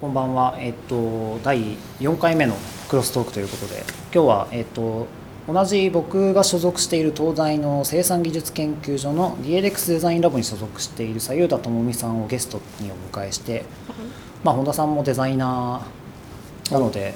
[0.00, 2.56] こんばんは、えっと、第4回目の
[2.88, 5.06] クロストークということで今日は、えっと、
[5.46, 13.66] 同じ僕が所属している東大の生産技術研究所の DLX デザインラボに所属している左右田智美さんをゲストにお迎えして、
[14.42, 17.12] まあ、本田さんもデザイナーなので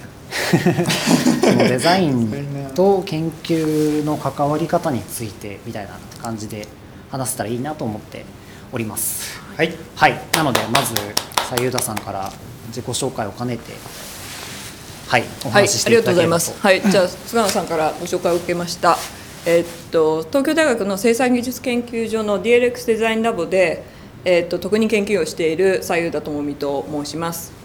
[1.41, 6.69] そのデザインと研究の関わり方についてみたいな感じで
[7.11, 8.27] 話せたらいいなと思って
[8.73, 9.41] おります。
[9.57, 10.95] はい、はい、なのでまず
[11.49, 12.31] 左右田さんから
[12.69, 13.73] 自己紹介を兼ねて、
[15.09, 16.27] はい、おはい、話ししありがとうござい。
[16.27, 16.59] ます。
[16.61, 18.97] はい、じゃあ菅野さんからご紹介を受けました。
[19.47, 23.85] えっと東京大学の生産技術研究所の DLX デザインラボで
[24.25, 27.53] えっと特任研究をしている左右田智美と申します。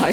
[0.00, 0.12] はい。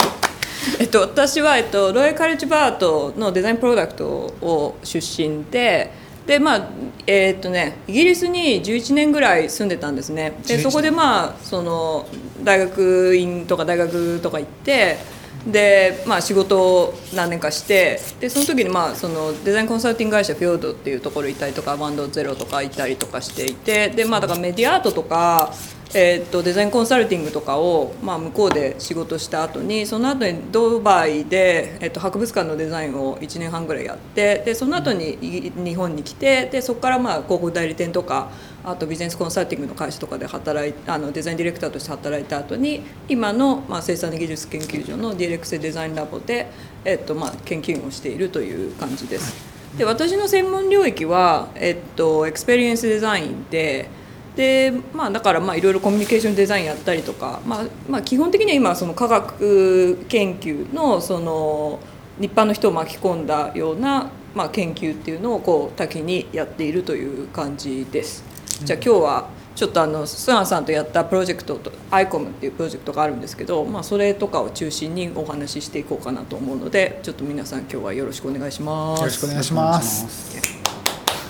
[0.79, 6.02] えっと私はえっとロイヤルカレッジバートのデザインプロダクトを出身で。
[6.25, 6.69] でまあ
[7.05, 10.39] えーっとね、イギリスに11年ぐらい住んでたんですね。
[10.47, 12.07] でそこでまあその
[12.43, 14.97] 大学院とか大学とか行って
[15.45, 25.53] で、まあ、仕事を何年かしてでその時にまあそのデザインコンサルティング会社フィオードっていうところ行ったりとかバンドゼロとか行ったりとかしていてで、まあ、だからメディアアートとか
[25.95, 38.31] えー、とデザインコンサルティングとかを、まあ、向こうで仕事した後にその後にドバイで、えー、と博物館のデザインを1年半ぐらいやってでその後に日本に来てでそこからまあ広告代理店とか
[38.63, 46.47] あとビジネスコンサルティングの会社とかで働いあのデザインディレクターとして働いた後に今の、まあ、生産技術研究所の DLX デザインラボで、
[46.85, 49.53] えーとまあ、研究員をしているという感じです。
[49.77, 53.89] で私の専門領域は、えっと、 experience design で
[54.35, 61.79] でまあ、だからまあいろいろコミュニケーションデザインやったりとか、まあまあ、基本的には今その科学研究のその
[62.19, 68.23] 一般の人を巻き込んだような、まあ、研究っていうのをこう多岐にやっているという感じです。
[68.63, 78.99] じゃあ今日はちょっとあの菅野さんとやったプロジェクトと ICOM っていうプロジェクトがあるんですけど、まあ、それとかを中心にお話ししていこうかなと思うのでちょっと皆さん今日はよろしくお願いします。
[78.99, 80.52] よろしくお願いします。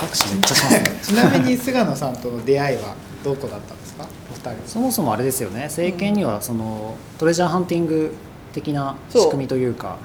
[0.04, 1.00] 拍手めっちゃしますね。
[1.04, 4.06] ちなみに菅野さんとの出会いはどこだったんですか？
[4.32, 4.68] お二人。
[4.68, 8.14] そもそもあれですよね、政権にはそのトレジャーハンティング
[8.54, 9.98] 的な仕組みというか、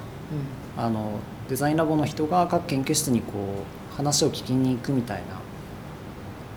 [0.77, 1.11] あの
[1.49, 3.25] デザインラボの人が各研究室にこ
[3.93, 5.39] う話を聞きに行くみたいな。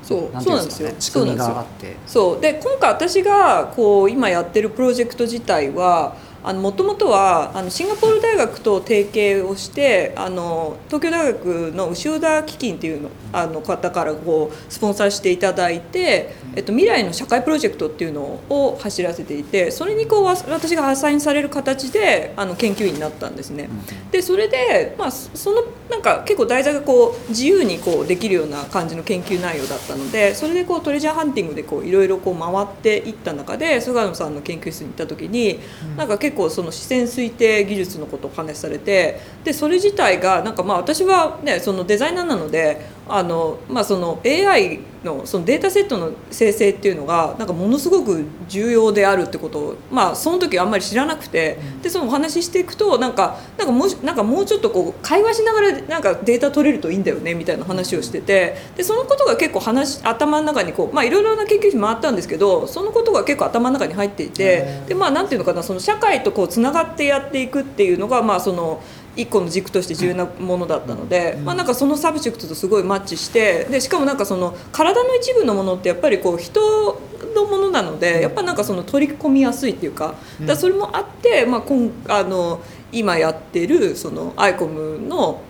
[0.03, 1.97] そうそうなんですよ仕組みがあって。
[2.07, 23.69] そうで今回私がこう今やってるプロジェクト自体はもともとはあのシンガポール大学と提携をしてあの東京大学の牛尾田基金っていうのあの方からこうスポンサーしていただいて、えっと、未来の社会プロジェクトっていうのを走らせていてそれにこうわ私がアサインされる形であの研究員になったんですね。
[24.11, 35.61] でそれで、まあ、そそのなんか結構題材がこう自由にこうできるような感じの研究内容だったのでそれでこうトレジャーハンティングでこういろいろこう回っていった中で菅野さんの研究室に行った時に、
[35.97, 68.81] なんか結構その視線推定技術のことをお話しされてでそれ自体がなんかまあ私は、ね、そのデザイナーなのであの、まあ、その AI のそのデータセットの生成っていうのがなんかものすごく重要であるってことを、まあ、その時あんまり知らなくてでそのお話ししていくとなんかなんかもうなんかもうちょっとこう会話しながらなんかデータ取れるといいんだよねみたいな話をしててでそのことが結構話頭の中にこう、まあ、いろいろな研究室回ったんですけどそのことが結構頭の中に入っていてでまあなんていうのかなその社会とこうつながってやっていくっていうのがまあその。
[69.17, 77.01] 一個の軸として重要なものだったので、まあ、なんかそのサブジェクトとすごいマッチしてでしかもなんかその体の一部のものってやっぱりこう人
[77.35, 80.15] のものなのでやっぱなんかその取り込みやすいっていうか
[80.45, 85.43] だそれもあって、まあ、今あの今やってるそのアイコムの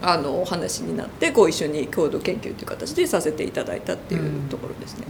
[0.00, 5.06] あのお話になってこう一緒に共同研究という形でさせていただいたっていうところですね。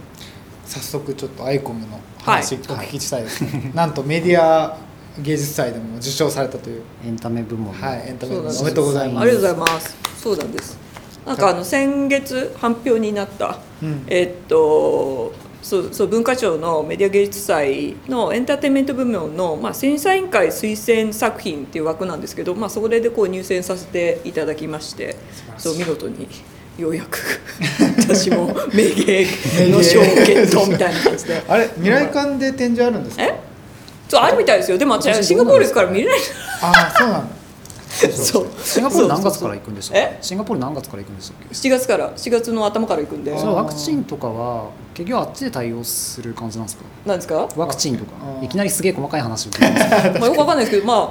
[0.65, 2.63] 早速ちょっとアイコムの話はい。
[2.63, 3.71] お聞きしたいですね。
[3.75, 4.77] なんとメディア
[5.21, 6.81] 芸術祭でも受賞されたという。
[7.05, 9.23] エンタメ部門のはい、エンタメそうなんですおめでとうございます。
[9.23, 9.97] ありがとうございます。
[10.21, 10.77] そうなんです。
[11.25, 15.31] なんかあの先月発表になった、うんえっと
[15.61, 25.17] そうそう文化庁のメディア芸術祭のエンターテインメント部門の、まあ、審査委員会推薦作品っていう枠なんですけど、まあ、それでこう入選させていただきまして
[25.57, 26.27] そう見事に
[26.77, 27.19] ようやく
[27.99, 29.27] 私も名芸
[29.69, 30.09] の賞をゲ
[30.43, 33.23] ットみたいな感じであれ未来館で展示あるんですか？
[33.23, 33.39] え？
[34.09, 34.77] そうあるみたいですよ。
[34.77, 36.19] でも私シンガポールですから見れない。
[36.61, 37.35] ああ、そうなんだ。
[38.13, 38.47] そう。
[38.63, 42.09] シンガポール何月から行くんでしたシンガポール何月から行くんでしたっけ7月から。
[42.11, 43.37] 4月の頭から行くんで。
[43.37, 46.83] そのワクチンとかは結局あっちで対応する感じなんですか？
[47.05, 47.47] なんですか？
[47.55, 48.11] ワクチンとか。
[48.41, 50.19] あいきなりすげえ細かい話を聞いてます。
[50.23, 51.09] あ、よくわかんないですけど、まあ、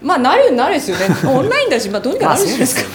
[0.00, 1.06] まあ、なるようになるですよね。
[1.26, 2.90] オンラインだし、まあ、どうにかなるじゃないですか。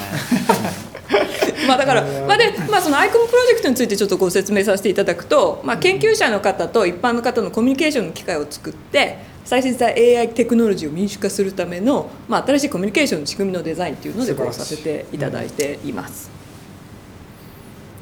[1.68, 9.18] まあだから、まあでまあ、そのアイコムプロジェクトについてちょっとご説明させていただくと、まあ、研究者の方と一般の方のコミュニケーションの機会を作って
[9.48, 16.30] 最先端 AI テクノロジーを民主化するための、まあ、新しいコミュニケーションの仕組みのデザインというのでこうさせていただいています。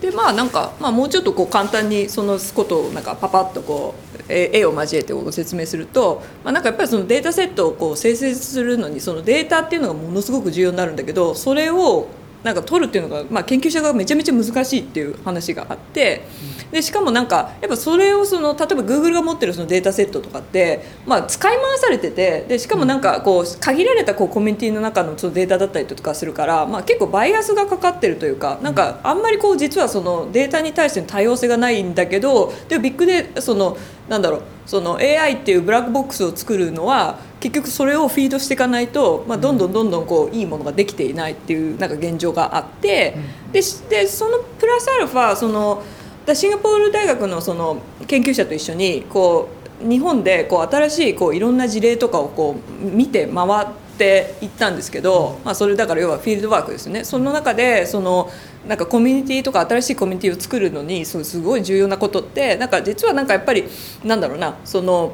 [0.02, 12.08] でまあなんか、まあ、もうちょっとこう簡単にそのことをなんかパパッとこうえ絵を交えてご説明すると、まあ、なんかやっぱりそのデータセットをこう生成するのにそのデータっていうのがものすごく重要になるんだけどそれを
[12.46, 16.28] なんか取るっていうのが、まあ、研究者がめちゃめちゃ難しいっていう話があって
[16.72, 33.76] でしかもなんかやっぱそれをその例えば Google が持ってるそのデータセットとかって、まあ、使い回されててでしかもなんかこう限られたこうコミュニティの中のそのデータだったりとかするから、まあ、結構バイアスがかかってるというかなんかあんまりこう実はそのデータに対しての多様性がないんだけどでもビッグでその
[34.08, 43.16] なんだろうその AI っていうブラックボックスを作るのは結局それをフィードしていかないと、まあ、どんどんどんどんこういいものができていないっていうなんか現状があって
[43.52, 45.84] でしでそのプラスアルファその
[46.26, 49.50] だシンガポール大学のその研究者と一緒にこ
[49.80, 53.68] う日本でこう新しいこういろんな事例とかをこう見て回っ
[54.00, 57.04] ていったんですけど、まあ、それだから要はフィールドワークですよね。
[57.04, 58.32] その中でその
[58.68, 63.66] なんかコミュニティとか新しいコミュニティを作るのにすごい重要なことってなんか実はなんかやっぱり
[64.04, 65.14] なんだろうなその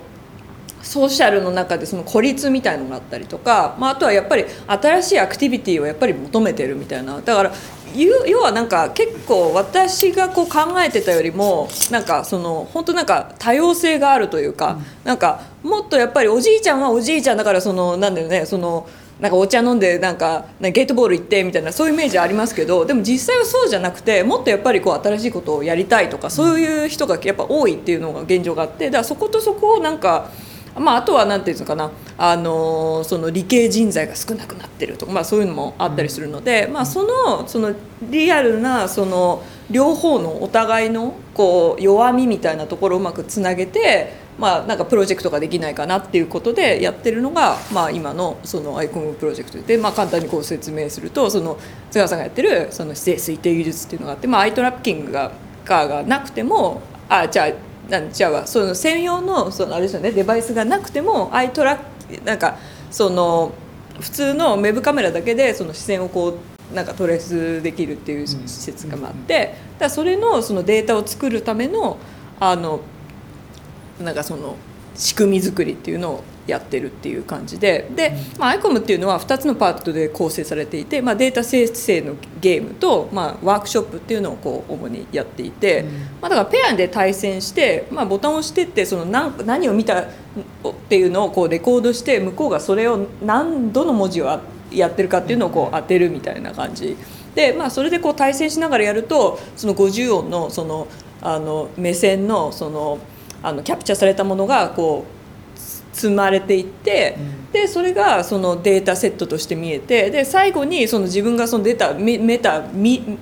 [0.83, 7.51] ソーシャルの中でその孤立みたいのがあったりとか、まあ、あとはやっぱり新しいアクティビティをやっぱり求めてるみたいなだから
[7.95, 18.87] 要要はなんか結構私がこう考えてたよりもなんかその本当なんか多様性があるというか、なんかもっとやっぱりおじいちゃんはおじいちゃんだからそのなんだよねその
[19.19, 30.31] なんかお茶飲んでなんかゲートボール行ってみたいなそういうイメージありますけどでも実際はそうじゃなくてもっとやっぱりこう新しいことをやりたいとかそういう人がやっぱ多いっていうのが現状があってだからそことそこをなんか。
[30.77, 37.73] まあ、あとは何て言うんですかな、あのその理系人材が少なくなってるとか、まあ、そういうのもあったりするので、まあ、そのその
[38.09, 49.61] リアルなその両方のお互いのこう弱みみたいなところをうまくつなげて、まあ、なんかプロジェクトができないかなっていうことでやってるのが、まあ、今のそのアイコムプロジェクト。
[49.61, 51.57] で、まあ、簡単にこう説明するとその
[51.89, 55.31] 津川さんがやってるその姿勢推定技術っていうのがあって、まあ、アイトラッキングが
[55.65, 61.77] がなくてもあじゃあなんじゃあその専用のそのあれですよねデバイスがなくてもアイトラ
[62.09, 62.57] ッなんか
[62.89, 63.53] その
[63.99, 66.39] 普通のウェブカメラだけでその視線をこ
[66.71, 71.97] うなんかトレースできるっていう施設があって、だそれのそのデータを作るための
[72.39, 72.79] あの
[73.99, 74.55] なんかその
[74.95, 77.89] 仕組み作りっていうのをやってるっていう感じで。
[77.95, 85.85] で、まあ、アイコムっていうのは2つのパートで構成されていて、まあ、データ生成のゲームと、まあ、ワークショップっていうのをこう主にやっていて、
[86.21, 90.05] まあ、だからペアで対戦して、まあ、ボタンを押してってその何何を見たっ
[90.89, 94.39] ていうのをこうレコードして向こうがそれを何どの文字を
[94.71, 96.95] やってるかっていうのをこう当てるみたいな感じ。
[97.35, 100.87] で、まあ、それでこう対戦しながらやるとその50音のその
[101.21, 102.99] あの目線のその
[103.43, 105.20] あのキャプチャーされたものがこう
[105.93, 107.17] 積まれていって、
[107.51, 113.17] でそれがそのデータセットとして見えてで最後にその自分がそのデータ見メタ見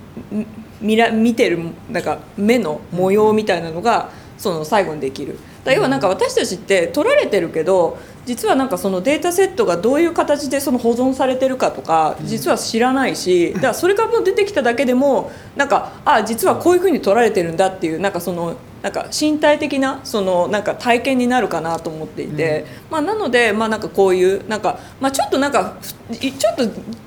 [0.80, 1.58] 見ら見てる
[1.90, 5.38] なんか目の模様みたいなのがその最後にできる。
[5.64, 25.76] だ要はなんか私たちって取られてるけど実はなんかそのデータセットがどういう形でその保存されてるかとか実は知らないしだから それがもう出てきただけでもなんかあ実はこういうふうに取られてるんだっていうなんかそのなんか身体的なそのなんか体験になるかなと思っていて、まあ、なので、まあ、なんかこういうなんか、まあ、ちょっとなんか
[26.10, 26.62] ちょっと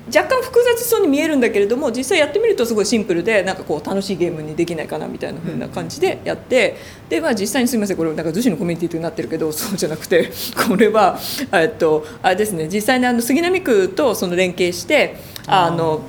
[0.06, 6.76] 若干複雑そうに見えるんだけれども実際やってみるとすごいシンプルでなんかこう楽しいゲームにできないかなみたいな風な感じでやって
[7.08, 10.30] で、まあ、実際にすみませんこれなんか逗子のコミュニティとなってるけど そうじゃなくて
[10.68, 11.18] これは
[11.52, 16.02] えっとあれですね実際にあの杉並区とその連携してあの。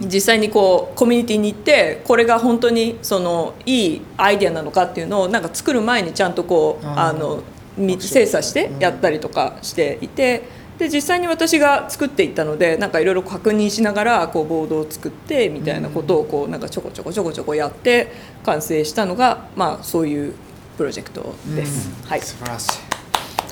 [0.00, 7.42] 実際にこうコミュニティに行ってこれが本当にそのいいアイデアなのかっていうのをなんか作る前にちゃんとこうあの
[7.76, 10.42] み精査してやったりとかしていて
[10.78, 18.12] で実際に私が作っていったのでなんかいろいろ確認しながらこうボードを作ってみたいなことをこうなんかちょこちょこちょこちょこやって
[18.44, 20.34] 完成したのがまあそういう
[20.78, 21.90] プロジェクトです。
[22.06, 22.22] はい。
[22.22, 22.89] 素晴らしい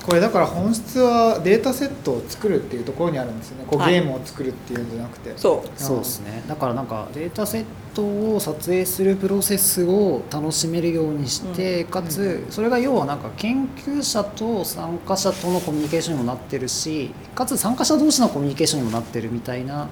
[0.09, 3.65] これだから本質はデータセットを作るっていうところにあるんですよね。
[3.67, 3.93] こうはい。
[3.93, 5.79] ゲームを作るっていうんじゃなくて、そう。
[5.79, 6.43] そうですね。
[6.47, 19.89] だからなんかデータセットを撮影するプロセスを楽しめるようにして、かつそれが要はなんか研究者と参加者とのコミュニケーションにもなってるしかつ参加者同士のコミュニケーションにもなってるみたいなうんうん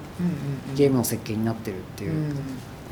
[0.70, 0.74] うん。
[0.74, 2.34] ゲームの設計になってるっていううん。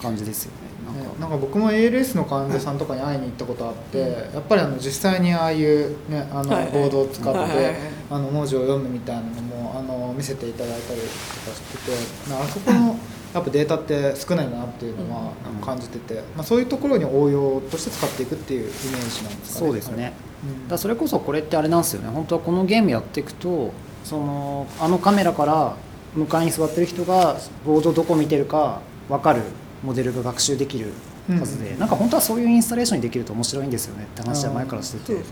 [0.00, 0.75] 感じですよね。
[0.96, 1.12] なんか。
[1.12, 3.98] ねなんか僕も ALS の患者さんとかに会いに行ったことあって、
[4.34, 7.74] やっぱりあの実際にああいう、ね、あのボードを使って、はいはいはい。
[8.08, 11.10] あの文字を読むみたいなのもあの見せていただいたりとか
[11.56, 12.96] しててなあそこの
[13.34, 15.66] やっぱデータって少ないなっていうのはうん。
[15.66, 18.72] 感じてて、まあ、そういうところに応用として使っていくっていうイメー
[19.10, 20.12] ジなんですかねそうですね、
[20.44, 20.62] うん。
[20.62, 22.08] だからそれこそこれってあれなんですよね。
[22.08, 23.72] 本当はこのゲームやっていくと
[24.04, 25.76] そのあのカメラから
[26.14, 29.42] 向かいに座ってる人がボードどこ見てるか分かる
[29.86, 30.92] モデルが学習できる
[31.28, 35.12] はずで、うんなんか本当はそういうインスタレーションにできると面白いんですよねって話は前からしてて。
[35.14, 35.24] なる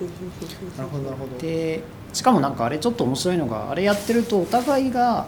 [0.90, 1.38] ほどなるほど。
[1.38, 1.82] で
[2.12, 5.26] しかもなんかあれちょっと面白いのがあれやってるとお互いが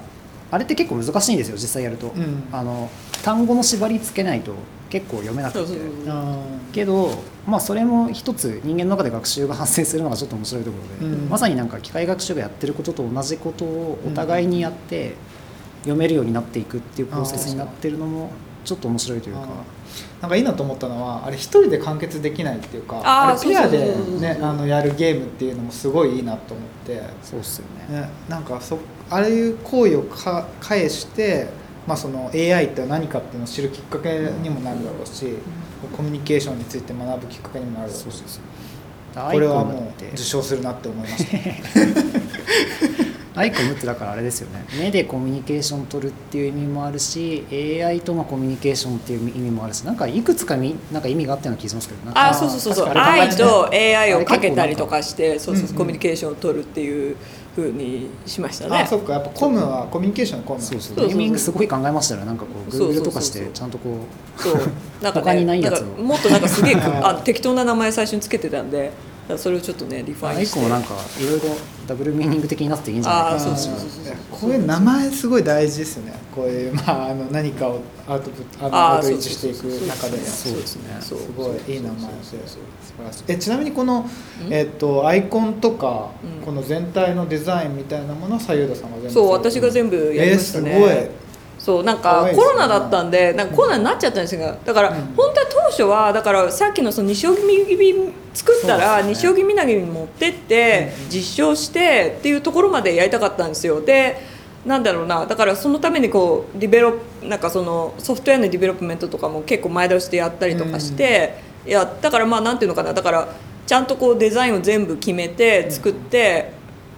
[0.50, 2.44] あれって結構難しいんですよ実際やると、うん。
[2.52, 2.88] あの
[3.24, 4.54] 単語の縛りつけないと
[4.88, 5.58] 結構読めなくて。
[5.58, 6.14] そうそうそう。
[6.14, 6.38] あ
[6.72, 7.10] けど、
[7.46, 11.28] まあ、それも一つ人間の中で学習が発生するのがちょっと面白いところで、うん。
[11.28, 15.14] まさになんか機械学習がやってることと同じことをお互いにやって
[15.80, 18.30] 読めるようになっていくっていうプロセスになってるのも
[18.66, 19.42] ちょっと面白いというか。
[19.42, 19.46] ー。
[20.20, 24.20] なんかいいなと思ったのはあれ一人で完結できないっていうかあれペアでそうそうそうそう。
[24.20, 27.02] ねあのやるゲームっていうのもすごいいいなと思って。
[27.22, 28.00] そうっすよね。
[28.00, 31.48] ね、なんかそああいう行為をか返して、
[31.86, 35.26] まあ、その AI って何かっていうのを知るきっかけにもなるだろうし、
[35.96, 38.22] コミュニケーションについて学ぶきっかけにもなるだろうし。
[38.22, 38.55] これはもう
[40.12, 41.36] 受賞するなって思いました。
[43.38, 44.64] アイコムってだからあれですよね。
[44.78, 52.88] 目でコミュニケーション取るっていう意味もあるし AI とのコミュニケーションっていう意味もあるしなんかいくつかみなんか意味があったような気がしますけどなんかあそうそうそうそう。
[52.94, 57.16] 愛と AI をかけたりとかしてそうそううんそうコミュニケーションを取るっていう
[57.56, 58.76] ふうにしましたね。
[58.80, 59.14] あそっか。
[59.14, 60.60] やっぱコムはコミュニケーションのコム。
[60.60, 60.96] そうそう。
[60.98, 62.26] ネーミングすごい考えましたよね。
[62.26, 63.02] なんかこうそうそうそう。
[63.02, 64.00] Google とかしてちゃんとこ
[64.38, 64.54] うそう。
[65.00, 65.86] なんか他ねにないやつを。
[66.02, 68.92] もっとなんかすげえ あ適当な名前最初につけてたんで
[69.36, 70.60] それをちょっとね refine して。
[70.60, 71.46] アイコムもなんかいろいろ
[71.86, 73.34] ダブルミーニング的になっていいんじゃないかな。
[73.36, 74.50] あーそうそうそうそうこう。
[74.50, 76.14] いう名前すごい大事ですよね。
[76.34, 80.18] こういう、 まあ、あの何かをアウトプットアウトリーチしていく中で。
[80.24, 81.18] そうですねそう。
[81.18, 82.30] すごいいい名前で素
[82.98, 83.24] 晴らしい。
[83.28, 84.08] えちなみにこの、
[84.46, 84.52] うん？
[84.52, 86.44] えっとアイコンとか、うん。
[86.46, 91.25] この全体のデザインみたいなものは左右田さんが全部そう私が全部やりましたね、えーすごい
[91.66, 94.94] そうなんかコロナだったんでなんかコロナになっちゃったんですがだからうん。
[95.16, 103.80] 本当は当初はだからさっきのその西荻君作ったら西荻みなぎに持ってって実証してっていうところまでやりたかったんですよ。
[103.80, 104.16] で
[104.64, 111.34] なんだろうなだからそのためにこう develo なんかそのソフトウェアの development とかも結構前倒しでやったりとかして、
[111.66, 113.28] いやだからまあなんていうのかなだから
[113.66, 116.52] ちゃんとこうデザインを全部決めて作って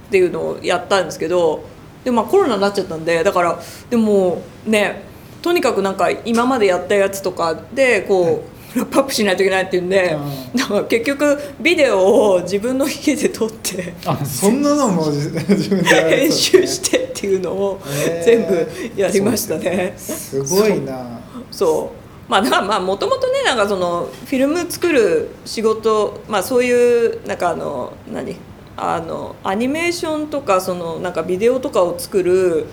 [0.08, 1.64] っていうのをやったんですけど
[2.09, 3.61] でまあコロナになっちゃったんでだから
[3.91, 5.03] でもね
[5.43, 10.15] とにかくなんか今までやったやつとかでこうラップアップしないといけないっていうんで、
[10.55, 17.81] うだから結局ビデオを自分の家で撮ってあそんなのも自 自分でやる編集してっていうのを
[18.25, 19.95] 全部やりましたね。
[19.97, 21.21] すごいな。
[21.50, 21.93] そ
[22.29, 22.31] う。
[22.31, 28.37] まあだからまあもともとねなんかそのフィルム作る仕事まあそういうなんかあの何？
[28.78, 32.66] あのアニメーションとかそのなんかビデオとかを作る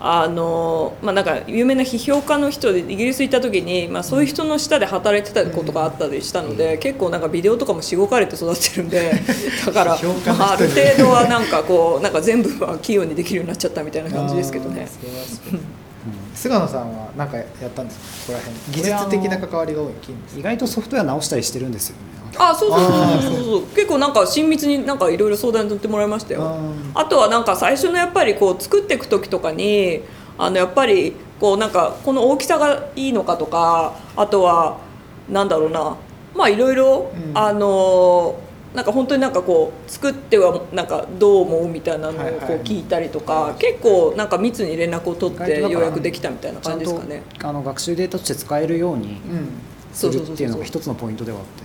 [0.00, 9.10] あのまあなんか有名な批評家の人でイギリス行った時に、まあ、そういう人の下で働いてたことがあったりしたので、結構なんかビデオとかもしごかれて育ってるんで
[9.66, 9.96] だから、あ、
[10.52, 14.86] ある程度はなんかこうなんか全部は器用にできるようになっちゃったみたいな感じですけどね。
[16.32, 18.38] 菅野さんは何かやったんですか？
[18.38, 18.82] ここら辺。
[18.82, 19.88] 技術的な関わりが多い
[20.38, 22.02] 意外とソフトウェア直したりしてるんですよね
[22.38, 23.44] あそうそうそうそう。
[23.44, 23.62] そう。
[23.74, 26.42] 結構なんか親密になんかいろいろ相談に乗ってもらいましたよ。
[26.94, 30.02] ああとはなんか最初のやっぱりこう作っていく時とかに
[30.36, 34.78] あのやっぱりこうなんかこの大きさがいいのかとかあとは
[35.28, 35.96] なんだろうな。
[36.34, 37.36] まあいろいろうん。
[37.36, 38.38] あの
[38.74, 47.22] なんか本当になんかこう作ってはなんかどう思うみたいなのをこう聞いたりとか、結構なんか密に連絡を取って意外とだからようやくできたみたいな感じですかね。
[47.42, 49.48] あの学習データとして使えるようにうん。
[49.90, 51.62] するっていうのが一つのポイントではあって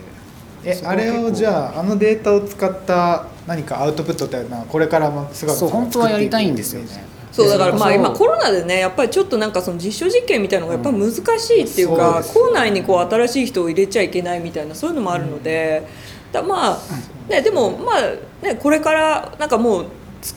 [0.65, 7.13] えあれをじあゃああのデータを使った何かアウトプットっていうのはこれからも菅野さんがそう本当はやりたいんですよね。
[7.34, 15.84] そうだからまあ今コロナでねやっぱりちょっとなんかその実証実験みたいなのがやっぱ難しいっていうか、校内にこう新しい人を入れちゃいけないみたいなそういうのもあるので、
[16.32, 16.79] だまあ、
[17.27, 19.86] ね、でもまあねこれからなんかもう
[20.22, 20.36] つ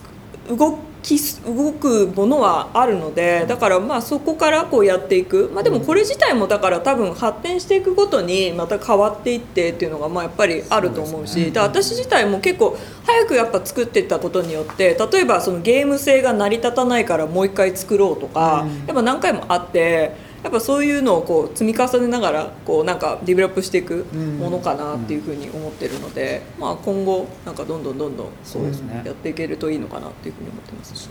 [0.48, 0.78] 動
[1.44, 5.50] 動くものはあるのでだからまあそこからこうやっていく。
[5.54, 18.86] まあでもこれ自体もだから多分発展していくごとにまた変わっていってっていうのがまあやっぱりあると思うしだ私自体も結構早くやっぱ作っていったことによって例えばそのゲーム性が成り立たないからもう一回作ろうとか、うん。
[18.86, 24.04] やっぱ何回もあってやっぱそういうのをこう積み重ねながらこうなんかディベロップしていく
[24.38, 29.02] ものかなっていうふうに思ってるので、まあ、今後なんかどんどんどんどんそうですね。
[29.04, 31.10] やっていけるといいのかなっていうふうに思ってます。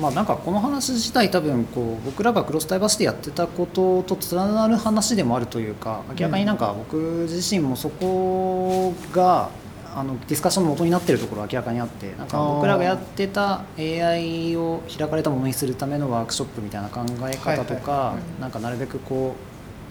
[0.00, 6.96] まあなんかこの話自体多分こう僕らがクロスダイバーシティやってたこととつながる話でもあるというか明らかになんか僕
[7.28, 9.50] 自身もそこが
[9.94, 19.34] あのディスカッションの元になっているところ明らかにあってなんか僕らがやってた AI を開かれたものにするためのワークショップみたいな考え方とかなんかなるべくこ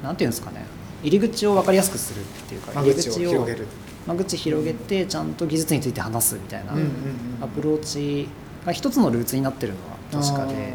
[0.01, 0.65] うなんていうんですかね
[1.03, 3.67] 入り口を分かりやすくするっていうか間入り口を広げる。
[4.07, 6.73] 間口広げてちゃんと技術について話すみたいな
[7.41, 8.27] アプローチ
[8.65, 10.73] が一つのルーツになってるのは確かで。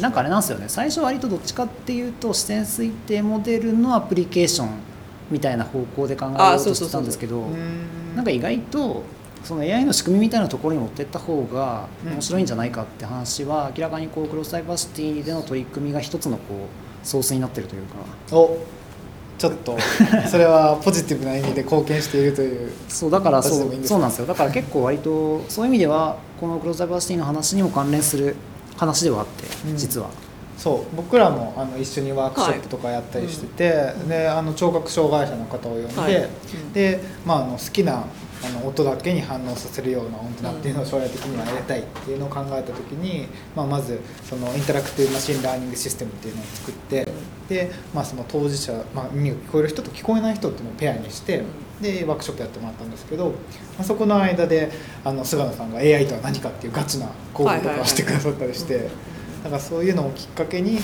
[0.00, 0.64] なんかあれなんですよね。
[0.68, 4.70] 最初割とどっちかっていうと視線推定モデルのアプリケーション
[5.30, 7.48] みたいな方向で考えようとしてたんですけど
[8.16, 9.02] なんか意外と
[9.44, 16.66] その AI の仕組みみたいなところに持っていった方が面白いんじゃないかって話は明らかにこうクロスダイバーシティでの取り組みが一つのこ
[17.04, 17.82] うソースになってるという
[18.30, 18.36] か。
[18.36, 18.58] お
[19.38, 19.78] ちょっと
[20.28, 22.72] それはポジティブな意味で貢献しているという。
[22.88, 24.26] そうだからそうそうなんですよ。
[24.26, 28.34] だから結構割とそういう意味ではこのクロスダイバーシティの話にも関連する
[28.76, 29.76] 話ではあってうん。
[29.76, 30.08] 実は。
[30.58, 36.14] そう僕らもあの一緒にワークショップとかやったりしてて、であの聴覚障害者の方を呼んで、はい。
[36.16, 38.04] うんで、まあ、あの好きな
[38.44, 47.08] あの音だけに反応させるような音程っていうのを将来的にはやりたいっていうのを考えた時に、まあ、まずその interactive machine learning system っていうのを作って
[47.48, 51.42] で、まあ、その当事者、まあ、耳が聞こえる人と聞こえない人っていうのをペアにして
[51.80, 53.34] でワークショップやってもらったんですけど、ま
[53.80, 54.70] あ、そこの間で
[55.04, 58.88] あの菅野さんが AI とは何かっていうガチな講義とかをしてくださったりして。
[59.48, 60.82] だからそういうのをきっかけにこ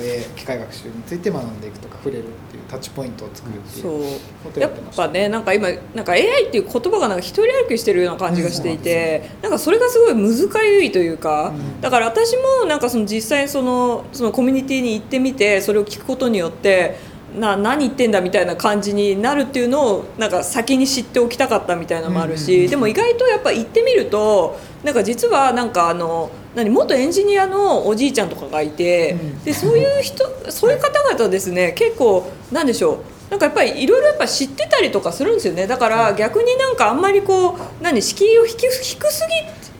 [0.00, 4.02] う、えー機械学習について学んでいくとか触れるっていうタッチポイントを作るっていうそう。
[4.44, 5.06] ことやってやっました。
[5.06, 11.80] ぱねなんか今なんか AI っていう言葉がなんか一人歩きしてるような感じがしていて、なんかそれがすごいむず痒いというか、うん。
[11.80, 16.96] だから私もなんかその実際そのそのコミュニティに行ってみてそれを聞くことによって
[17.38, 22.70] な何言ってんだみたいな感じになるっていうのをなんか先に知っておきたかったみたいなのもあるし、うんうんうん。
[22.70, 29.44] でも意外とやっぱ行ってみるとなんか実はなんかあの何元エンジニアのおじいちゃんとかがいて、うん。
[29.44, 32.94] でそういう人そういう方々ですね結構なんでしょ
[33.28, 35.66] うなんかやっぱりいろいろやっぱ知ってたりとかするんですよね。
[35.66, 38.98] だから逆になんかあんまりこう何敷居を低すぎ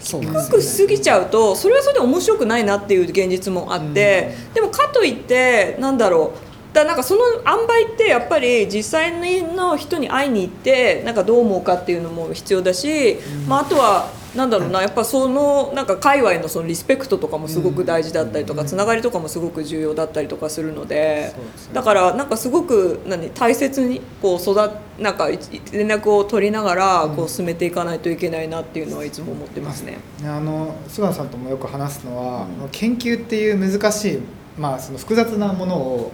[0.00, 21.34] 低くしすぎちゃうとそれはそれで面白くないなっていう現実もあって、でもかといってなんだろうだからなんかその塩梅ってやっぱり実際の人に会いに行ってなんかどう思うかっていうのも必要だし、まあ、あとはなんだろうなやっぱそのなんか界隈のそのリスペクトとかもすごく大事だったりとかつながりとかもすごく重要だったりとかするので
[21.72, 24.54] だからなんかすごく何大切にこう育
[25.00, 25.40] なんかい
[25.72, 29.98] 連絡を取りながらこう進めていかないといけないなっていうのはいつも思ってますね。
[30.22, 34.18] ねあの菅野さんともよく話すのは、研究っていう難しい、
[34.56, 36.12] まあ、その複雑なものを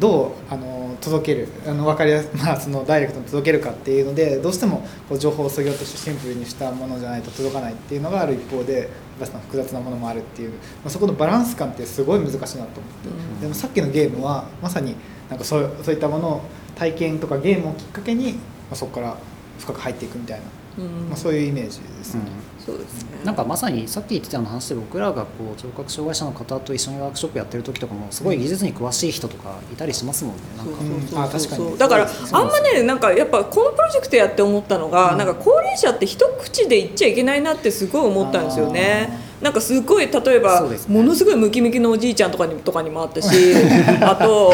[0.00, 14.96] どうあの届けるあの分かりやす、 まあ、そのダイレクトに届けるかっていうのでどうしてもこう情報を削ぎ落としてシンプルにしたものじゃないと届かないっていうのがある一方で複雑なものもあるっていう、まあ、そこのバランス感ってすごい難しいなと思って、でもさっきのゲームはまさに
[15.28, 16.40] なんかそうそういったものを
[16.76, 18.38] 体験とかゲームをきっかけに、ま
[18.72, 19.16] あ、そこから
[19.58, 20.40] 深く入っていくみたい
[20.78, 21.08] な、うん。
[21.08, 22.22] まあ、そういうイメージですね。
[22.64, 23.10] そうですね。
[23.24, 30.42] なんかまさにさっき言ってたような話で僕らがこう聴覚障害者の方と一緒にワークショップやってる時とかもすごい技術に詳しい人とかいたりしますもんね。
[30.56, 31.38] なんか。
[31.38, 35.18] 確かにだからあんまねなんかやっぱこのプロジェクトやって思ったのが、うん。
[35.18, 39.30] なんか高齢者って一口で言っちゃいけないなってすごい思ったんですよね。
[39.40, 40.78] なんかすごい例えば、ね。
[40.88, 43.54] ものすごいムキムキのおじいちゃんとかにとかにもあったし
[44.02, 44.52] あと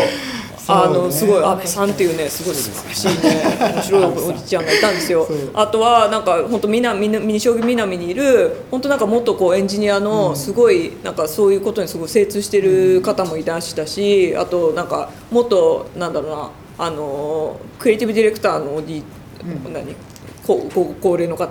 [0.69, 5.27] あのすごい安倍さんっていうねすごい素晴らしいね面白いおじちゃんがいたんですよ。
[5.55, 19.03] あとはなんか本当ミニ将棋南にいる本当なんか元こうエンジニアのすごいなんかそういうことにすごい精通してる方もいらしたしあとなんか元なんだろうなあのクリエイティブディレクターのおじ、
[19.43, 19.73] うん。
[19.73, 19.95] 何
[20.47, 21.47] こご高齢の方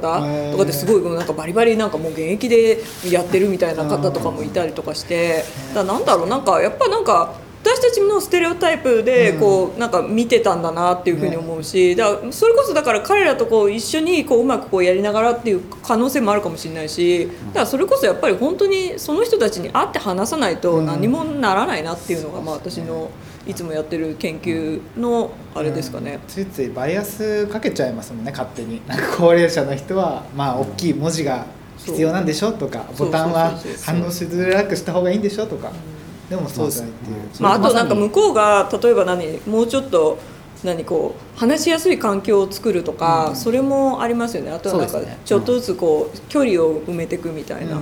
[0.51, 5.43] とかですごいなんかバリバリなんかもう現役でやってるみたいな方とかもいたりとかして。
[5.73, 7.33] だなんだろうなんかやっぱなんか
[7.65, 23.09] 私たちのステレオタイプでこうなんか見てたんだなっていうふうに思うしだそれこそだから彼らとこう一緒にこううまくこうやりながらっていう可能性もあるかもしれないしだからそれこそやっぱり本当にその人たちに会って話さないと何もならないなっていうのがまあ私の
[23.47, 26.19] いつもやってる研究のあれですかね。
[26.27, 28.81] ついついバイアスかけちゃいますもんね勝手に。
[28.87, 31.45] なんか高齢者の人はまあ大きい文字が
[31.77, 35.71] 必要なんでしょとかボタンは反応しづらくした方がいいんでしょとか
[36.29, 40.17] でもそうじゃないっていう、まあ、あとなんか向こうが例えば何もうちょっと
[40.63, 44.51] 何こう話しやすい環境を作るとか、それもありますよね。
[44.51, 47.79] あとはなんかちょっとずつこう距離を埋めていくみたいな,、う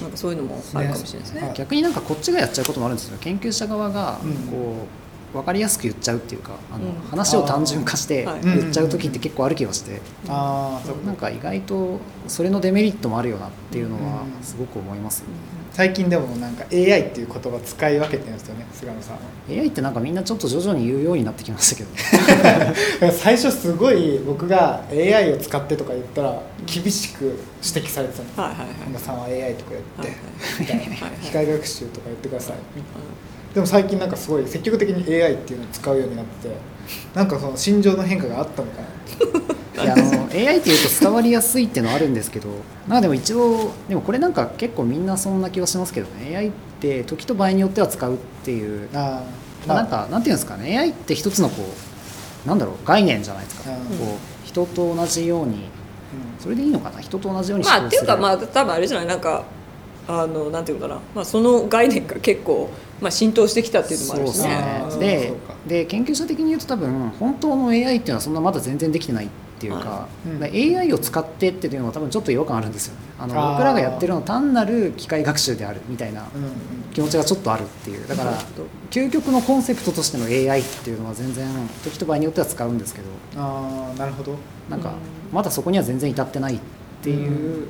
[0.00, 1.42] なんかそういうのもあるかもしれないですね。
[1.42, 1.54] はい。
[1.54, 3.18] 逆になんかこっちがやっちゃうこともあるんですよ。
[3.20, 4.32] 研究者側がうん。
[4.50, 4.86] こ
[5.34, 6.92] う分かりやすく言っちゃうっていうかあのうん。
[7.10, 8.40] 話を単純化してはい。
[8.42, 10.00] 言っちゃう時って結構ある気がして。
[10.28, 14.42] ああそうなんか意外とそれのデメリットもあるよなっていうのはうん。
[14.42, 15.34] すごく思いますよね。
[15.72, 19.20] 最近でもなんか AI っていう言葉使い分けてるんですよね菅野さんは。
[19.48, 21.90] AI ってなんかみんなちょっと徐々に言うようになってきましたけど。
[23.06, 28.58] ね 最初すごい僕が AI を使ってとか言ったら厳しく指摘されてたんですはいはい。
[28.58, 30.16] はいさんは AI とか言って、
[30.60, 31.10] みたいなはいはい。
[31.22, 32.56] 機械学習とか言ってください。
[33.54, 36.48] でも最近なんかすごい積極的に AI っていうのを使うようになって
[37.14, 39.41] なんかその心情の変化があったのかな
[39.90, 42.48] あの AI っていうと伝わりやすいっていうのはあるんですけど
[42.86, 46.36] なんかでも一応でもこれなんか結構みんなそんな気はしますけどね。
[46.36, 50.78] AI って時と場合によっては使うっていうあーまあ、なんかなんていうんですかね。
[50.78, 51.62] AI って一つのこ
[52.44, 53.76] うなんだろう概念じゃないですか、うん。
[53.98, 55.68] こう人と同じように
[56.40, 57.00] それでいいのかな？
[57.00, 59.06] 人と同じようにまあっていうかまああ多分あれじゃない？
[59.06, 59.44] なんか
[60.08, 62.68] あのなんていうのかな、まあ、その概念が結構、
[63.00, 64.82] まあ、浸透してきたっていうのもあるしそうね。
[64.98, 65.32] で
[65.68, 69.28] で研究者的に言うと多分本当の AI っていうのはそんなまだ全然できてないっ
[69.62, 70.28] ていうか,、はい。
[70.28, 70.78] うん。
[70.78, 73.00] AI を使ってっていうのは多分ちょっと違和感あるんですよね。
[73.18, 76.26] あの僕らがやってるのは単なる機械学習であるみたいな
[76.92, 78.06] 気持ちがちょっとあるっていう。
[78.08, 78.38] だから
[78.90, 81.46] 究極のコンセプトとしての AI っていうのは全然
[81.84, 83.08] 時と場合によっては使うんですけど。
[83.40, 84.34] ああなるほど。
[84.68, 84.94] なんかうん。
[85.34, 86.58] まだそこには全然至ってないっ
[87.02, 87.68] ていう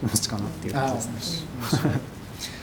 [0.00, 1.92] 気持ちかなっていう感じですね。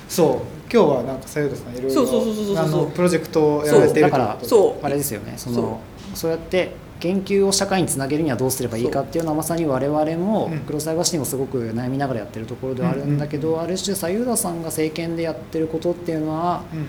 [0.07, 0.59] そう。
[0.71, 4.85] 今日はなんかさゆださんいろいそうそうそうそうそうろあのプロジェクトをやられてるだからそう。
[4.85, 5.33] あれですよね。
[5.35, 5.81] その
[6.13, 10.59] そうやって研究を社会につなげるにはどうすればいいかっていうのはまさに我々もうん。
[10.59, 13.51] クロサイバーシティもすごく悩みながらやってるところではあるんだけうんうん。
[13.53, 16.87] どある種左右田さんが政権でやってることっていうのはうん。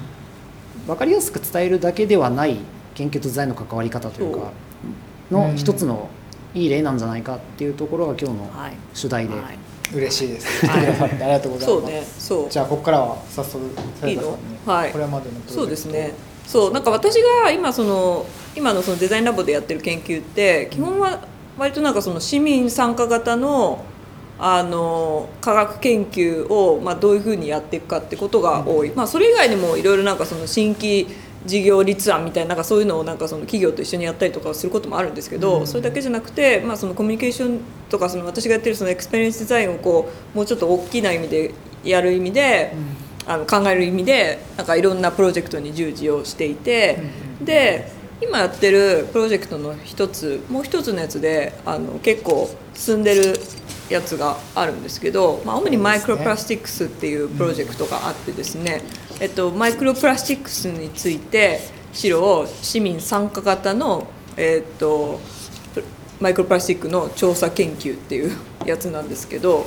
[0.87, 2.57] 分かりやすく伝えるだけではない
[2.95, 4.51] 研究とデザインの関わり方というか
[5.31, 6.09] の一つの
[6.55, 8.73] いい例なんじゃないかっていうところが今日のはい。
[8.95, 9.35] 主題で。
[9.35, 9.59] はい。
[9.93, 10.61] 嬉しいです。
[10.67, 11.93] 来てくださってありがとうございそうます。
[11.93, 12.51] ねそう。
[12.51, 13.65] じゃあここからは早速
[14.01, 14.93] さいいのやかさんにはい。
[14.93, 16.15] これまでのプロジェクトそうですね
[16.51, 21.21] そうなんか私が今その今のそのデザインラボでやってる研究って基本は
[21.57, 23.85] 割となんかその市民参加型の
[24.37, 31.07] あの科学研究をまあどういうふうにやっていくかってことが多い、まあ、それ以外にもいろいろなんかその新規
[31.47, 35.67] 事業立案みたいななんかそういうのをなんかその企業と一緒にやったりとかすることもあるんですけど、うん。
[35.67, 37.61] それだけじゃなくて、まあ、そのコミュニケーション
[37.91, 42.75] とかその私がやってるそのエクスペリエンスデザインをこうもうちょっと大きな意味でやる意味で、
[43.31, 46.99] あの考える意味でなんかいろんなプロジェクトに従事をしていて、
[47.41, 53.39] で今やってるプロジェクトの一つもう一つのやつであの結構進んでる
[53.89, 58.83] やつがあるんですけど、まあ、主にマイクロプラスチックスっていうプロジェクトがあってですね、
[59.21, 61.61] えっと、マイクロプラスチックスについて
[61.93, 65.21] 白を市民参加型の、えっと、
[66.21, 69.67] マイクロプラスチックの調査研究っていうやつなんですけど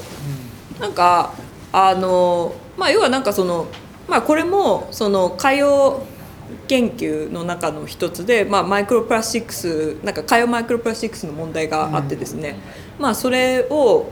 [0.80, 1.34] なんか
[1.74, 3.68] あのまあ要はなんかその
[4.08, 6.06] まあこれもその海洋
[6.68, 12.58] 研究の中の一つで、まあ、マイクロプラスチックスなんか海洋マイクロプラスチックスの問題があってですね、
[13.00, 14.12] まあそれを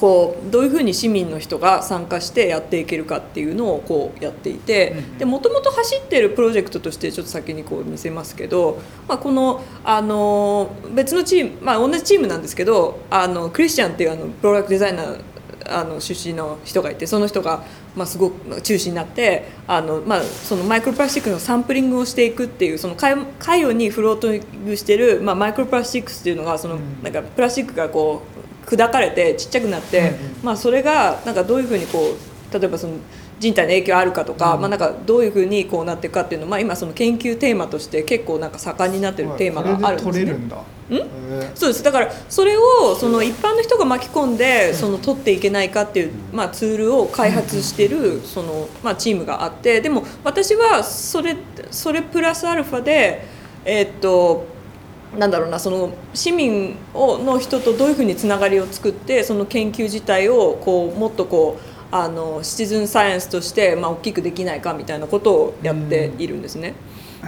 [0.00, 15.22] こうどういうふうに市民の人が参加してやっていけるかっていうのをこうやっていてもともと走っているプロジェクトとしてちょっと先にこう見せますけど、まあ、このあの別のチーム、まあ、同じチームなんですけどあのクリスチャンっていうあのプロダクトデザイナー
[15.70, 27.02] あの出身の人がいてその人が、まあ、すごく中心になってあの、まあ、そのマイクロプラスチックのサンプリングをしていくっていうその海洋海洋にフロートングしてる、まあ、マイクロプラスチックスっていうのがその、うん。
[27.02, 28.22] なんかプラスチックがこ
[28.64, 32.14] う砕かれてちっちゃくなって、まあ、それがなんかどういうふうにこ
[32.52, 32.94] う例えばその
[33.40, 34.60] 人体の影響あるかとか,、うん。
[34.60, 40.32] まあ、なんかどういうふうにこうなっていくかっていうのを、まあ、今その研究テーマとして結構なんか盛んになってるテーマがあるんですね。
[40.32, 40.70] ん
[41.54, 41.82] そうです。
[41.82, 51.36] だからそれをその一般の人が巻き込んでその取っていけないかっていう、まあ、ツールを開発してるその、まあ、チームがあってでも私はそれ
[51.70, 53.24] それプラスアルファで
[53.64, 54.46] えーっと
[55.18, 66.74] なんだろうなその市民をの人とどういうふうにつながりを作ってその研究自体をこうもっとこうあのシチズンサイエンスとして、まあ、大きくできないかみたいなことをやっているんですね。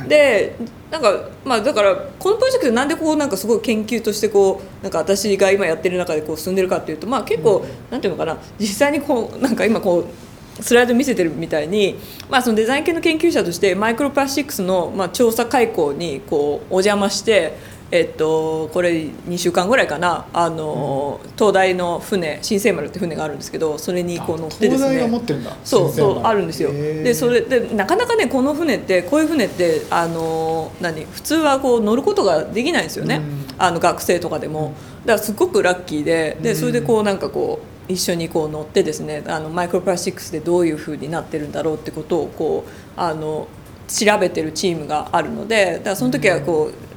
[0.09, 0.57] で
[0.90, 11.96] なんかまあだからこのプロジェクトなんでこうなんかすごい研究としてこうなんか私が今やってる中でこう進んでるかっていうとまあ結構なんていうのかな実際にこうなんか今こうスライド見せてるみたいに、
[12.29, 17.57] まあ、そのデザイン系の研究者としてマイクロプラスチックスの、まあ、調査開口にこうお邪魔して、
[17.92, 20.24] えっと、これ2週間ぐらいかな。
[20.33, 24.88] あの、東大の船新生丸って船があるんですけどそれにこう乗ってですね。
[24.88, 25.55] 東大が持ってるんだ。
[25.62, 26.72] そうそうあるんですよ。
[26.72, 33.46] でそれでなかなかねこの船ってこういう船ってあの何普通はこう乗ることができないんですよね、うん。
[33.59, 34.72] あの学生とかでも。
[35.05, 36.38] だからすごくラッキーで。
[36.40, 43.48] でそれでこうなんかこう一緒にこう乗ってですねあのマイクロプラスチックスでどういうふうになってるんだろうってことをこうあの
[43.88, 46.91] 調べてるチームがあるのでだからその時はこう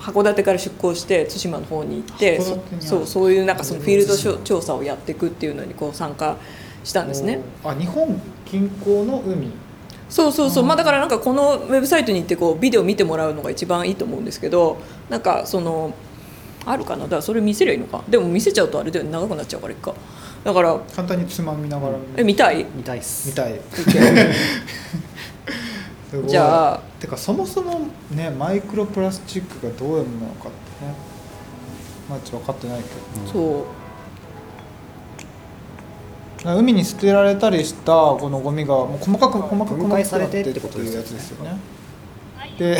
[0.00, 6.36] 函館から出港して対馬の方に行ってそそうそういうなんかそのフィールド調調査をやっていくっていうのにこう参加
[6.82, 7.40] したんですね。
[7.62, 9.50] あ日本近郊の海。
[10.08, 15.94] そうそうそう、まあ、だからなんかこのウェブサイトに行ってこうビデオ見てもらうのが一番いいと思うんですけどなんかその
[16.66, 17.04] あるかな？
[17.04, 18.02] だからそれ見せりゃいいのか？
[18.08, 19.94] でも見せちゃうとあれで長くなっちゃうからいいか
[20.42, 21.94] だから簡単につまみながら。
[22.16, 22.66] え見たい？
[22.74, 23.28] 見たいっす。
[23.28, 23.52] 見たい
[26.26, 26.80] じゃあ。
[26.98, 30.94] てかそもそもねマイクロプラスチックがどういうものなのかってね。
[32.08, 32.86] まあちょっと分かってないけ
[33.32, 33.64] そう。
[36.44, 40.96] ど海に捨てられたりしたこのゴミがもう細かく細かく細かく分解されてってことですよね。
[40.98, 41.58] やつですよね。
[42.58, 42.78] で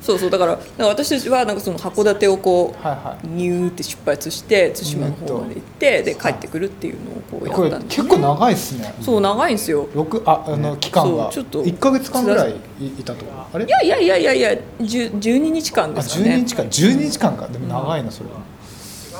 [0.00, 3.26] そうそうだからだから私たちはなんかその函館をこうはいはい。
[3.28, 8.94] ニューって出発して対馬の方まで行ってで帰ってくるっていうのをこうやったんです、結構長いっすね。
[9.02, 9.88] そう長いんですよ。
[9.94, 11.28] 六ああの期間が。
[11.28, 16.36] ちょっと1か月間ぐらいいいたとあれいやいやいやいやいや10 12日間あですかね。
[16.36, 16.66] 12日間。
[16.66, 17.48] 12日間か。
[17.48, 18.36] でも長いなそれは。
[18.70, 19.12] す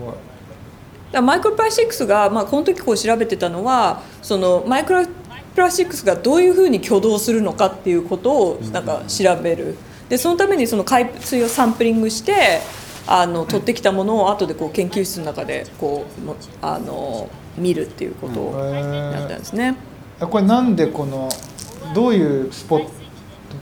[0.00, 0.12] ごい。
[0.12, 0.18] だか
[1.12, 5.06] らマイクロプラスチックスが、まあ、この時こう調べてたのはそのマイクロ
[5.58, 9.76] プラスチックスがどういうふうに挙動するのかっていうことをなんか調べる。
[10.08, 12.60] でそのためにその海水をサンプリングして
[13.08, 19.74] あの取ってきたものを後でこう研究室の中でこうもあの見るっていうことをやったんですね。
[20.22, 21.28] えこれなんでこの
[21.92, 22.92] どういうスポット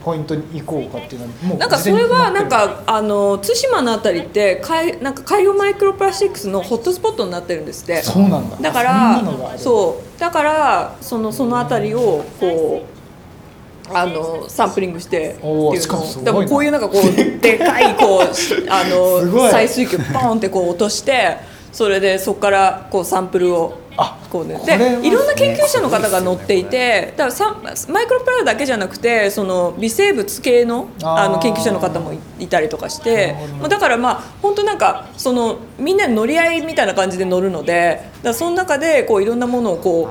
[0.07, 8.01] ポイントに行こうかっていうのはもうなんかそれはなんかあの対馬のあたりって海なんか海洋マイクロプラスチックスのホットスポットになってるんですって。
[8.01, 8.55] そうなんだ。
[8.55, 9.21] だから
[9.57, 10.19] そう。
[10.19, 17.03] だからそのそのあたりをこうあのサンプリングしてっていうでもこういうなんかこう
[17.41, 18.21] でかいこう
[18.69, 21.37] あの採水器をポンってこう落として
[21.73, 23.86] それでそこからこうサンプルをあ
[24.29, 24.59] こうね。
[24.65, 33.35] でいろんな研究者の方が乗っていてだからさマイクロプラだけじゃなくてその微生物系のあの研究者の方もいいたりとかして
[33.67, 40.09] だからまあ本当なんかそのみんな乗り合いみたいな感じで乗るのでだその中でこういろんなものをこ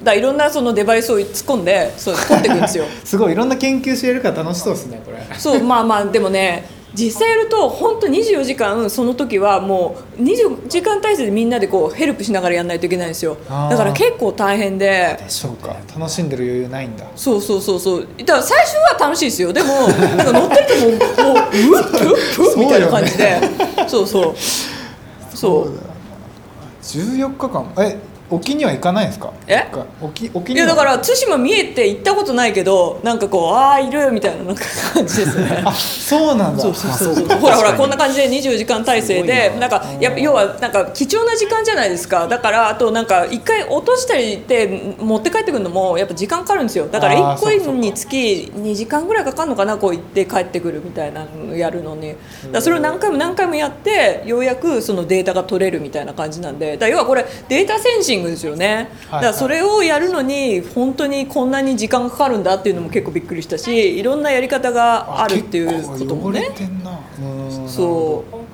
[0.00, 1.26] うだいろんなそのデバイスを突っ
[1.58, 2.84] 込んでそう取っていくんですよ。
[3.04, 5.38] すごいいろんな研究してやるから楽しそうですねこれ。
[5.38, 13.36] そうまあまあでもね実際やると本当24時間その時はもう24時間体制でみんなでこうヘルプしながらやらないといけないんですよ。
[13.48, 15.18] だから結構大変で。
[15.28, 15.76] そうか。
[15.96, 17.06] 楽しんでる余裕ないんだ。
[17.16, 18.06] そうそうそうそう。
[18.18, 19.52] だから最初は楽しいですよ。
[19.52, 23.40] でもなんか乗ってるともうこううっふっふみたいな感じで。
[23.88, 24.34] そうそう
[25.34, 25.64] そう。
[25.64, 25.86] だよ。
[25.86, 25.92] な
[26.82, 27.72] 14日間。
[27.78, 29.32] え沖には行かないんですか？
[29.46, 29.66] え？
[30.00, 30.66] 沖沖には。
[30.66, 34.62] いやだから対馬見えて行ったことないけどなんかこうああいるみたいななんか
[34.94, 35.62] 感じですね。
[35.64, 36.62] あそうなんだ。
[36.62, 37.14] そうそうそう。
[37.14, 39.66] そうほらほらこんな感じで24時間体制でな。
[39.66, 42.26] んかやっぱ要はなんか貴重な時間じゃないですか。
[42.28, 46.86] だからあとなんか一回落としたりって持って帰ってくるのもやっぱ時間かかるんですよ。
[46.88, 47.66] だから1あーそうかそうか。
[47.66, 49.76] 個につき2時間ぐらいかかるのかな？
[49.76, 52.14] こう行って帰ってくるみたいなのやるのに。
[52.50, 56.76] だそれを何回も何回もやってようやくそのデータが取れるみたいな感じなんで。
[56.76, 58.88] だ要はこれデータセンシングですよね。
[59.10, 66.48] だからそれをやるのに本当にこんなに時間かかるんだっていうのも結構びっくりしたしいろんなやり方があるっていうこともね。
[67.66, 68.34] そう。
[68.34, 68.46] 面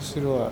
[0.00, 0.48] 白い。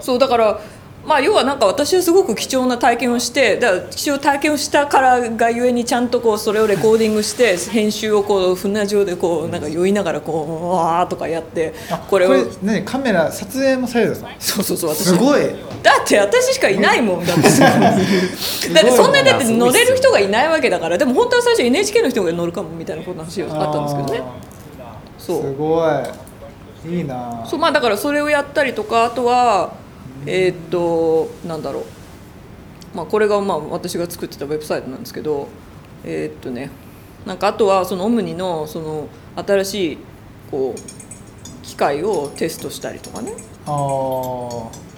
[0.00, 0.60] そうだから
[1.06, 14.30] まあ要はなんか私はすごく貴重な体験をしてだから貴重な体験をしたからがゆえにちゃんとこうそれをレコーディングして編集をこう船上でこうなんか酔いながらこうわーとかやってあこれを何カメラ撮影もされるんですか？
[14.38, 15.04] そうそうそう私。
[15.04, 15.40] すごい。
[15.82, 17.42] だって私しかいないもんだって。
[18.74, 20.98] だってそんなにだって乗れる人がいないわけだから。
[20.98, 24.22] でも本当は最初 NHK の人が乗るかもみたいなことの話があったんですけどね。
[25.18, 25.42] そう。
[25.42, 25.82] すご
[26.86, 26.96] い。
[26.96, 27.42] いいな。
[27.48, 29.72] そうまあだからそれをやったりとかあとは
[30.26, 31.84] えーっとなんだろう。
[32.96, 35.48] まあこれがまあ私が作ってたウェブサイトなんですけど
[36.04, 36.70] えーっとね
[37.24, 39.98] なんかあとはそのオムニのその新しい
[40.50, 40.80] こう
[41.62, 43.32] 機械をテストしたりとかね。
[43.66, 44.90] あー。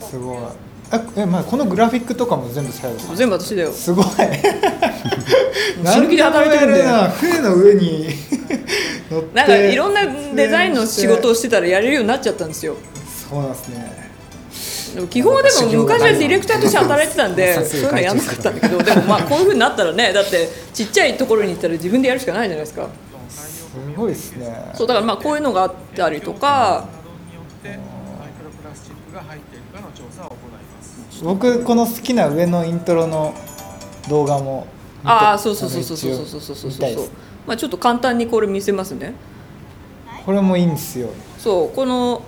[0.00, 0.18] す。
[0.18, 0.38] ごい。
[1.16, 3.12] ええ、まあ、このグラフィックとかも全部される。
[3.12, 3.72] ん全部私だよ。
[3.72, 4.06] すごい。
[5.84, 6.84] 死ぬ気で働いてるんだよ。
[6.86, 7.08] な。
[7.10, 8.08] 船の上に
[9.34, 12.76] なんかいろんなデザインの仕事をしてたらやれるようになっちゃったんですよ。
[13.28, 14.06] そうなんですね。
[14.94, 22.88] でも基本はでも昔はディレクターとして働いてたんで そういうのやんなかったんだけどでもまあこういうふうになったらねだってちっちゃいところに行ったら自分でやるしかないじゃないですか。
[23.28, 24.70] すごいですね。
[24.74, 26.88] そうだからまあこういうのがあったりとか。
[31.22, 33.34] 僕この好きな上のイントロの
[34.08, 34.66] 動画も
[35.02, 36.70] ああそうそうそうそうそうそうそうそうそう。
[36.70, 37.10] 見たいです
[37.46, 39.14] まあちょっと簡単にこれ見せますね。
[40.24, 41.10] これもいいんですよ。
[41.38, 42.22] そうこの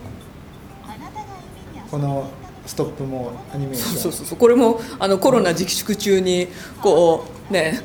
[1.91, 2.31] この
[2.67, 3.99] ストップもアニメーション。
[3.99, 6.49] そうそうそうこれもあのコロナ自粛中に
[6.81, 7.81] こうね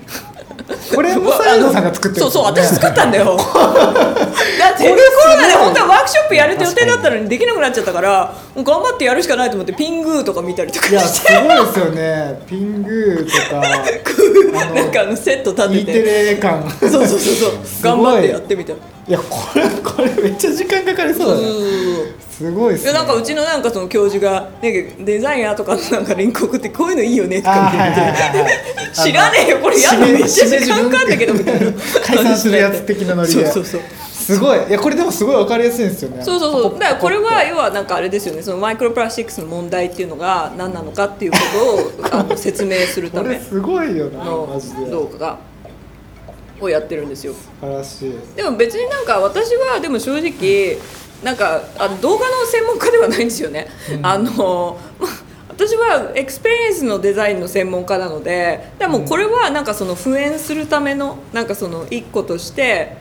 [0.95, 3.35] これもサイドさんが作ってるそうそう私作ったんだよ。
[3.37, 12.39] だってコロナで本当はワークショップやるって予定だったのにできなくなっちゃったから頑張ってやるしかないと思ってピングーとか見たりとかいやすしてごいですよね。
[12.47, 13.61] ピングーとか。
[14.73, 16.63] なんかあのセット立 E テててレ感。
[16.79, 17.51] そうそうそうそう。
[17.81, 18.75] 頑張ってやってみたい
[19.11, 22.23] やこれこれめっちゃ時間かかりそうだね。
[22.29, 22.91] すごいっすね。
[22.91, 31.33] いやなんかうちのなんかその教授が、ね、デザインやとかなんかリンク送ってこういうのいいよねとかあーはいは 知らねえよこれやるのめっちゃ時間かかんだけど。
[31.33, 31.71] みたいな
[32.05, 33.45] 解散するやつ的なノリで。
[33.51, 33.81] そうそうそう
[34.23, 34.69] すごい。
[34.69, 36.23] いやこれでもすごいわかりやすいんですよね。
[36.23, 36.79] そうそうそう。
[36.79, 38.41] だからこれは要はなんかあれですよね。
[38.41, 41.37] そのマイクロプラスチックスの問題っていうのが何なのかっていうこ
[42.01, 43.37] とをあの説明するため。
[43.37, 44.89] すごいよなのマジで。
[44.89, 45.37] 動画
[46.63, 47.34] をやってるんですよ。
[48.36, 50.78] でも別になんか私はでも正直
[51.23, 53.67] なんかあの動画の専門家ではないんですよね、
[54.02, 55.08] あのま
[55.49, 62.97] 私はエクスペリエンスのデザインの専門家なのででもこれはなんかその普遍するためのなんかその一個として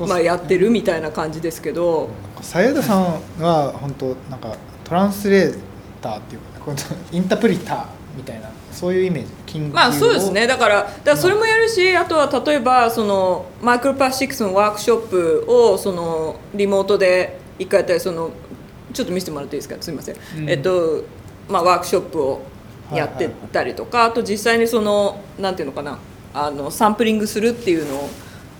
[0.00, 2.10] まあやってるみたいな感じですけど。
[2.42, 5.58] 左右田さんは本当なんかトランスレー
[6.02, 10.46] ターっていうかインタプリターみたいなそういうイメージ研究をまあそうですね。
[10.46, 18.30] だからだからそれもやるしあとは例えばそのマイクロプラスチックスのワークショップをそのリモートで一回やったりその
[18.92, 19.76] ちょっと見せてもらっていいですか？
[19.80, 20.50] すみません、うん。
[20.50, 21.04] えっと
[21.48, 22.42] まあワークショップを
[22.92, 25.98] やってたりとか、あと実際にそのなんていうのかな？
[26.32, 28.10] あのサンプリングするっていうのを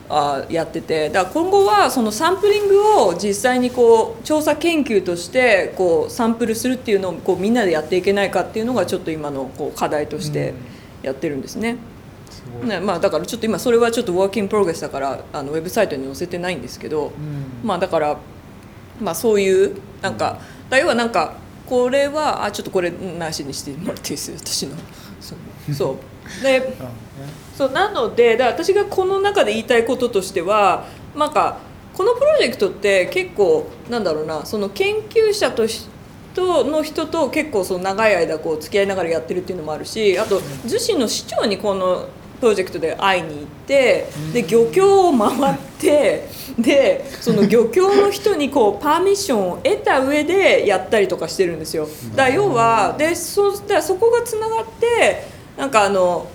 [0.08, 1.10] あやってて。
[1.10, 10.54] だから今後はそのサンプリングを実際にこう調査研究としてこうサンプルするっていうのをこうみんなでやっていけないかっていうのがちょっと今のこう課題として
[11.06, 11.76] やってるんですね。
[12.64, 17.66] ねまあ、だからちょっと今それはちょっとワーキングプログレスだからあのウェブサイトに載せてないんですけど、うん。
[17.66, 18.18] まあだから、
[19.00, 21.34] まあ、そういうなんかだ要はなんか
[21.66, 24.76] これはあちょっとこれなしにしてもらっていいです私の。
[25.20, 25.34] そ
[25.70, 25.74] う。
[25.74, 26.42] そう。
[26.42, 26.76] で
[27.56, 31.58] そうなのでだ私がこの中で言いたいこととしてはなんか
[31.94, 35.88] このプロジェクトって結構なんだろうなその研究者とし
[36.36, 46.28] との人と結構その長い間こう付き合いながらやってるっていうのもあるしあと逗子の市長にこのプロジェクトで会いに行ってで漁協を回って
[46.60, 51.88] でその漁協の人にこうパーミッションを得た上でやったりとかしてるんですよ。
[52.14, 56.26] だ要はでそそこがつながってなんかあの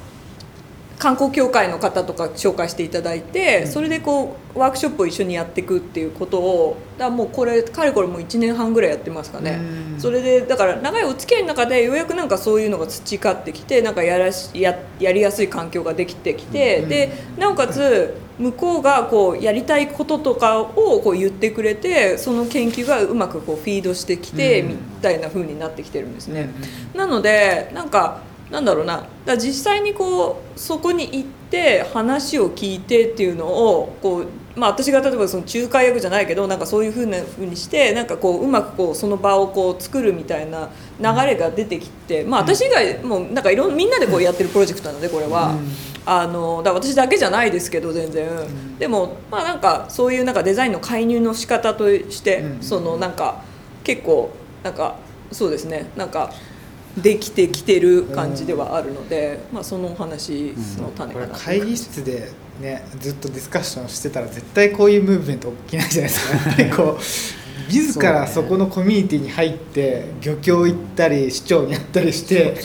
[1.01, 9.59] 観光協会の方とか紹介していただいて、それでこうワークショップを一緒にやっていくっていうことをだもうこれかれこれもう1年半ぐらいやってますかね、
[9.93, 9.99] うん。
[9.99, 24.67] それでだから長いお付き合いの中でようやくなんかそういうのが培ってきてなんかやらしややりやすい環境ができてきて、うんでなおかつ向こうがこうやりたいこととかをこう言ってくれてその研究がうまくこうフィードしてきてうん。
[24.69, 26.49] みたいな風になってきてるんですね。
[26.93, 26.99] うん。
[26.99, 29.07] なのでなんかなんだろうな。
[29.25, 45.55] だ実際にこうそこに行って話を聞いてっていうのをこう、まあ、私が例えばその仲介役じゃないけどなんかそういうふうなふうにしてなんかこううまくこうその場をこう作るみたいな流れが出てきて、まあ、私以外もなんかいろんみんなでこうやってるプロジェクトなのでこれは。
[46.03, 48.77] あのだ私だけじゃないですけど全然、ん。
[48.79, 52.63] でもまあなんかそういうなんかデザインの介入の仕方として、うん。
[52.63, 53.43] そのなんか
[53.83, 54.31] 結構
[54.63, 54.95] なんか
[55.31, 55.91] そうですね。
[55.95, 56.33] なんか
[56.97, 66.49] できてきてる感じではあるので、まあそのお話の種これかなと会議室でねずっとディスカッションしてたら絶対こういうムーブメント起きないじゃないですか。
[66.49, 67.03] やっぱりこう
[67.71, 72.57] 自らそこのコミュニティに入って漁協行ったり市長にやったりして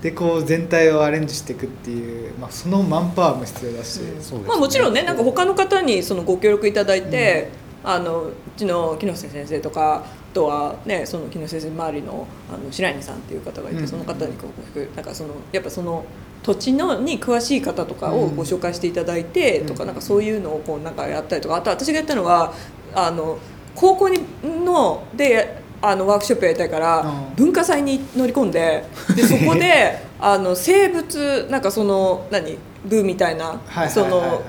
[0.00, 4.40] でこう全体をアレンジしていくっていう、まあ、そのマンパワーも必要だし、そうですね。
[4.46, 7.50] まあ、もちろんねなんか他の方にそのご協力いただいて、
[7.84, 16.04] あのうちの木下先生とかあとはねその木下先生周りのあの白稲さんっていう方がいて、その方にこうなんかそのやっぱその
[16.42, 22.52] 土地のに詳しい方とかをご紹介していただいて、とかなんかそういうのをこうなんかやったりとかあと私がやったのは
[22.94, 23.38] あの
[23.74, 28.84] 高校にのであのワークショップやりたいから、文化祭に乗り込んで
[29.16, 33.60] でそこであの生物なんかその何部みたいな、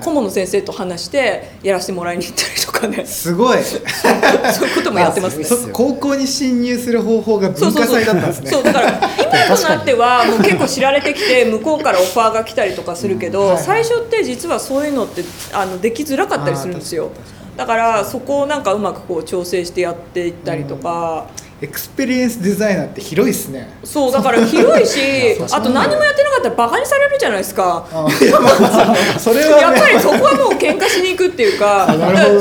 [0.02, 3.04] 顧問の先生と話してやらせてもらいに行ったりとかね。
[3.04, 3.58] すごい。
[3.62, 5.44] そういうこともやってますね。
[5.44, 8.50] あすごいそ高校に侵入する方法が文化祭だったんですね。
[8.50, 9.00] そうだから
[9.48, 13.62] 今となってはもう結構知られてきて向こうからオファーが来たりとかするけど、はいはい。
[13.62, 15.22] 最初って実はそういうのって
[15.52, 17.10] あのできづらかったりするんですよ。
[17.56, 21.26] だからそこをなんかうまくこう調整してやっていったりとか、
[21.60, 23.68] エクスペリエンスデザイナーって広いですね。
[23.82, 25.00] そうだから広いし
[25.50, 27.84] あと何もやってなかったらバカにされるじゃないですか。
[29.18, 29.62] それはね。
[29.62, 31.86] やっぱりそこはもう喧嘩しに行くっていうか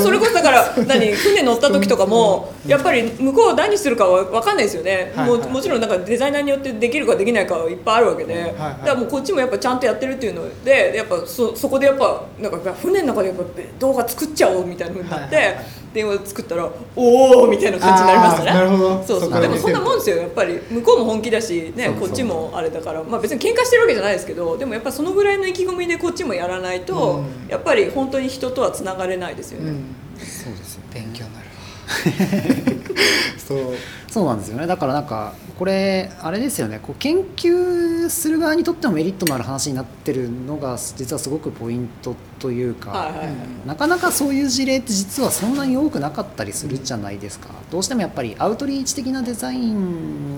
[0.04, 5.40] それこそだから何船乗った時とかもやっぱり向こう何するかは分かんないですよね、はいはい。
[5.40, 13.44] ももちろんなんかデザイナーによってできるかできないかはいっぱいあるわけで、はいはいだからもうこっちもやっぱちゃんとやってるっていうのでやっぱそそこでやっぱなんか船の中でやっぱ
[13.80, 15.66] 動画作っちゃおうみたいなふうになって、はいはいはい。
[15.94, 18.52] 電話作ったらおおみたいな感じになりましたね。
[18.52, 19.04] なるほど。
[19.04, 19.34] そうそう。
[19.34, 20.18] ででもそんなもんですよ。
[20.18, 23.04] やっぱり向こうも本気だしねこっちもあれだから。
[23.04, 27.50] まあ別に喧嘩してるわけじゃないですけどでもやっぱそのぐらいの意気込みでこっちもやらないと、うん。
[27.50, 29.96] やっぱり本当に人とはつながれないですよね、うん。
[30.20, 30.84] そうですよ。
[30.94, 31.58] 勉強になるわ。
[33.38, 33.76] そう。
[34.10, 34.68] そうなんですよね。
[34.68, 36.80] だからなんかこれあれですよね。
[36.82, 43.36] こう研究する側にとってもメリットのある話になってるのが実はすごくポイントというか、はいはいはい。
[43.66, 50.38] なかなかそういう事例って実はそんなに多くなかったりするじゃないですか、どうしてもやっぱりアウトリーチ的なデザイン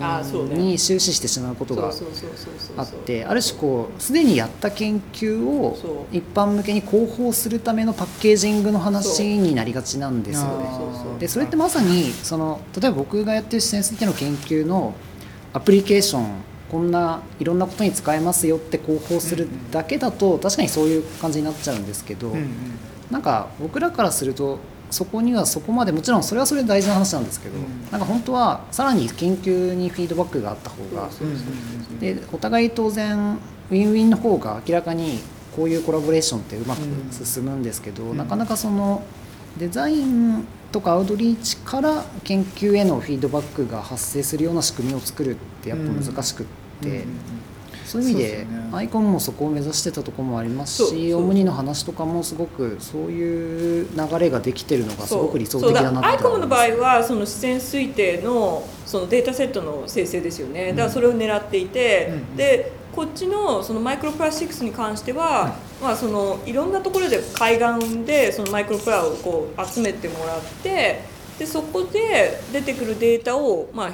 [0.49, 1.91] に終始してしまうことが
[2.77, 10.47] あってある種こうすでにやった研究を一般向けに広報するためのパッケージングの話になりがちなんですよ。
[10.47, 11.19] ね。
[11.19, 14.93] でそれってまさにその例えば僕がやってる自然推定の研究の
[15.53, 22.33] アプリケーションこんないろんなことに使えますよって広報するだけだと確かにそういう感じになっちゃうんですけど、
[23.09, 24.59] なんか僕らからすると
[24.91, 27.91] そこにはそこまでもちろんそれはそれで大事な話なんですけど、うん。
[27.91, 31.09] なんか本当はさらに研究にフィードバックがあった方が
[31.99, 33.37] でお互い当然
[33.69, 35.19] ウィンウィンの方が明らかに
[35.55, 38.17] こういうコラボレーションってうまく進むんですけど、うん。
[38.17, 39.03] なかなかその
[39.57, 46.45] デザインとかアウトリーチから研究へのフィードバックが発生するような仕組みを作るってやっぱ難しくっ
[46.81, 47.05] て、
[47.85, 56.01] そういう意味でアイコンもそこを目指してたところもありますしオムニの話とかもすごくそういう流れができてるのがすごく理想的だなそう。
[56.01, 60.71] だアイコムの場合ははその視線推定のそのデータセットの生成ですよね。
[60.71, 70.99] だからそれを狙っていて、うんでこっちのそのマイクロプラスチックスに関しては、まあ、そのいろんなところで海岸でそのマイクロプラをこう集めてもらって
[71.37, 73.89] でそこで出てくるデータを、まあ、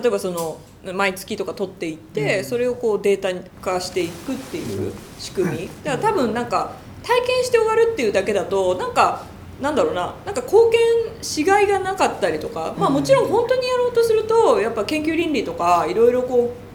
[0.00, 2.44] 例えばその毎月とか取っていって、うん。
[2.44, 5.70] それをこうデータ化していくっていう仕組み。
[5.84, 6.72] だから多分なんか
[7.02, 9.24] 体験して終わるっていうだけだとなんか
[9.60, 10.80] なんだろうななんか貢献
[11.22, 16.65] しがいがなかったりとか、まあ、もちろん本当にやろうとするとやっぱ研究倫理とかいろいろこう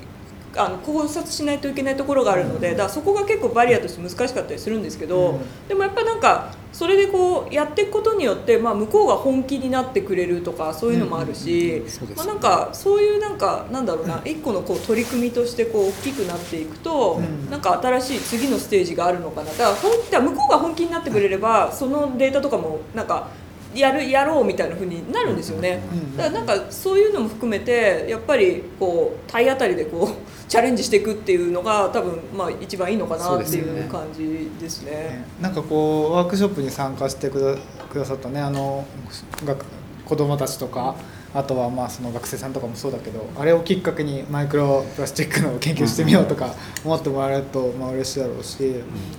[0.56, 5.68] あの考察しないといけないところがあるのでだからそこが結構バリアとして難しかったりするんですけど、うん。
[5.68, 11.84] でもやっぱなんかそれでこうやっていくことによって、まあ、向こうが本気になってくれるとかそういうのもあるし、
[12.16, 17.50] まあ、なんかそういうなんかなんだろうな一個のこう取り組みとしてこう大きくなっていくと、うん。
[17.50, 19.52] なんか新しい次のステージがあるのかな。
[19.52, 23.28] だから本だ向こうが本気になってくれればそのデータとかもなんか
[23.74, 25.82] やるやろうみたいな風になるんですよね。
[25.92, 34.92] うんだからなんかそういうのも含めてやっぱりこう体当たりでこう チャレンジしていくっていうのが多分まあ一番いいのかなっていう感じですね。
[34.92, 37.60] ねなんかこうワークショップに参加してく
[37.94, 38.86] ださったねあの
[39.46, 39.66] 学
[40.06, 40.96] 子供たちとか
[41.34, 46.54] あとはまあその学生さんとかもそうだけどあれをきっかけにマイクロプラスチックの研究してみようとか
[46.84, 48.58] 思ってもらえるとまあ嬉しいだろうし、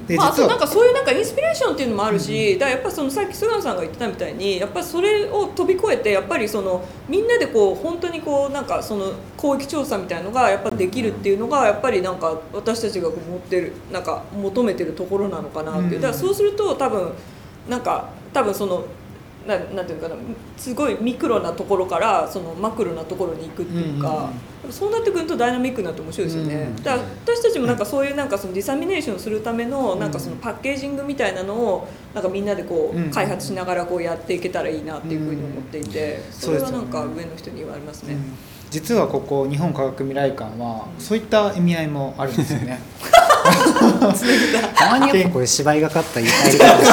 [0.06, 15.80] でまあ、なんかそういうなんかインスピレーションっていうのもあるし、だからやっぱそのさっき菅野さんが言ってたみたいにやっぱそれを飛び越えてやっぱりそのみんなでこう本当にこうなんかその広域調査みたいなのがやっぱできるっていうのがやっぱりなんか私たちがこう持ってるなんか求めてるところなのかなって。
[15.80, 16.00] いう、うん。
[16.02, 17.12] だからそうすると多分
[17.68, 18.84] なんか多分その
[19.46, 20.16] ななんていうかな
[20.56, 24.30] すごいミクロなところからそのマクロなところに行くっていうか、
[24.70, 32.22] そうなってくるとダイナミックになって面白いですよね、うんだから私たちもなんかそういうなんかそのディサミネーションするためのなんかそのパッケージングみたいなのをなん。
[32.22, 38.14] かみんなでこうんう開発しながらこうやっていけたらいいなっていうふうに思っていてそれはなんか上の人に言われますね。
[38.14, 42.80] うん実はここ日本科学未来館はそういった意味合いもあるんですよね。
[44.74, 46.90] たまにやっぱこういう芝居がかった言い入り方です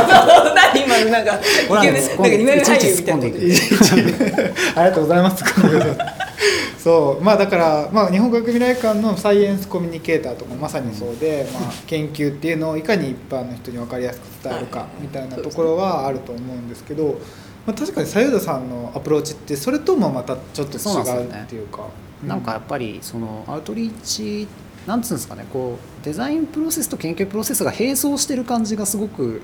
[0.55, 4.38] 何今のなんか イ俺ケメンなんか二枚目俳優いちいちみたいな
[4.75, 5.43] ありがとうございます。
[6.84, 7.23] そう。
[7.23, 17.19] まあだから、まあ、日本科学未来館のサイエンスコミュニケーターとかまさにそうで、まあ、研究っていうのをいかに一般の人に分かりやすく伝えるかはいみたいなところはあると思うんですけど、
[17.66, 21.88] まあ、確かに左右田さんのアプローチってそれともまたちょっと違そうっていうか。
[22.26, 24.47] なんかやっぱりそのアウトリーチ
[24.86, 29.41] なんつうんですかねこうデザインプロセスと研究プロセスが並走してる感じがすごく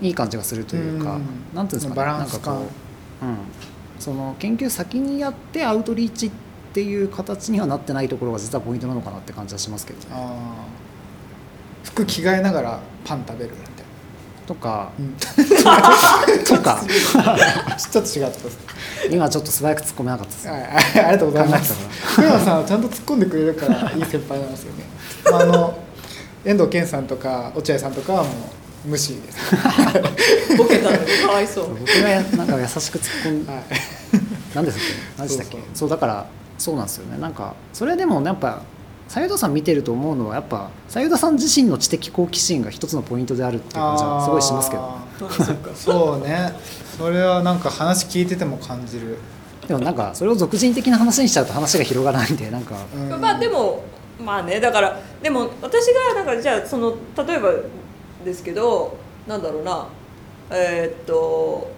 [0.00, 1.24] いい感じがするというか、うん。
[1.54, 2.54] なんていうんですかねバランス感。
[2.54, 2.74] なんかこ
[3.22, 3.36] う、うん、
[3.98, 6.30] その研究先にやってアウトリーチっ
[6.72, 10.14] ていう形にはなってないところが実はポイントなのかなって感じはしますけどね。
[11.82, 13.50] 服着替えながらパン食べる
[14.50, 15.76] とかな。
[16.44, 16.82] とか
[17.78, 18.58] ちょっと違ったです。
[19.08, 20.48] 今ちょっと素早く突っ込めなかったです。
[20.48, 21.74] はい、あありがとうございます。
[22.02, 24.84] 福山さんはちゃんと突っ込んでくれるからいい先輩なんですよね。
[25.30, 25.78] まあ、あの
[26.44, 28.30] 遠藤健さんとか落合さんとかはも
[28.86, 29.38] う無視です。
[30.56, 33.64] ボケたのにかわいそう僕がやなんか優しく突っ込んはい。
[34.54, 34.86] 何ですっけ？
[35.18, 35.58] 何でしたっけ？
[35.74, 36.26] そうだから
[36.58, 38.62] そうなんですよねなんかそれでもやっぱ
[39.10, 45.00] さゆださん見てると思うのはやっぱさゆださん自身の知的好奇心が一つのポイントであるっていう感じはすごいしますけど。
[45.74, 46.52] そうね。
[46.96, 49.18] それはなんか話聞いてても感じる、
[49.66, 52.76] でもなんかそれを俗人的な話にしちゃうと話が広がらないんでなんか。
[52.94, 53.20] うん。
[53.20, 53.82] まあでも
[54.24, 56.94] まあねだからでも私がなんかじゃあその
[57.26, 57.50] 例えば
[58.24, 58.96] ですけど
[59.26, 59.88] なんだろうな。
[60.52, 61.68] えーっと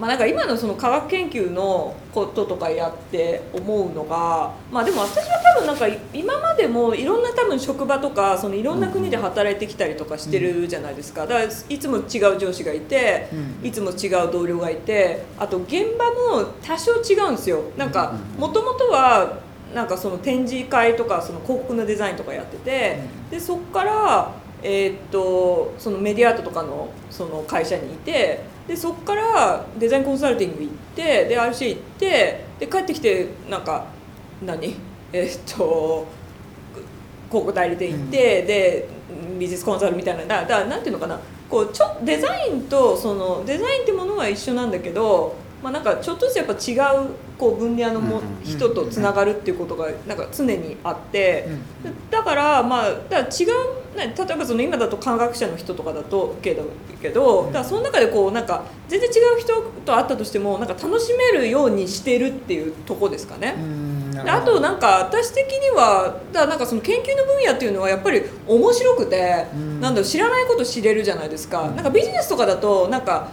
[0.00, 11.26] まあなんか今のその科学研究のこととかやって思うのがまあでも私は多分なんか今までもいろんな多分職場とかそのいろんな国で働いてきたりとかしてるじゃないですか。
[11.26, 13.66] だからいつも違う上司がいてうん。
[13.66, 17.60] いつも違う同僚がいてあと現場も多少違うんですよ。
[17.76, 19.38] なんかもともとは
[19.74, 22.98] なんかその展示会とかその広告のデザインとかやってて
[23.30, 24.32] でそこから
[24.62, 33.86] えーっとそのメディアアートとかのその会社にいてでそこからデザインコンサルティング行ってで RC 行ってで帰ってきてなんか
[34.44, 34.76] 何？
[35.12, 36.06] えーっと
[37.28, 38.88] 広告代理店行って、で
[39.38, 40.24] ビジネスコンサルみたいな。
[40.24, 41.18] だだなんていうのかな。
[41.48, 47.08] こうちょデザインとそのデザインってものは一緒なんだけど、まあ、なんかちょっとずつやっぱ違う
[47.38, 51.46] こう分野のも人とつながるっていうことがなんか常にあって。
[51.48, 51.52] う
[51.88, 56.64] んだからまあだから違うね例えばその今だと科学者の人とかだとけど
[57.00, 63.54] けどだからその中でこうなんか全然違う人と会ったとしてもなんか楽しめるようにしてるっていうとこですかね。
[64.26, 69.80] あとなんか私的にはだなんかその研究の分野っていうのはやっぱり面白くて、うん。
[69.80, 71.76] なんだろう知らないこと知れるじゃないですか、うん。
[71.76, 73.28] なんかビジネスとかだとなんか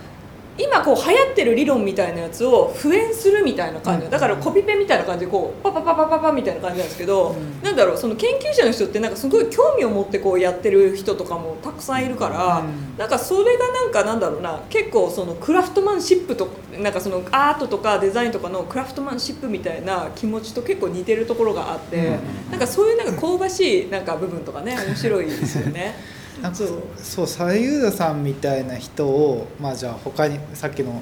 [0.57, 4.11] 今こう流行ってる理論みたいなやつを敷衍するみたいな感じ、うん。
[4.11, 7.61] だからコピペみたいな感じでこうパパパパパパみたいな感じなんですけど、うん。
[7.61, 12.97] なんだろうその研究者の人ってなんかすごい興味を持ってこうやってる人とかもたくさんいるから、うん。
[12.97, 16.49] なんかそれがなんかなんだろうな結構そのクラフトマンシップと
[16.79, 22.51] なんかそのアートとかデザインとかのクラフトマンシップみたいな気持ちと結構似てるところがあって、うん。
[22.51, 25.95] なんかそういうなんか香ばしいなんか部分とかね面白いですよね。
[26.41, 26.57] なんか
[26.97, 31.01] そう左右田さんみたいな人をまあじゃあ他にさっきの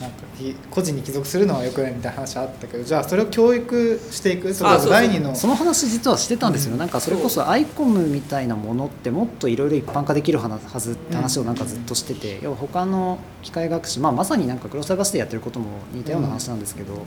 [0.00, 4.90] なんかき個人に帰属するのはよくないみたいな話あったけどじゃあそれを教育していくそれこそあそうそう。
[4.92, 10.48] 第二のその話実はしてたんですよ、うんなんかそれこそアイコムみたいなものってもっといろいろ一般化できるは
[10.78, 17.06] ずって話をなんかずっとしてて、要は他の機械学習、まあ、まさになんかクロス探してやってることも似たような話なんですけど、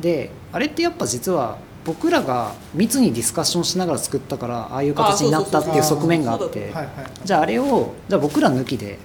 [0.00, 1.58] であれってやっぱ実は
[1.88, 6.70] 僕らが密にディスカッションしながら作ったからああいう形になったっていう側面があって
[7.24, 8.98] じゃああれをじゃあ僕ら抜きで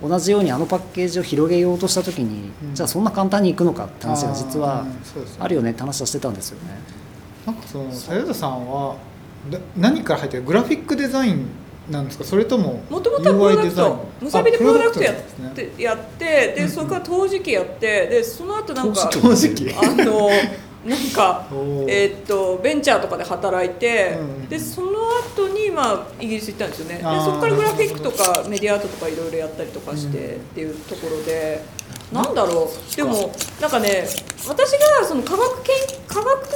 [0.00, 2.74] 同じようにあのパッケージを広げようとした時に、うん。
[2.74, 4.84] じゃあそんな簡単にいくのかって話が実は
[5.40, 6.78] あるよねって話はしてたんですよね。
[7.46, 8.96] なんかその左右田さんは
[9.50, 11.46] だ何から入ってるグラフィックデザイン
[11.90, 12.24] なんですか？
[12.24, 13.90] それとももともとはプロ UI ダクデザイン？
[13.90, 19.72] トムサビでプロダクトやっあプロダクトなんですねてやってでそこから陶磁器やってでその後なんか陶磁器？
[19.72, 20.28] あの
[20.84, 21.46] なんか
[21.86, 24.90] えーっとベンチャーとかで働いて、うんでその
[25.34, 26.96] 後にまあイギリス行ったんですよね。
[26.96, 30.40] でそこからグラフィックとかメディアアートとかいろいろやったりとかして、うん。
[30.40, 31.62] っていうところで
[32.12, 32.96] なんだろう。
[32.96, 34.06] でもなんかね
[34.46, 35.74] 私がその科学研
[36.06, 36.48] 科学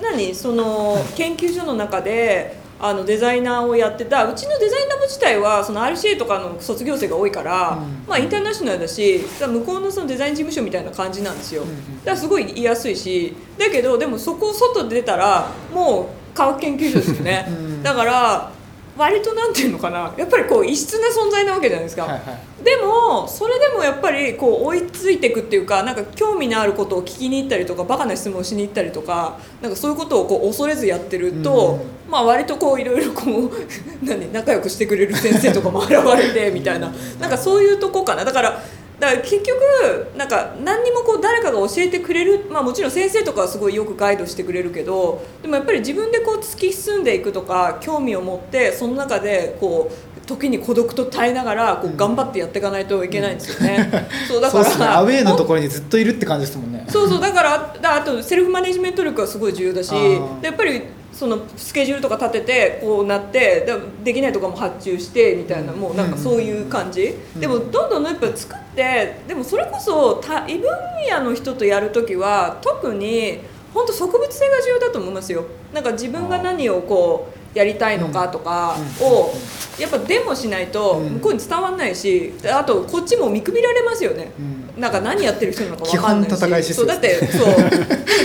[0.00, 4.24] 何その研究所の中であのデザイナーをやってた。
[4.24, 8.04] うちのデザインラボ自体はその RCA とかの卒業生が多いから、うん。
[8.06, 11.98] まあ、インターナショナルだし向こうのそのデザイン事務所みたいな感じなんですよ、うんうん。
[11.98, 17.82] だからすごい居やすいしだけどでもそこを外出たらもう科学研究所ですよね、うん。
[17.82, 18.52] だから
[18.98, 22.64] 割となんていうのかなやっぱりこう異質な存在なわけじゃないですか、はいはい。
[22.64, 33.50] でもそれでもやっぱりこう追いついていくっていうかなんか興味のあることを聞きに行ったりとかバカな質問をしに行ったりとかなんかそういうことをこう恐れずやってると、まあ割とこういろいろこう
[34.04, 36.92] 何仲良くしてくれる先生とかも現れてみたいな。
[37.20, 38.24] なんかそういうとこかな。
[38.24, 38.62] だから
[38.98, 54.08] だから結局なんか何にもこう誰かが教えてくれる、まあ、もちろん先生とかはすごいよくガイドしてくれるけどでもやっぱり自分でこう突き進んでいくとか興味を持ってその中でこう時に孤独と耐えながらこう頑張ってやっていかないといけないんですよね。
[54.28, 54.84] そうだからね。
[54.84, 56.84] アウェーのところにずっといるって感じですもんね。
[56.88, 59.94] そうそうだからだあとセルフマネジメント力がすごい重要だし
[60.42, 60.82] やっぱり
[61.18, 67.40] そのスケジュールとか立ててこうなってでできないとかも発注してみたいなもうなんかそういう感じ、うん。
[67.40, 70.70] でもどんどんやっぱ作ってでもそれこそ他異分
[71.10, 73.40] 野の人とやる時は特に
[73.74, 75.44] 本当植物性が重要だと思いますよ。
[75.74, 79.32] なんか自分が何をこうやりたいのかとかを
[79.80, 81.14] やっぱデモしないとうん。
[81.14, 84.80] 向こうに伝わんないしであとこっちも見くびられますよね、うん。
[84.80, 86.74] なんか何やってる人なのか分かんないし。
[86.74, 87.48] そうだってそう。
[87.58, 87.78] なんか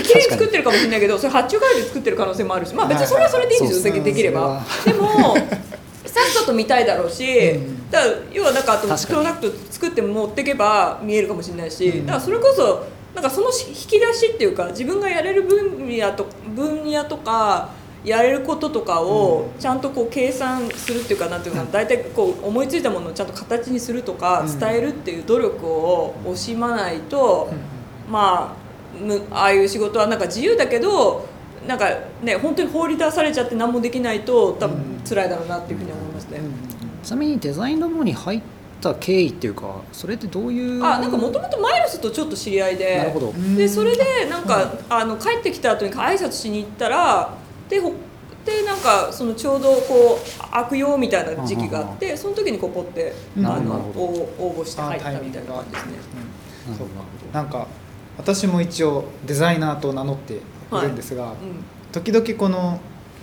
[0.03, 5.35] 綺麗に作ってるかもしれないけどそれ発注会で作ってる可能性もあるしまあ別にそれはそれでいいんですよ、できればでも
[6.05, 17.69] さっさと見たいだろうし、うんだから要はなんかあとプロダクト作って持っていけば見えるかもしれないし、うんだからそれこそなんかその引き出しっていうか自分がやれる分野と分野とか
[18.03, 24.59] やれることとかをちゃんとこう計算するっていうかなんていうか大体こう思いついたものをちゃんと形にするとかうん。
[24.59, 27.51] 伝えるっていう努力を惜しまないと
[28.09, 28.63] まあ
[29.01, 31.27] むああいう仕事はなんか自由だけど
[31.67, 31.89] なんか
[32.21, 36.41] ね本当に放り出されちゃって何もできないと多分辛いだろうなっていうふうに思いますね。
[37.03, 38.41] ちなみにデザインラボに入っ
[38.81, 40.83] た経緯っていうかそれってどういう？
[40.83, 42.97] あなんかもともとマイルスとちょっと知り合いで。
[42.97, 43.33] なるほど。
[43.55, 47.33] でそれでなんか、あの帰ってきた後に挨拶しに行ったら
[47.69, 47.93] でほ
[48.45, 53.65] でなんかそのちょうどこう悪用みたいな時期があってその時にこうポってあうん。
[53.65, 55.91] の応応募して入ったみたいな感じですね。
[56.69, 56.75] うん。
[56.75, 56.87] そう
[57.31, 57.67] なんか
[58.17, 60.39] 私も一応デザイナーと名乗ってい
[60.81, 61.35] るんですが、う
[61.91, 62.79] 時々この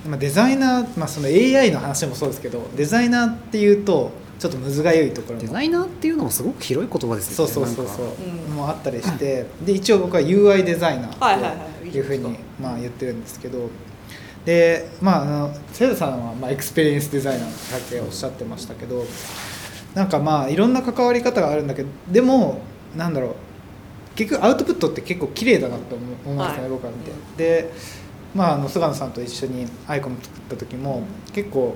[0.09, 5.43] まあデザイナー、まあ、その AI の話もそうですけどデザイナーっていうとちょっとむずがゆいところも。
[5.43, 8.53] デザイナーっていうのもすごく広い言葉ですそうよねそうそうそう、う。
[8.53, 13.69] んもあったりしてで一応僕は UI デザイナはいはいはいーっていうふうにまあ言ってるんですけど
[14.45, 19.05] でまああのセイさんはまあエクスペリエンスデザイナーってさっきおっしゃってましたけど
[19.95, 22.61] なんかまあいろんな関わり方があるんだけどでも
[22.97, 23.35] なんだろう
[24.15, 27.13] 結局アウトプットって結構綺麗だなと思思いますね、はい僕は見て。
[27.37, 27.71] で
[28.35, 31.75] まあ、あの菅野さんと一緒にアイコン作った時も結構、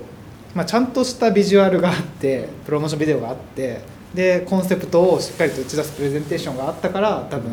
[0.53, 3.81] まあ、ちゃんとしたビジュアルがあってプロモーションビデオがあって
[4.13, 7.51] でコンセプトをしっかりと打ち出すプレゼンテーションがあったから多分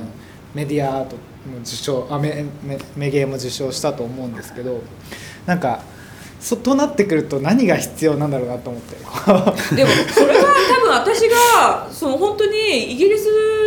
[0.55, 1.23] メディアアートも
[1.63, 4.81] 受賞あメメメゲーも受賞したと思うんですけど
[5.47, 5.83] なんか
[6.43, 8.97] そとなってくると何が必要なんだろうなと思って。
[8.97, 10.45] んでもそれは
[10.77, 13.27] 多分私がその本当にイギリス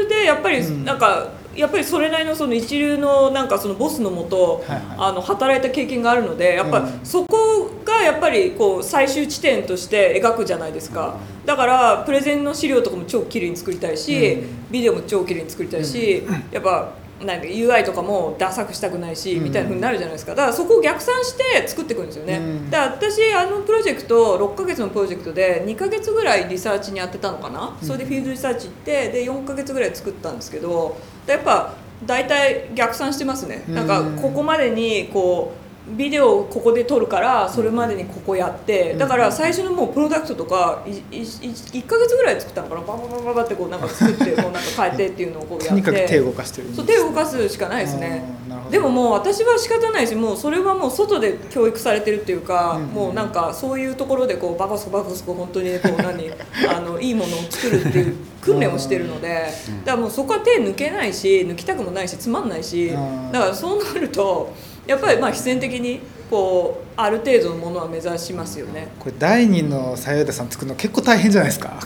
[0.09, 0.83] でやっぱりうん。
[0.83, 4.81] なんか、やっぱりそれなりのその一流のなんかそのボスのもと、はいはい。
[4.97, 6.99] あの働いた経験があるのでやっぱうん。
[7.05, 11.15] そこがやっぱりこう最終地点として描くじゃないですか、
[11.45, 14.71] だからプレゼンの資料とかも超綺麗に作りたいし、うん。
[14.71, 16.91] ビデオも超綺麗に作りたいし、やっぱ
[17.23, 19.43] なんか UI とかもダサくしたくないし、うん。
[19.45, 20.35] みたいな風になるじゃないですか。
[20.35, 22.69] だからそこを逆算して作っていくんですよね、うん。
[22.69, 31.73] だから私あのプロジェクト6ヶ月のプロジェクトで2ヶ月ぐらいリサーチにやってたのかな、それでフィールドリサーチ行ってで4ヶ月ぐらい作ったんですけどやっぱ
[32.05, 38.97] 大体逆算してますね、なんかここまでにこうビデオをここで撮るからそれまでにここやって、うん。
[38.97, 42.81] だから最初のもうプロダクトとかいいい1ヶ月ぐらい作ったのかな？
[42.81, 45.81] バババババってこうなんか作って こうなんか変えてっていうのをこうやって。
[45.83, 48.23] とにかく手を動かしてるそう手を動かすしかないですね。
[48.71, 56.31] でももう私は仕方ないしもうそれはもう外で教育されてるっていうか、うんもうなんかそういうところでこうバカスコバカスコ本当にこう何
[56.69, 59.47] あのいいものを作るっていう訓練をしてるので、
[59.85, 64.53] だからもうそこは手抜けないし抜きたくもないしつまんないし、うんだからそうなると
[64.87, 68.89] やっぱりまあ必然的にこうある程度のものは目指しますよね。
[68.99, 71.79] これ第二のさゆださん作るの結構大変じゃないですか。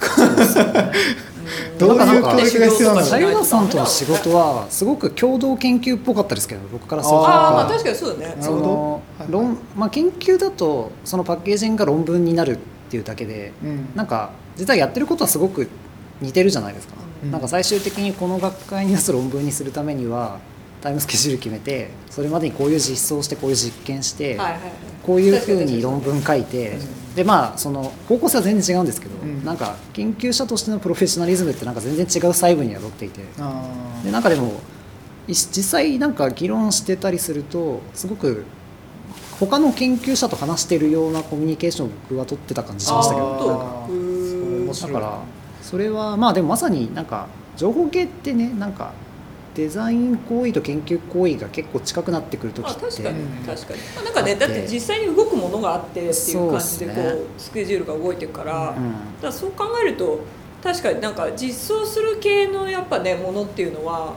[1.79, 8.37] どういうなんか教育が必要なのさゆなさんとの仕事はすごく共同研究っぽかったですけど僕からするとああまあ確かにそうだね。
[8.39, 13.89] その論、まあ、研究だとそのパッケージングが論文になるっていうだけでうん。
[13.95, 15.67] なんか実はやってることはすごく
[16.21, 17.31] 似てるじゃないですか、うん。
[17.31, 20.39] なんか最終的にこの学会に出す論文にするためには
[20.81, 24.71] タイムスケジュール決めてそれまでにこういう実装してこういう実験して、はいはいはい。
[25.03, 27.15] こういうふうに論文書いてうん。
[27.15, 29.43] でまあその方向性は全然違うんですけど、うん。
[29.43, 33.21] なんか研究者としてのプロフェッショナリズムってなんか全然違う細部に宿っていて。
[34.03, 34.61] でなんかでも
[35.27, 38.45] い実際なんか議論してたりするとすごく
[39.39, 43.87] 他の研究者と話してるようなコミュニケーションを僕は取ってた感じしましたけど
[44.69, 45.21] だから
[45.61, 48.91] それはまあでもまさになんか情報系ってねなんか
[49.59, 53.27] デザイン行為と研究行為が結構近くなってくる時あって確かにうん。
[53.45, 57.15] 確かに、まあ、なんかねだって実際に動くものがあってっていう感じでこうね。
[57.37, 58.75] スケジュールが動いてるから,、だうん。
[58.75, 58.77] か
[59.23, 60.19] らそう考えると
[60.63, 64.13] 確かになんか実装する系のやっぱねものっていうのは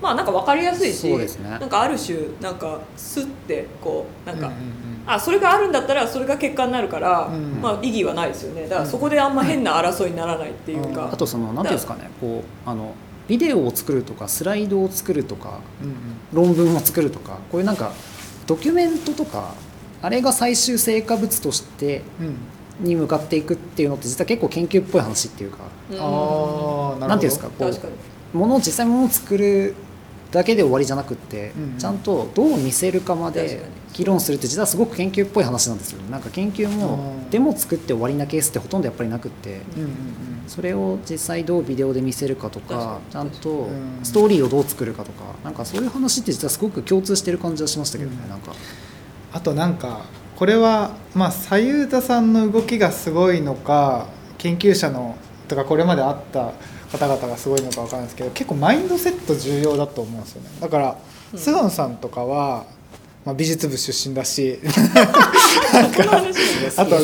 [0.00, 1.26] まあなんか分かりやすいしね。
[1.50, 4.64] なんかある種なんかスッてこうなんか、うんうんうん。
[5.06, 7.60] あそれがあるんだったらそれが結果になるから、うん。
[7.60, 8.68] まあ意義はないですよね。
[8.68, 12.92] だからそこであんま変な争いにならないっていうか、あとその何ていうんですかねこうあの
[13.28, 15.94] ビデオを作るとかスライドを作るとかうんうん。
[16.32, 17.92] 論文を作るとかこういうなんか
[18.46, 19.54] ドキュメントとか
[20.00, 22.36] あれが最終成果物としてうん。
[22.80, 25.58] に向かっていくっていうのって実は結構研究っぽい話っていうか
[25.90, 25.98] うん
[27.18, 29.74] ていうんですかこうものを実際ものを作る
[30.30, 31.78] だけで終わりじゃなくって、うんうん。
[31.78, 33.62] ちゃんとどう見せるかまで
[33.94, 36.02] 議論するって実はすごく研究っぽい話なんですよ。
[36.10, 37.30] なんか研究もうん。
[37.30, 39.88] デモ作って終わりなケースってほとんどやっぱりなくってうんうん
[40.46, 44.00] それを実際どうビデオで見せるかと確かちゃんとうん。
[44.02, 48.28] ストーリーをどう作るかとかなんかそういう話って実はすごく共通してる感じはしましたけどねうん。
[48.30, 48.52] なんか。
[49.32, 50.02] あとなんか
[50.36, 54.06] これはまあ左右田さんの動きがすごいのか
[54.38, 55.16] 研究者の
[55.48, 56.52] とかこれまであった
[56.92, 60.48] 方々がすごいのかわからないですけど結構マインドセット重要だと思うんですよね。
[60.60, 60.96] だから
[61.32, 61.38] うん。
[61.38, 62.64] 菅野さんとかは、
[63.24, 66.96] まあ、美術部出身だしこの話ねあと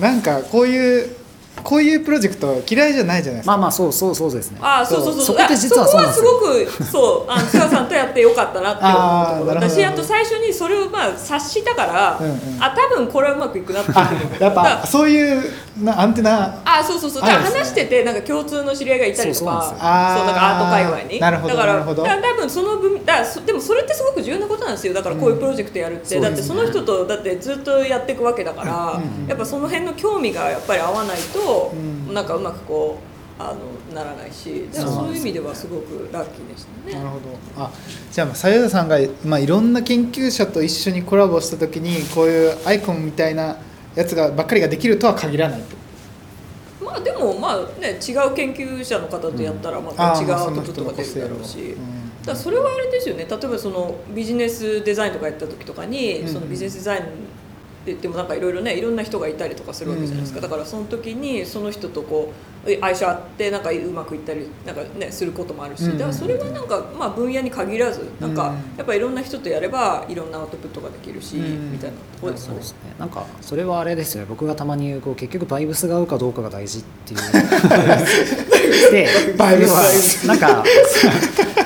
[0.00, 1.16] なんかこういう
[1.62, 4.58] こういうプロジェクト嫌いじゃないじゃないですか、まあまあそうそうそうですね。
[4.60, 5.24] あそうそうそう。
[5.24, 12.62] そこって実はそこはすごくそうあの菅さんとやってよかったなって思うところ私あと最初にそれをまあ察したから、うんうん。
[12.62, 14.10] あ多分これはうまくいくなってあ
[14.40, 15.42] やっぱそういう
[15.82, 17.22] なアンテナあそうそうそう。
[17.22, 17.28] ね。
[17.30, 21.20] 話しててなんか共通の知り合いがいたりとかそうそうなんかアート界隈に。
[21.20, 22.02] なるほどだからなるほど。
[22.02, 24.94] だから多分その分だでもそれってすごく重要なことなんですよ。
[24.94, 29.26] だからこういうプロジェクトやるって、うんだってその人とだってずっとやっていくわけだから、うん。
[29.26, 32.14] やっぱその辺の興味がやっぱり合わないと、うん。
[32.14, 36.94] なんかうまくこうあのならないしそういう意味ではすごくラッキーでしたね。
[36.94, 37.22] なるほど。
[37.56, 37.70] あ
[38.10, 43.56] じゃあさゆさんが、まあ、いろんな研究者と一緒にコラボした時にこういうアイコンみたいな
[43.94, 45.76] やつがばっかりができるとは限らないと。
[46.84, 51.76] まあでもまあね違う研究者の方とやったらまた違うアウトプットが出るだろうし。
[52.24, 53.26] だそれはあれですよね。
[53.28, 56.28] 例えばそのビジネスデザインとかやった時とかに、うん。
[56.28, 57.02] そのビジネスデザイン
[57.82, 62.32] って言ってもなんかいろいろねいろんな人がいたりとかするわけじゃないですか、うんだからその時にその人とこ
[62.64, 72.80] う相性あってなんかうまくいったりなんか、ね、することもあるし、うんだからそれはなんか、まあ、分野に限らずなんかうんやっぱいろんな人とやればいろんなアウトプットができるし、うんみたいなところですよねそうで。
[72.82, 72.94] すね。
[72.98, 74.26] なんかそれはあれですよね。
[74.28, 77.20] 僕がたまに言うこう結局バイブスが合うかどうかが大事っていう。
[78.92, 80.64] でバイブス要はなんか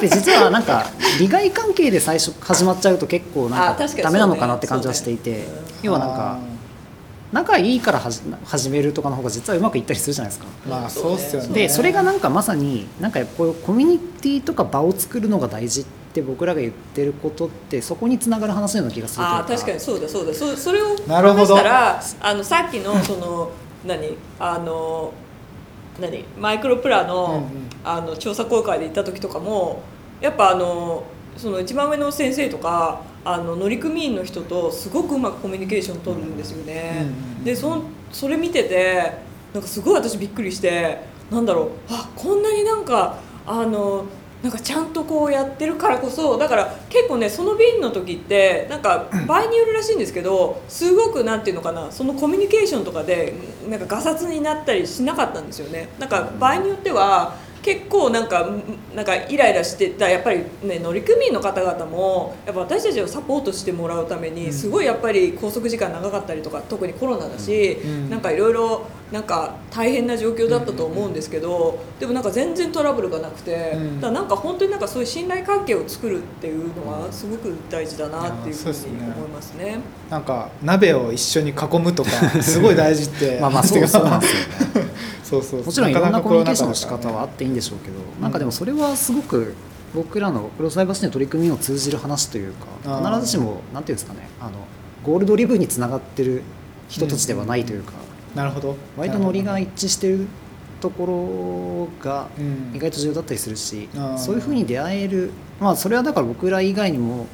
[0.00, 0.86] で実はなんか
[1.18, 5.46] 利害関係で最初始まっちゃうと結構なんかダメなのかなって感じはしていて、
[5.82, 6.38] 要はなんか
[7.32, 10.46] 仲いいからはじ始めるとかの方が実はうまくいったりするじゃないですか。
[10.68, 11.48] まあそうっすよね。
[11.54, 20.32] でそれがなんかまさになんかこういうコミュニティとか場を作るのが大事って僕らが言ってることってそこにつながる話のような気がするあー確かにそうだそうだ。
[20.32, 21.62] そそれをなるほど話
[22.10, 23.50] したらあのさっきのその
[23.84, 24.16] 何？
[24.38, 25.12] あの
[26.00, 26.24] 何？
[26.38, 27.42] マイクロプラの,、うんうん。
[27.84, 29.82] あの調査公開で行った時とかも
[30.20, 31.02] やっぱあの
[31.36, 37.06] その一番上の先生とかあの乗組員の人とすごくうまくコミュニケーション取るんですよね。
[37.44, 37.82] でそん
[38.12, 39.12] それ見てて
[39.52, 41.68] なんかすごい私びっくりしてなんだろう。
[41.90, 44.06] あこんなになんかあの
[44.42, 53.34] なんかちゃんとこうやってるからこそだから結構ねその便の時ってなんか 場合によるらしいんですけどすごくなんていうのかなそのコミュニケーションとかで
[53.68, 55.88] なんかガサツになったりしなかったんですよね。
[55.98, 57.34] なんか場合によっては
[57.66, 58.62] 結構なんかん
[58.94, 68.08] なんかイライラしてたやっぱりね乗組員の方々もやっぱ私たちをサポートしてもらうためにすごいやっぱり拘束時間長かったりとか特にコロナだし、うん。
[68.08, 74.00] なんかいろいろなんか大変な状況だったと思うんですけど、でもなんか全然トラブルがなくて、うん。
[74.00, 79.78] だからなんか本当になんかそういう信頼関係を作るっていうのはすごく大事だなっていうふうに思いますね。
[80.10, 82.10] なんか鍋を一緒に囲むとか
[82.42, 83.38] すごい大事って。
[83.40, 84.88] まあまあ そうそうなんですよね
[85.22, 85.62] そうそう。
[85.62, 89.54] もちろんいろんなコミュニケーションの仕方はあっていいんでしょうけど、なんかでもそれはすごく
[89.94, 92.52] 僕らのクロスダイバーシティの取り組みにも通じる話という
[92.84, 94.52] か必ずしもなんていうんですかねあの
[95.02, 96.42] ゴールドリブンにつながってる
[96.88, 97.92] 人たちではないというか、
[98.36, 98.76] なるほど。
[98.98, 100.26] 割とノリが一致してる
[100.80, 102.76] ところがうん。
[102.76, 104.18] 意外と重要だったりするし、あー。
[104.18, 105.30] そういうふうに出会える。
[105.58, 107.26] まあそれはだから僕ら以外にも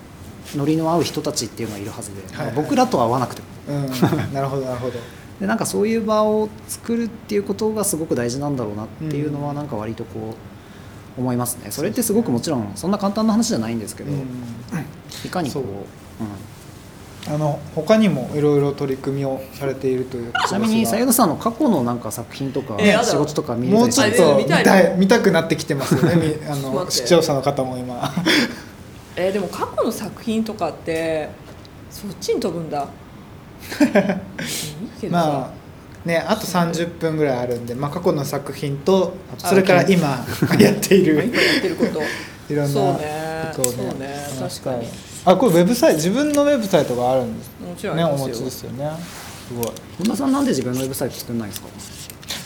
[0.55, 2.55] ノリの合う人たちっていうのがいるはずで、はいはい。
[2.55, 3.49] まあ僕らとは合わなくても。
[3.69, 3.73] う
[4.31, 4.33] ん。
[4.33, 4.93] なるほどなるほど。
[5.41, 10.37] でなんかそういう場を作るっていうことがすごく大事なんだろうなっていうのはなんか割とこ
[11.17, 11.73] う思いますね。
[11.73, 14.19] それってすごくもちろんそんな簡単な話じゃないんですけど、うん。
[15.25, 15.73] いかにこうそう
[17.29, 20.59] あの他にもいろいろ取り組みをされているということですが。
[20.59, 26.17] ちなみにさゆどさんの過去のなんか作品とか、仕事とか見れもうちょっと見見た見たくなってきてますよね。
[26.17, 28.13] み あの視聴者の方も今。
[29.15, 31.29] えーでも過去の作品とかって
[31.91, 32.89] そっちに飛ぶんだ。
[35.11, 40.27] まあねあと30分ぐらいあるんで、まあ、過去の作品とあそれから今
[40.59, 41.23] やっている。
[41.25, 42.01] 今やってること。
[42.51, 42.81] いろんな
[43.55, 44.27] ことをそうね。
[44.41, 44.89] 話したい確かに。
[45.25, 47.51] あこれウェブサイト自分のウェブサイトがあるんです。
[47.61, 48.91] もちろんねお持ちですよね。
[49.49, 49.67] すごい。
[49.99, 51.69] 本田さんなんで自分のウェブサイト作んないんですか？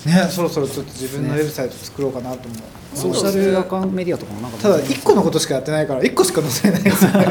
[0.07, 7.27] ねそろそろちょっと自分のウェブサイト作ろうかなと思う、ソーシャルアカウントメディアとかもなんかただ1個のことしかやってないから1個しか載せないんですよね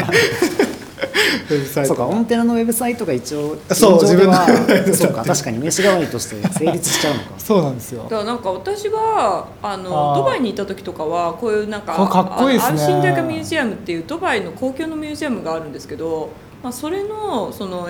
[1.85, 4.75] そうかオンテナのウェブサイトが一応そう現状では自分の。
[4.75, 5.13] ウェブサイトそう。
[5.13, 7.29] か確かに名刺代わりとして成立しちゃうのか。
[7.37, 9.83] そうなんですよだからなんか私はあの
[10.15, 12.69] ドバイにいた時とかはこういうなんかかっこいいですね。
[12.69, 16.29] アルシンダイカミュージアムっていうドバイの公共のミュージアムがあるんですけど、
[16.63, 17.89] まあ、それのその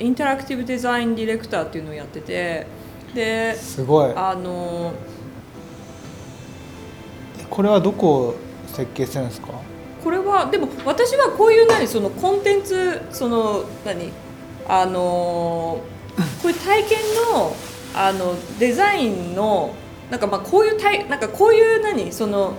[0.00, 2.66] インタラクティブデザインディレクターっていうのをやってて
[3.14, 4.12] ですごい。
[4.14, 4.92] あの
[7.50, 8.34] これはどこを
[8.66, 9.48] 設計してるんですか？
[10.04, 14.12] これはでも私はこういう何そのコンテンツその何
[14.68, 16.98] あのこういう体験
[17.32, 17.56] の
[17.96, 19.74] あのデザインの
[20.10, 22.54] なんかまあこういう体なんかこういう何その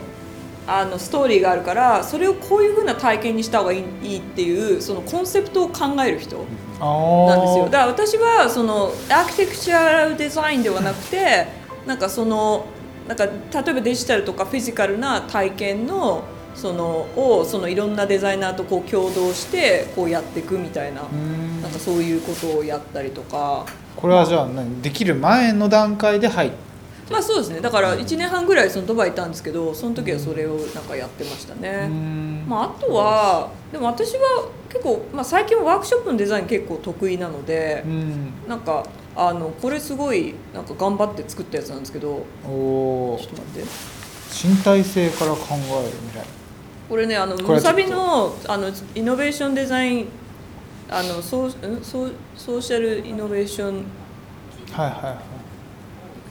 [0.67, 7.65] あのストーリーがあるからそれをこういうふうな体験にした方がいいいいっていうそのコンセプトを考える人なんですよ。
[7.65, 11.47] だから私はそのアーキテクチャルデザインではなくて
[11.85, 12.65] なんかその
[13.07, 16.23] なんか例えばデジタルとかフィジカルな体験の
[16.55, 21.01] そのをそのいろんなデザイナーとこう共同してこうやっていくみたいな
[21.61, 23.65] なんかそういうことをやったりとか。
[23.95, 24.81] これはじゃあ何？
[24.81, 26.57] できる前の段階で入って
[27.09, 27.61] まあそうですね。
[27.61, 31.87] だから1年半ぐらいそのドバイいたんですけどその時はそれをなんかやってましたね、
[32.47, 37.83] まあ、あとはでも私は結構、まあ、最近はワークショップのデザイン結構得意なので、
[38.47, 38.85] なんか
[39.15, 42.25] あのこれすごいなんか頑張って作ったやつなんですけど。
[42.43, 43.69] おちょっと待って。
[44.47, 46.27] 身体性から考えるみたいな
[46.89, 50.07] これねあのムサビのあのイノベーションデザイン
[50.89, 53.85] あのソーソソーシャルイノベーション。
[54.71, 55.15] はいはいはい。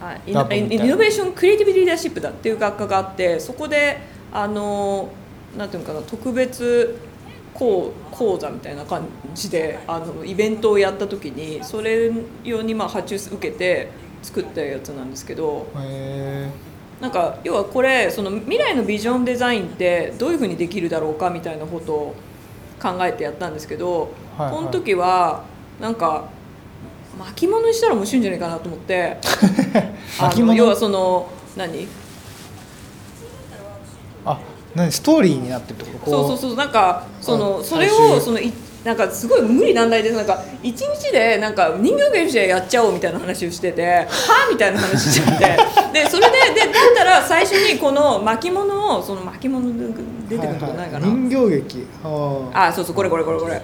[0.01, 3.99] あイノイノベーションクリエイティブリーダーシップだっていう学科があってそこで
[4.33, 5.09] あの
[5.57, 6.99] なんていうのかな特別
[7.55, 12.11] 講講座みたいな感じであのイベントをやった時にそれ
[12.43, 13.91] 用にまあ発注受けて
[14.23, 15.69] 作ったやつなんですけど
[17.05, 22.15] なんか要はこれその未来のビジョンデザインってどういうふうにできるだろうかみたいなことを
[22.81, 25.45] 考えてやったんですけど、はいはい、この時は
[25.79, 26.31] なんか
[27.19, 29.19] 巻物にしたら面白いんじゃないかなと思って
[30.19, 30.55] 巻物？
[30.55, 31.29] 要はその
[31.59, 31.87] 何？
[34.25, 34.41] あ
[34.75, 34.91] 何？
[34.91, 36.11] ストーリーになってるってこと？
[36.11, 38.51] そうそうそうなんかそのそれをそのい
[38.85, 44.07] なんかすごい無理難題でなんか一日でなんか人形劇でやっちゃおうみたいな話をしてては
[44.49, 45.45] あみたいな話しちゃって。
[45.93, 49.73] でそれででだったら最初にこの巻物をその巻物
[50.29, 51.87] 出てくることないかな、はいはい、人形劇。
[52.05, 53.63] ああそうそうこれこれこれこれ。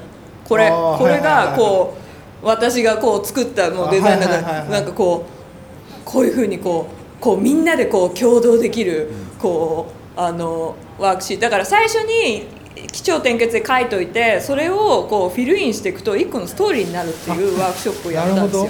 [0.49, 1.97] これこれがこ
[2.43, 4.27] う、私がこう作ったもうデザインが
[4.65, 11.43] なんかこうこういうふうにこうこうみんなでこう共同できるこうあのワークシート。
[11.43, 12.49] だから最初に
[12.93, 18.69] 起承転結で書いといてそれをこうフィルインしていくと一個のストーリーになるっていうワークショップをやったんですよ。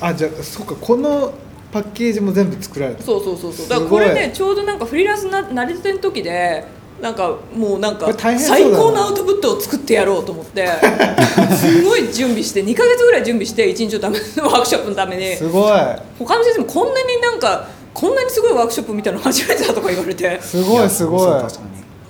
[0.00, 1.32] あじゃあそうかこの
[1.72, 3.02] パッケージも全部作られた。
[3.02, 3.68] そうそうそうそう。
[3.68, 6.64] だからこれねちょうどなんかフリーランスななりたての時で
[7.00, 10.68] なんかもうなんか最高のアウトプットを作ってやろうと思って
[11.56, 15.34] すごい準備して2か月ぐらい準備して1日のためのワークショップのために。
[15.34, 15.72] すごい。
[16.18, 20.40] 他の先生もこんなになんかこんなにすごいワークショップ見たの初めてだとか言われて。
[20.42, 21.42] すごいすごい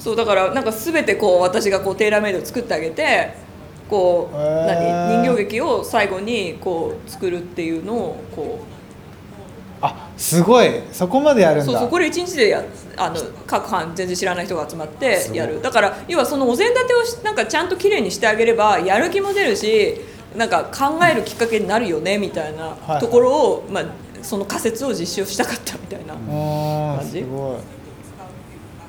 [0.03, 3.35] そうだからなんか全てこう私がこうテーラーメイド作ってあげて
[3.89, 8.73] こう何人形劇を最後にこう作るっていうのをこう。
[9.85, 10.83] あすごい。
[10.91, 11.65] そこまでやるんだ。
[11.65, 12.65] そうそうこれ一日でや
[12.97, 15.63] あの各班全然知らない人が集まってやる。
[15.63, 20.01] だから要はそのお膳立てをなんかちゃんときれいにしてあげればやる気も出るし
[20.37, 23.85] なんか考えるきっかけになるよねみたいなところを、はい、まあ、
[24.23, 27.25] その仮説を実証したかったみたいな感じ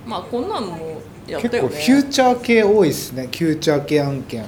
[0.06, 1.70] まあこんなんもやったよね。
[1.70, 3.24] 結構フューチャー系多いですね。
[3.24, 4.44] フューチャー系案件。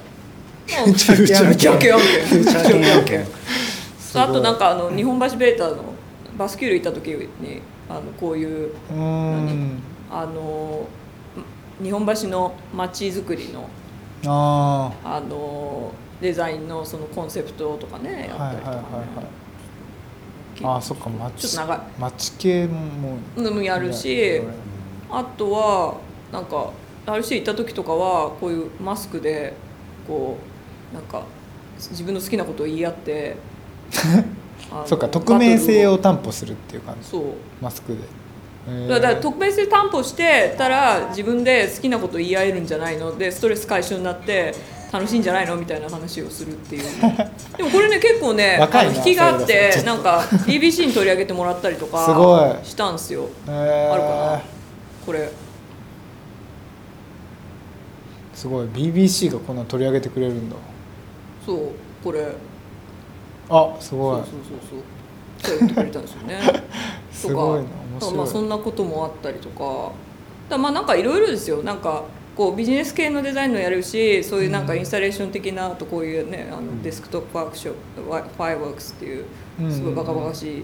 [0.67, 1.93] フューチャー系案件。
[1.97, 3.25] フューチャー系案件。
[4.15, 5.83] あとなんかあの日本橋ベータの
[6.37, 8.71] バスキュール行った時にあのこういう
[10.09, 10.87] あの
[11.81, 13.69] 日本橋の街づくりの
[14.25, 15.91] ああの
[16.21, 18.77] デザインのそのコンセプトとかねやったりとか、ね、
[20.63, 21.79] あそっか街ちょっと長い。
[21.99, 23.17] 街系も
[23.51, 24.41] もやるし
[25.11, 25.95] あとは
[26.31, 26.71] なんか
[27.05, 29.53] RC 行った時とかはこういうマスクで
[30.07, 30.37] こ
[30.91, 31.23] うなんか
[31.77, 33.35] 自分の好きなことを言い合って
[34.85, 37.07] そうか匿名性を担保するっていう感じ。
[37.09, 37.21] そう。
[37.61, 37.99] マスクで。
[38.89, 43.15] だから匿名性担保してたら自分で好きなこと言い合えるんじゃないの？
[43.15, 44.55] でストレス解消になって
[44.91, 45.55] 楽しいんじゃないの？
[45.55, 46.83] みたいな話をするっていう。
[47.57, 53.27] でもこれね結構ねあの引きがあってなんか BBC に取り上げてもらったりとかしたんですよ。
[53.47, 54.41] あるかな
[55.05, 55.29] これ。
[58.33, 58.67] すごい。
[58.67, 60.55] BBC がこんな取り上げてくれるんだ。
[61.45, 61.69] そう
[62.03, 62.35] これ。
[63.49, 64.21] あすごい。
[64.21, 64.79] そうそうそう
[65.49, 65.59] そう。
[65.59, 66.39] 言ってくれたんですよね。
[67.11, 68.13] すごいな面白い。
[68.15, 69.91] まあそんなこともあったりとか。
[70.49, 71.63] だまあなんかいろいろですよ。
[71.63, 72.03] なんか
[72.35, 79.25] こうビジネス系のデザインのやるしそういうなんかインスタレーション的なあとこういうねあのデスクトップワークショップファイワークスっていう
[79.71, 80.63] すごいバカバカしい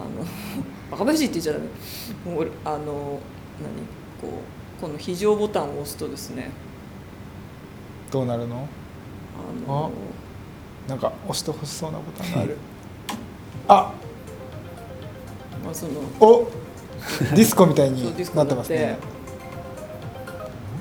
[0.00, 0.24] あの
[0.92, 1.66] バカバカしいって言っちゃダメ。
[2.64, 3.37] あの何
[4.20, 6.50] こうこの非常ボタンを押すとですね。
[8.10, 8.68] どうなるの？
[9.66, 9.90] あの
[10.86, 12.56] なんか押してほしそうなボタンがある。
[13.68, 13.92] あ！
[15.64, 16.50] まあそのお！
[17.34, 18.54] ディスコみたいになって。
[18.54, 18.98] ますね。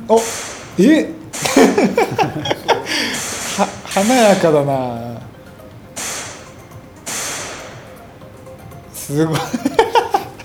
[0.08, 0.20] お！
[0.80, 1.10] え？
[3.58, 5.22] は華やかだな。
[8.94, 9.38] すごい。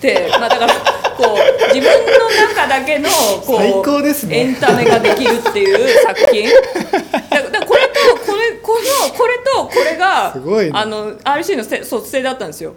[0.02, 0.74] て、まあ、だから
[1.22, 3.08] こう自分の中だけの
[3.46, 4.38] こう最高ですね。
[4.38, 6.48] エンタメができるっていう作品。
[6.48, 10.72] だだからこれとこれこのこれとこれがすごいね。
[10.74, 12.74] あの RC のせ卒生だったんですよ。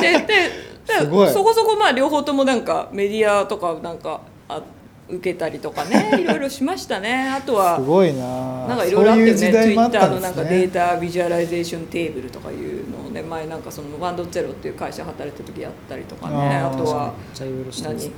[0.00, 0.50] でで
[1.32, 4.33] そこそこまあ両方ともなんかメディアとかなんかあ
[5.08, 7.28] 受けたりとかね いろいろしましたね。
[7.28, 8.66] あとはすごいな。
[8.66, 10.68] なんかいろいろあったよねそういう時代もあった Twitter んですのなんかデーね。
[10.68, 16.56] タビジュアライゼーションテーブルとかいうのをね前なんかそのワンドゼロっていう会社働いてる時やったりとかね。
[16.56, 18.12] あとは何？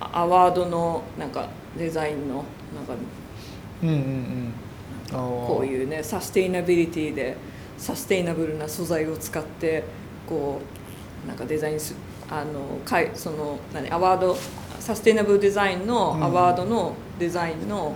[0.00, 1.48] アワードのなんか
[1.78, 2.34] デザインの
[2.74, 2.94] なんか
[3.82, 4.52] うんうんうん。
[5.12, 7.36] こういうねサステイナビリティで
[7.78, 9.84] サステイナブルな素材を使って
[10.28, 10.58] こ
[11.24, 11.94] うなんかデザインす
[12.28, 13.88] あのかいその何？
[13.92, 14.36] アワード
[14.86, 16.22] サステイナブルデザインのうん。
[16.22, 17.92] アワードのデザインの、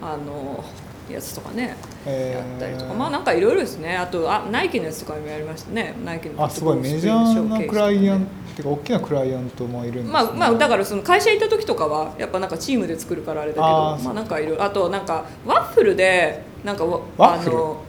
[0.00, 0.62] あの
[1.10, 3.96] やつとかねえやったりとか、まあなんかいろいろですね。
[3.96, 5.94] あとあナイキのやつとかもやりましたね。
[6.04, 6.76] ナイキのあすごい。
[6.76, 10.12] メジャーなクライアントっていうか大きなクライアントもいるんですね。
[10.12, 17.56] まあまあだからその会社行った時とかはやっぱなんかチームで作るからあれだけどまあなんかいろいろあとなんかワッフルでなんかわワッフル？
[17.56, 17.82] あの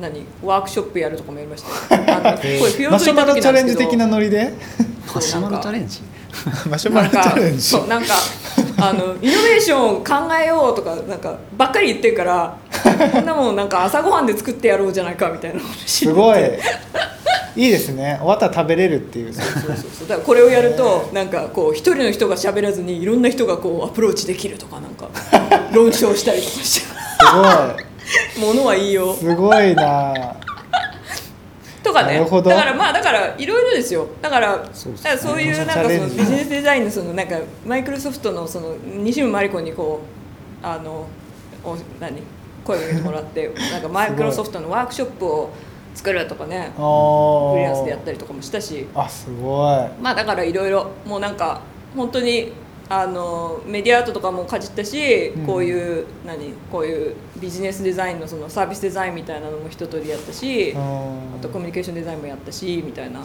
[0.00, 0.24] 何？
[0.42, 2.04] ワークショップやるとかもやりましたよ。
[2.18, 4.52] あのこれフィヨルマシュマロド行った時チャレンジ的なんですけどなノリで？
[5.14, 6.00] マシュマロチャレンジ？
[6.68, 8.14] マシュマロチャレンジそうなんか
[8.78, 12.58] あのイノベーションを考えようとかなんかばっかり言ってるから
[13.12, 16.40] こんなもんなんか朝ごはんで作ってやろうじゃないかみたいな話すごい。
[17.56, 18.16] いいですね。
[18.18, 19.32] 終わったら食べれるっていう。
[19.32, 25.08] そうそうそうだからこれをやるとなんかこう一人の人が喋らずにいろんな人がこうアプローチできるとかなんか
[25.72, 26.86] 論証したりとかして。
[28.34, 29.06] すもの はいいよ。
[29.06, 30.14] ごいすごいな。
[30.14, 30.53] と
[31.94, 32.50] かねなるほど。
[32.50, 34.06] だからまあだからいろいろですよ。
[34.20, 40.00] だからそういうなんかそのビジネスデザインのそのなんかマイクロソフトのその西村真理子にこ
[40.62, 41.06] うあの
[41.64, 42.22] お何？
[42.64, 45.50] 声をかけてもらって なんかマイクロソフトのワークショップを
[45.94, 48.86] 作るとかねフリーランスでやったりとかもしたし。
[48.94, 50.02] あすごい。
[50.02, 51.60] まあだからいろいろもうなんか
[51.96, 52.52] 本当に
[52.88, 55.46] あのメディアアートとかもかじったし、うん。
[55.46, 60.78] こういう何こういうビジネスデザインのそのサービスデザインみたいなのも一通りやったし、あ
[61.40, 63.20] とコミュニケーションデザインもやったしみたいな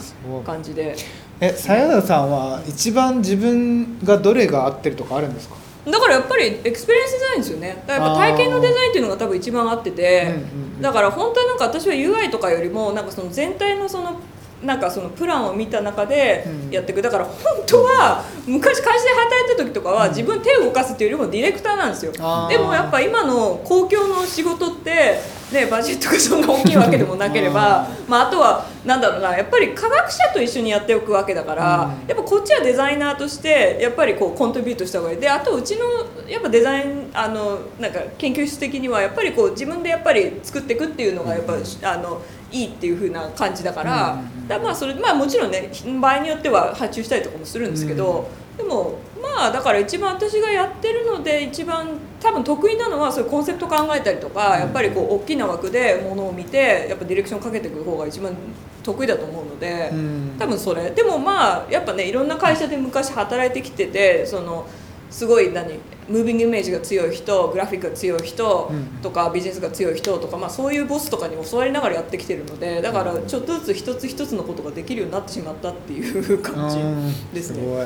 [0.45, 0.95] 感じで。
[1.41, 5.55] え鞘田さんは一番自分がどれが合ってるとかあるんですか？
[5.85, 7.83] だからやっぱりエクスペリエンスデザインですよね。
[7.87, 10.35] だからやっぱ体験のデザインっていうのが多分一番合ってて、
[10.81, 14.19] だから本当になんか私は UI とかよりもなんかその全体のその
[14.63, 16.69] なんかそのプランを見た中でうん。
[16.69, 17.01] やっていく。
[17.01, 22.11] だから本当は昔会社で働いてた時とかは自分手を動かすっていうよりもディレクターなんですよ。
[22.11, 22.19] で
[22.57, 25.19] もやっぱ今の公共の仕事って
[25.51, 32.07] ねバジェットがそんな大きいわけでもなければまああとはなんだろうなやっぱり科学者と一緒にやっておくわけだから、うん。
[32.07, 35.17] やっぱこっちはデザイナーとしてやっぱりこうコントリビュートした方がいい。
[35.19, 35.85] であとうちの
[36.29, 42.21] やっぱデザインあのなんか研究室的にはやっぱりこう自分でやっぱり作っていくっていうのがやっぱ、あの
[42.51, 45.69] いいっていう風な感じだから,、うんだまあそれまあもちろんね
[46.01, 51.87] 場合によっては発注したりとかもするんですけど、でもまあだから一番私がやってるので一番
[52.19, 58.35] 多分得意なのはそういうコンセプト考えたりとか、やっぱりこう大きな枠でものを見てやっぱディレクションかけていく方が一番
[58.83, 60.35] 得意だと思うので、うん。
[60.39, 60.89] 多分それ。
[60.91, 64.65] でもまあやっぱねいろんな会社で昔働いてきててその
[65.09, 65.73] すごい何
[66.07, 69.01] ムービングイメージが強い人グラフィックが強い人うん。
[69.01, 77.33] とか、ビジネスが強い人とか、まあ、そういうボスとかに教わりながらやってきてるのでだからちょっとずつ一つ一つのことができるようになってしまったっていう感じうん。
[77.33, 77.63] ですね。
[77.65, 77.85] ごい。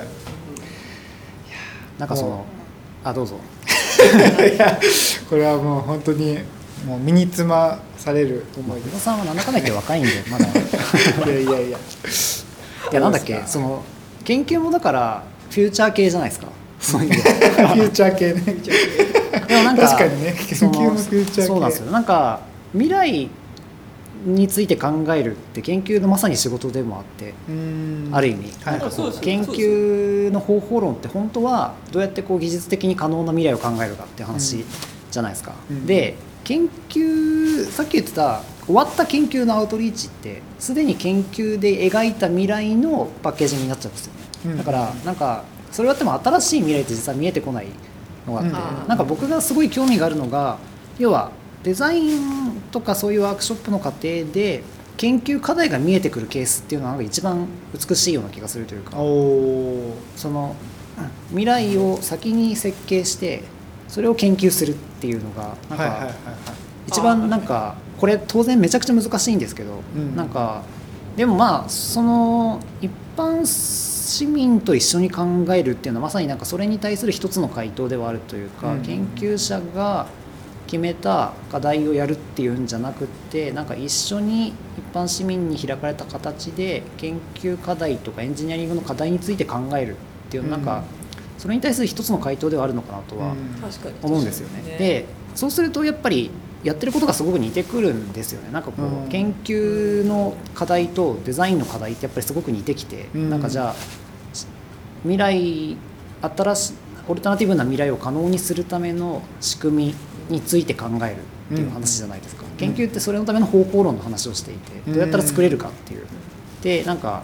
[1.97, 2.45] なんかその
[3.03, 3.35] あどうぞ。
[4.53, 4.79] いや
[5.29, 6.39] これはもう本当に
[6.85, 10.45] もう身につまされる思い小で野さんはなんだかんだ言って若いんでまだ。
[10.49, 11.59] いすいやいや。
[11.59, 11.77] いや
[12.93, 13.83] やなんだっけその
[14.25, 16.47] 研究もだからフューチャー系じゃないですか
[16.83, 18.41] そういう意味でフューチャー系ね。
[19.47, 20.33] でもなんか確かにね。
[20.33, 21.41] その研究もフューチャー系。
[21.43, 21.91] そうなんですよ。
[21.91, 22.41] なんか
[22.73, 23.29] 未来
[24.25, 28.09] について考えるって研究のまさに仕事でもあって、うん。
[28.11, 28.79] ある意味、はい。
[28.79, 29.25] なんかそうですこう。
[29.25, 34.65] 研究の方法論って本当はどうやってこう技術的に可能な未来を考えるかって話
[35.11, 35.53] じゃないですか。
[35.69, 35.85] うん。
[35.85, 44.19] で研究さっき言ってた終わった研究のアウトリーチってすでに研究で描いた未来のパッケージになっちゃうんですよね。
[44.45, 44.57] うん。
[44.57, 47.67] だからなんかそれはでも新しい未来って実は見えてこない
[48.27, 48.87] のがあって、うん。
[48.87, 50.59] なんか僕がすごい興味があるのが
[50.99, 51.31] 要は
[51.63, 54.01] デザインとかそういうワークショップの過程
[54.31, 54.63] で
[54.97, 58.91] 研究課題が見えてくるケースっていうのはなんか一番美しいような気がするというか。
[60.15, 60.55] その
[60.97, 63.41] うん未来を先に設計して
[63.87, 66.07] それを研究するっていうのがなんか
[66.85, 70.15] 一番なんかこれ当然めちゃくちゃ難しいんですけど、うん。
[70.15, 70.61] なんか
[71.17, 73.43] でもまあその一般
[74.03, 75.23] 市民と一緒に考
[75.53, 78.81] えるっていうのはまさになんかそれに対する一つの回答ではあるというか、うん。
[78.81, 80.07] 研究者が
[80.67, 84.53] 決めた課題をやるっていうんじゃなくってなんか一緒に一
[84.93, 90.83] 般市民に開かれた形で研究課題とかエンジニアリングの課題について考えるっていうなんか、
[91.37, 93.35] それに対する一つの回答ではあるのかなとは
[94.01, 94.63] 思うんですよね。
[94.63, 96.31] ねでそうするとやっぱり
[96.63, 98.51] やってることがすごく似てくるんですよね。
[98.51, 99.09] なんかこう、うん。
[99.09, 103.29] 研究の課題とデザインの課題ってやっぱりすごく似てきて、うん。
[103.29, 103.75] なんかじゃあ
[105.03, 105.77] 未来
[106.21, 106.73] 新しい
[107.07, 109.95] オルタナティブな未来を可能にするための仕組み
[110.29, 111.17] について考える
[111.53, 116.07] っていう話じゃないですか、研究ってそれのための方法論の話をしていてどうやったら作れるかっていう、
[116.61, 117.23] でなんか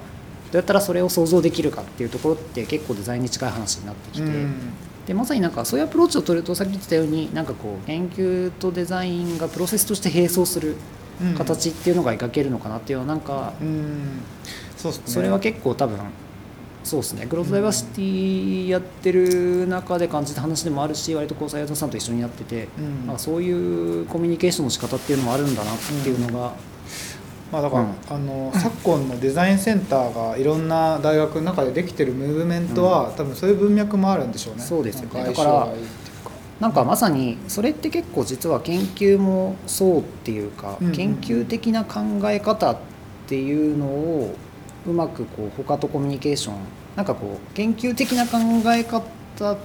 [0.52, 4.74] どうやったらそれを想像できるかっていうところって結構デザインに近い話になってきて、うん
[5.10, 10.76] でまさになんかそういうアプローチを取るとさっき言ってたようになんかこう研究とデザインがプロセスとして並走する
[11.20, 11.34] うん。
[11.34, 14.22] 形っていうのが描けるのかなっていうのはなんかうん。
[14.78, 15.04] そうですね。
[15.08, 15.98] それは結構多分
[16.84, 17.26] そうですね。
[17.26, 23.08] グロースダイバーシティやってる中で感じた話でもあるし割とこう斉藤さんと一緒にやってて、うん。
[23.08, 26.54] まあ、そういうコミュニケーションの仕方っていうのもあるんだなっていうのが、
[27.52, 27.96] まあ、だから、うん。
[28.10, 34.62] あの昨今のデザインセンターがいろんな大学の中でできてるムーブメントは、多分そういう文脈もあるんでしょうね。
[34.62, 35.24] そうですよね。
[35.24, 35.68] だから
[36.60, 40.94] なんかまさにそれって結構実は研究もそうっていうか、うんうん。
[40.94, 42.78] 研究的な考え方っ
[43.28, 44.36] ていうのを
[44.86, 46.56] うまくこう他とコミュニケーション
[46.96, 48.40] なんかこう研究的な考
[48.74, 49.04] え方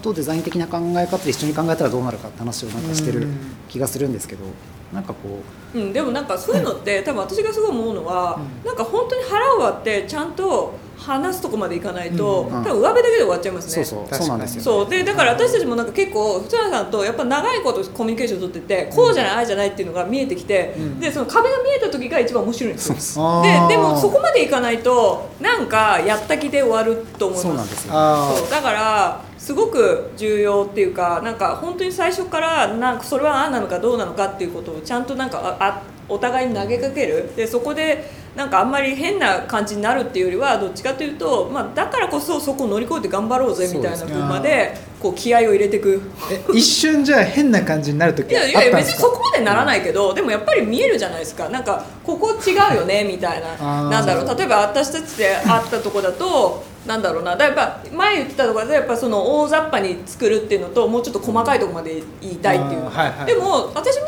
[0.03, 3.37] とデザイン的な考え方で一緒に考えたらどうなるかって話をなんかしてるうん
[3.69, 4.45] 気がするんですけど
[4.93, 5.41] なんかこ
[5.75, 8.67] うん、でもなんかそういうのって多分私がすごい思うのは、うん。
[8.67, 12.63] なんか本当に腹を割ってちゃんと話すとこまでいかないと、うん。
[12.63, 13.83] 多分上辺だけで終わっちゃいますね。
[13.83, 14.25] うそうそう確かに。
[14.25, 14.89] そうなんですよ、そう。
[14.89, 21.01] でだから私たちもなんか結構福原さんとやっぱ長いことコミュニケーション取っててこうじゃないああじゃないっていうのが見えてきて、うん。
[21.01, 23.43] でその壁が見えた時が一番面白いんですよ。
[23.43, 27.49] ででもそこまでいかないとなんかやった気で終わると思います。
[27.49, 28.51] そうなんですよあそう。
[28.51, 37.31] だからすごく重要っていうかなんか本当に最初からなんかそれは何なのかどうなのかっていうことをちゃんとなんかああお互いに投げかける。
[37.37, 44.23] でそこでなんかあんまり変な感じになるっていうよりはどっちかというと、まあ、だからこそそこを乗り越えて頑張ろうぜみたいなそうですね。
[44.23, 46.01] 風までこう気合を入れていく。
[46.33, 51.51] え一瞬じゃあ変な感じになる時いやいや別にそこまでならないけど、でもやっぱり見えるじゃないですか。
[51.51, 53.91] なんかここ違うよねみたいな。
[53.91, 54.39] なんだろう。
[54.39, 57.37] 例えば私たちで会ったとこだとなんだろうな。
[57.37, 63.27] だからやっぱ前言ってたところでやっぱその大雑把に作るっていうのともうちょっと細かいところまで言いたいっていうはいはい。
[63.27, 64.07] でも私も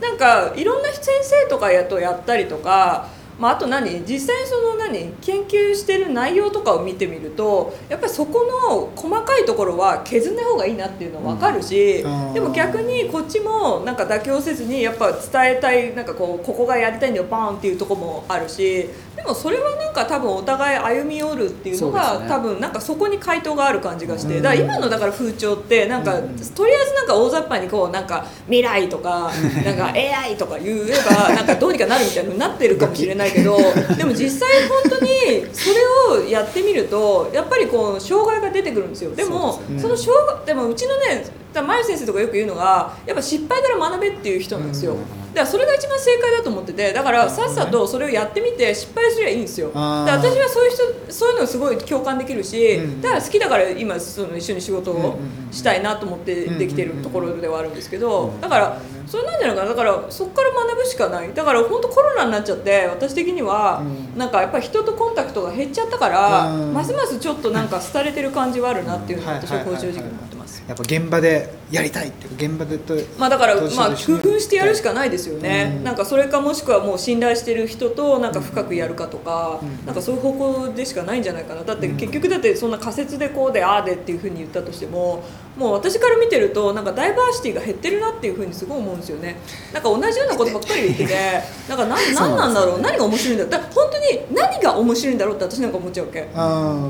[0.00, 3.08] なんかいろんな先生とかやとやったりとか、
[3.38, 4.02] まあ、あと何？
[4.04, 5.12] 実際にその何？
[5.20, 12.34] 研究してる内容とかを見てみるとやっぱりそこの細かいところは削んない方がいいなっていうのは分かるし、うん。
[12.34, 18.90] でも逆にこっちもなんか妥協せずにやっぱ伝えたいなんかこうここがやりたいんだよバーンっていうところもあるしで
[19.26, 22.28] もそれはなんか多分お互い歩み寄るっていうのがね。
[22.28, 24.36] 多分なんかそこに回答がある感じがして。
[24.36, 26.36] うんだから今のだから風潮ってなんかうん。
[26.54, 29.30] とりあえずなんか大雑把にこうなんか未来とか
[29.64, 33.56] なんか AI とか言えばなんかどうにかなるみたいになってるかもしれないけど
[33.96, 35.70] でも実際本当にそ
[36.10, 39.14] れをやってみるとやっぱりこう障害が出てくるんですよ。
[39.14, 39.80] でもそね。
[39.80, 44.92] その障害でもうちのねだから前先生とかよく言うのがやっぱ失敗から学べっていう人なんですよ。
[44.92, 44.98] うん。
[44.98, 45.06] だ
[45.36, 49.68] からそれが一番正解だと思っててだからさっさとそれをやってみて失敗すりゃいいんですよ。
[49.68, 55.18] だから私はそういう人そういうのすごい共感できるし、うんだから好きだから今その一緒に仕事を
[55.50, 59.68] したいなと思ってできてるところではあるんですけどだからそれなんじゃないかな。
[59.70, 61.32] だからそこから学ぶしかない。
[61.32, 63.82] だから本当コロナになっちゃって私的には
[64.14, 64.18] うん。
[64.18, 66.72] なんかやっぱり人とコンタクトが減っちゃったからうん。
[66.72, 70.10] ますますちょっとなんか廃れてる感じはあるなっていうのをはい私はこういう正はいはいはい。
[70.10, 70.35] 直思って。
[70.68, 75.84] やっぱ現場でやりたいっていう現場でとまあだからまあ工夫してやるしかないですよね、うん。
[75.84, 79.86] なんかそれかもしくはもう信頼してる人となんか深くやるかとか、うん。
[79.86, 81.62] なんかそういう方向でしかないんじゃないかな。
[81.62, 85.22] だって結局だってそんな仮説でこうでああでっていうふうに言ったとしても
[85.56, 89.36] もう私から見てるとなんかダイバーシティが減ってるなっていうふうにすごい思うんですよね。
[89.72, 91.14] なんか同じようなことばっかり言ってて
[91.68, 92.80] なんかなんなんなんだろう？
[92.80, 93.50] 何が面白いんだろう？
[93.52, 96.20] だ本当に何が面白いんだろうって私なんか思っちゃうわけ。
[96.20, 96.24] う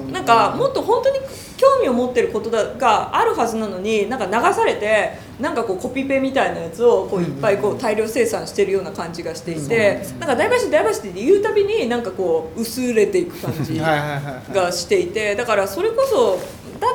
[0.09, 1.19] んなんかもっと本当に
[1.57, 13.79] 興味を持ってることだがあるはずなのになんか流されてなんかこうコピペみたいなやつをこういっぱいこう大量生産してるような感じがしていてなんかダイバーシティダイバーシティって言うたびになんかこう薄れていく感じ
[14.53, 16.39] がしていてだからそれこそだ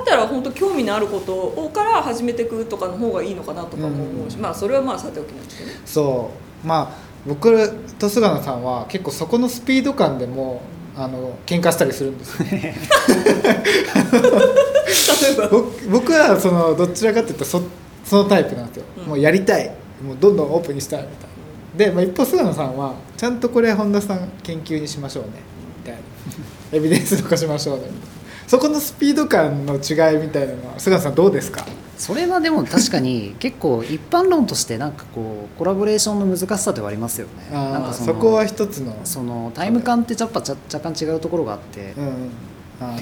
[0.01, 4.41] ったら本当興味のあることをから始めていくとかの方がいいのかなとかも思うし、うん。
[4.41, 5.75] まあそれはまあさておきなんですけどね。
[5.85, 6.31] そ
[6.63, 6.67] う。
[6.67, 7.49] まあ僕
[7.99, 10.61] と菅野さんは結構そこのスピード感でも
[10.95, 12.47] あの喧嘩したりするんですよ。
[12.51, 12.73] 例え
[15.37, 15.47] ば？
[15.49, 17.61] 僕僕はそのどちらかというとそ
[18.03, 19.03] そのタイプなんですよ、うん。
[19.05, 19.69] もうやりたい。
[20.03, 21.29] もうどんどんオープンにしたいみたい
[21.85, 21.85] な。
[21.85, 25.29] で、まあ、一方菅野さんはちゃんとこれ本田さん研究にしましょうね。
[25.79, 25.99] みたいな。
[26.73, 27.83] エビデンスとかしましょうね。
[27.85, 28.05] みたいな
[28.51, 31.63] そこのスピード感の違いみたいなのは菅野さんどうですか？
[31.97, 37.55] それはでも確かに 結構一般論としてなんかこうコラボレーションの難しさではありますよね。
[37.55, 38.93] なんかのそこは一つの。
[39.05, 42.29] そのタイム感ってやっぱ若干違うところがあって、うん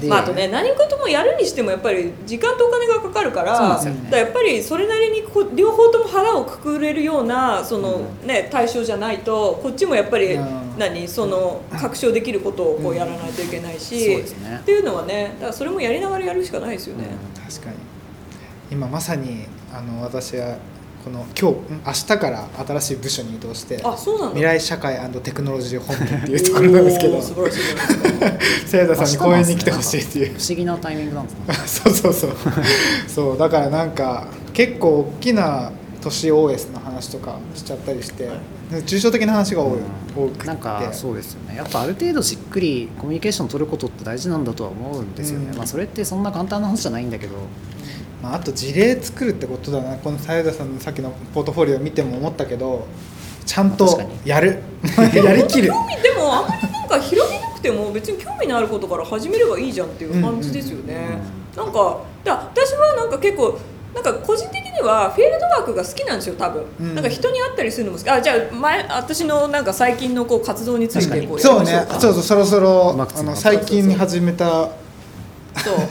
[0.07, 4.10] まあ、あとね何事もやるにしてもやっぱり時間とお金がかかるからね。
[4.11, 10.69] やっぱりそれなりにこう両方とも腹をくくれるようなその、ね、対象じゃないとこっちもやっぱりうん。
[10.80, 17.06] 何その確証できることをこうやらないといけないし、っていうのはねだからそれもやりながらやるしかないですよね。
[17.45, 17.76] 確かに。
[18.72, 20.57] 今まさにあの私は
[21.03, 24.35] この今日ん明日から新しい部署に移動してあそうなんだ。
[24.35, 27.15] 未来社会テクノロジー本部っていうところなんですけど。
[27.15, 27.59] おー素晴らしい。
[27.63, 30.38] じゃないですかせいださんに講演に来てほしいっていう。
[30.38, 31.53] 不思議なタイミングなんですね。
[31.67, 32.31] そうそうそう。
[33.07, 35.71] そうだからなんか結構大きな
[36.01, 38.30] 都市 OS の話とかしちゃったりして、
[38.71, 39.80] 抽象的な話が多い、
[40.15, 40.47] 多くて。
[40.47, 41.55] なんかそうですよね。
[41.55, 45.57] やっぱある程度しっくりコミュニケーション取ることって大事なんだとは思うんですよね、うん。
[45.57, 47.35] まあ、それってそんな簡単な話じゃないんだけど
[48.21, 49.97] まあ、あと事例作るってことだな。
[49.97, 52.85] このさゆださんのさっきのポートフォリオを見ても思ったけど
[53.45, 54.59] ちゃんとやる。
[55.13, 55.69] やりきる。
[55.69, 61.19] 興味でもあんまりなんか広げなくても別に興味のあることから始めればいいじゃんっていう感じですよね。
[61.55, 63.57] なんかだ私はなんか結構
[63.93, 66.95] なんか個人的にはフィールドワークが好きなんですよ多分、うん。
[66.95, 68.09] なんか人に会ったりするのも好き。
[68.09, 71.99] あじゃあ前私のなんか最近のこう活動についてこうやそうねりましょうか。
[71.99, 74.69] そうそうそろそろあの最近始めた
[75.57, 75.89] そう。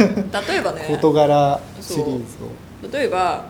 [0.48, 0.86] 例えばね。
[0.88, 2.12] 事柄シリーズ
[2.44, 3.46] を例えば、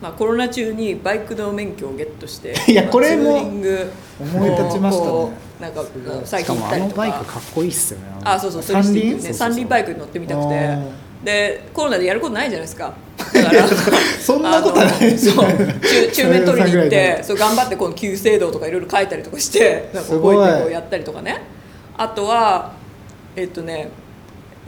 [0.00, 5.82] まあ、コロナ中にバイクの免許をゲットして いやこれも思い立ちましたねなんか
[6.24, 6.96] 最近行ったりとか。
[6.96, 8.06] バイクかっこいいっすよね。
[8.24, 11.08] あそうそうそれ三輪ね三輪バイクに乗ってみたくて。
[11.24, 12.92] でコロナでやることないじゃないですか。
[13.34, 13.66] だから。
[14.22, 15.18] そんなことはない。
[15.18, 15.44] そう。
[15.44, 21.42] 中 中面取りに行ってそう頑張ってこの旧制度とかいろいろ書いたりとかしてなんかすごい覚えてこうやったりとかね。
[21.96, 22.70] あとは
[23.34, 23.88] えっとね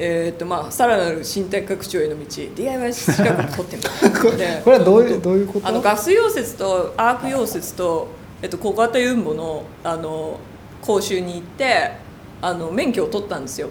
[0.02, 2.24] えっとまあさらなる身体拡張への道
[2.56, 3.90] DIY 資格を取ってみた
[4.64, 5.68] これはどういうどういうこと？
[5.68, 8.08] あのガス溶接とアーク溶接と、
[8.40, 10.38] えっと、小型ユンボのあの
[10.80, 11.92] 講習に行って
[12.40, 13.68] あの免許を取ったんですよ。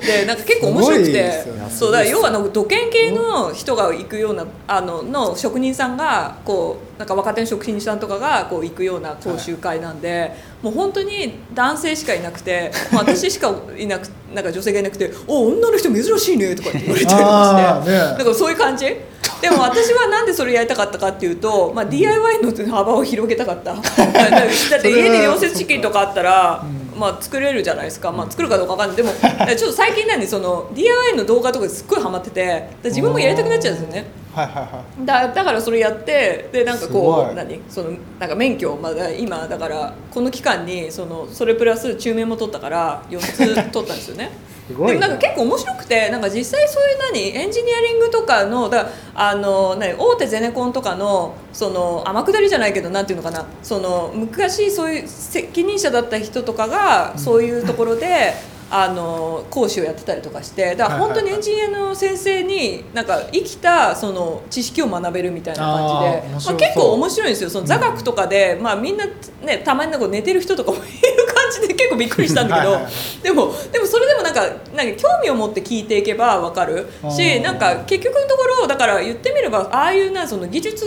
[0.00, 1.12] でなんか結構面白くて。
[1.12, 1.44] ね。
[1.70, 10.32] そうだ要はなんか土建系の人が行くようなあのの職人さんがこうなんか若手の職人さんとかがこう行くような講習会なんで、
[10.62, 17.90] もう本当に男性しかいなくて、 まあ、私しかいなくなんか女性がいなくて「お女の人珍しいね」とかって言われたりとかして。
[17.92, 17.98] ね。
[17.98, 18.96] なんかそういう感じ？
[19.40, 23.74] でも私はなんでそれやりたかったかっていうと、まあ、DIY の幅を広げたかった。
[23.74, 26.64] だって家で溶接資金とかあったら、
[26.96, 28.96] まあ、作れるじゃないですか、まあ、作るかどうかわかんない。
[28.96, 34.06] でも ちょっと最近なんでその DIY の動画とかですっごいハマってて自分もやりたくなっちゃうんですよね
[34.36, 37.32] はいはいはだだからそれやってでなんかこい。
[37.32, 37.58] う何？
[37.70, 44.30] そのなんか免許をまだ今だからこの期間にそのそれプラス中面も取ったから4つ取ったんですよね。
[44.68, 44.98] すごいね。
[45.00, 47.34] でもなんか結構面白くてなんか実際そういう何？
[47.34, 49.94] エンジニアリングとかのだあの何？
[49.94, 53.46] 大手ゼネコンとかのその天下りじゃないけどなんていうのかな？
[53.62, 58.34] その昔そういう責任者だった人とかがそういうところで、
[58.68, 67.50] あの講師をやってたりとかしてだから本当にエンジニアの先生になんか生きたその知識を学べるみたいな感じでまあ、結構面白いんですよ。
[67.50, 69.06] その座学とかで、まあ、みんな、
[69.42, 70.84] ね、たまになんか寝てる人とかもいる
[71.32, 72.78] 感じで結構びっくりしたんだけど
[73.22, 74.40] でもでもそれでもなんか
[74.74, 76.88] なんか興味を持って聞いていけば分かる。
[77.04, 80.84] あしーなんか結局のところだから言ってみればああいうなその技術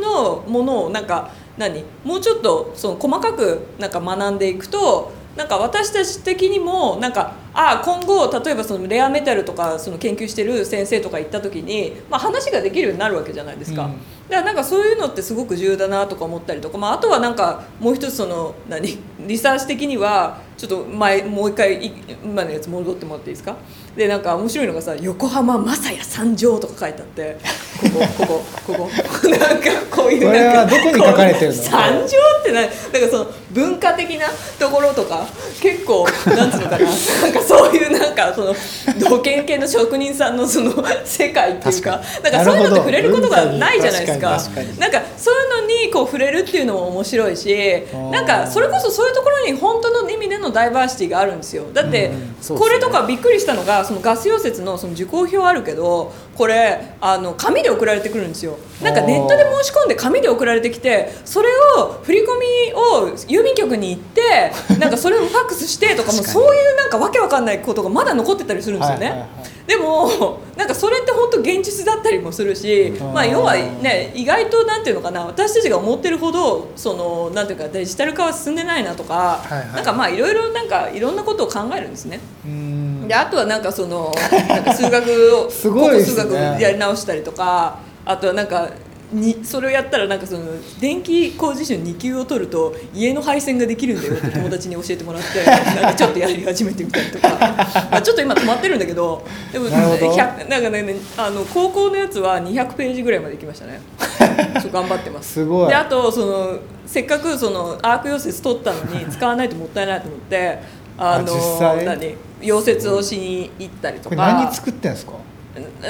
[0.00, 1.84] のものをなんか何？
[2.04, 13.84] もうちょっとその細かくなんか学んでいくとなんか私たち的にもなんかあ今後例えばそのレアメタルとかその研究してる先生とか行った時に、まあ、話ができるようになるわけじゃないですか。
[13.84, 13.92] うん。
[13.92, 18.98] だからなんかそういうのってすごく重要だなとか思ったりとか、まあ、あとはなんかもう一つその何？
[19.20, 21.92] リサーチ的にはちょっと前もう一回い
[22.24, 23.56] 今のやつ戻ってもらっていいですか？
[23.96, 27.36] でなんか面白いのがさ「横浜正也三条」とか書いてあって
[27.80, 28.88] ここここここ。
[29.30, 31.62] なんかこういうこれはなんかどこに書かれてるの？
[31.62, 32.76] 三条ってななんか
[33.10, 34.26] その文化的な
[34.58, 35.26] ところとか
[35.60, 36.88] 結構なんつうのかな。
[37.22, 38.54] なんかそういうなんかその
[38.98, 40.72] 土建系の職人さんのその
[41.04, 44.30] 世界っていうかなんかそういうのって触れることがないじゃないですか。
[44.78, 51.64] なんかそういうのにこう触れるっていうのも面白いしーなんかそれこそそういうところに本当の意味でのダイバーシティがあるんですよ。
[51.72, 52.10] だって
[52.48, 58.56] これとかびっくりしたのがそのガス溶接のその受講票あるけどこれあの紙で送られてくるんですよ。
[58.80, 69.06] なんかネットで申し込んで紙で送られてきてそれを振り込みを郵便局に行って なんかそれをファックスしてとかもそういうなんかわけわかんないことがまだ残ってたりするんですよね。
[69.06, 73.12] はいはいはいでもなんかそれって本当現実だったりもするし、うん。
[73.12, 79.72] まあ、要はね意外となんていうのかな私たちが思ってるほどそのなんていうかデジタル化は進んでないなとか、はいはい。
[79.74, 82.18] なんかまあいろいろなんかいろんなことを考えるんですね。
[82.46, 83.06] うん。
[83.06, 84.10] であとはなんかその
[84.48, 86.02] なんか数学を すごいね。
[86.02, 88.70] 数学やり直したりとかあとはなんか
[89.12, 90.44] にそれをやったらなんかその
[90.80, 97.28] 電気工事士の2級を取ると家の配線ができるんだよって 友達に教えてもらってなんかちょっとやり始めてみたりとか。
[97.90, 100.12] まあちょっと今止まってるんだけどでもなるほど。
[100.14, 103.80] 100なんかねあの高校のやつは200ページぐらいまで行きましたね。
[104.60, 105.32] そう頑張ってます。
[105.34, 105.68] すごい。
[105.68, 110.58] であとそのせっかくそのアーク溶接取ったのに使わないともったいないと思って
[110.98, 115.12] ああの何溶接をしに行ったりとこかれ何作ってんですか？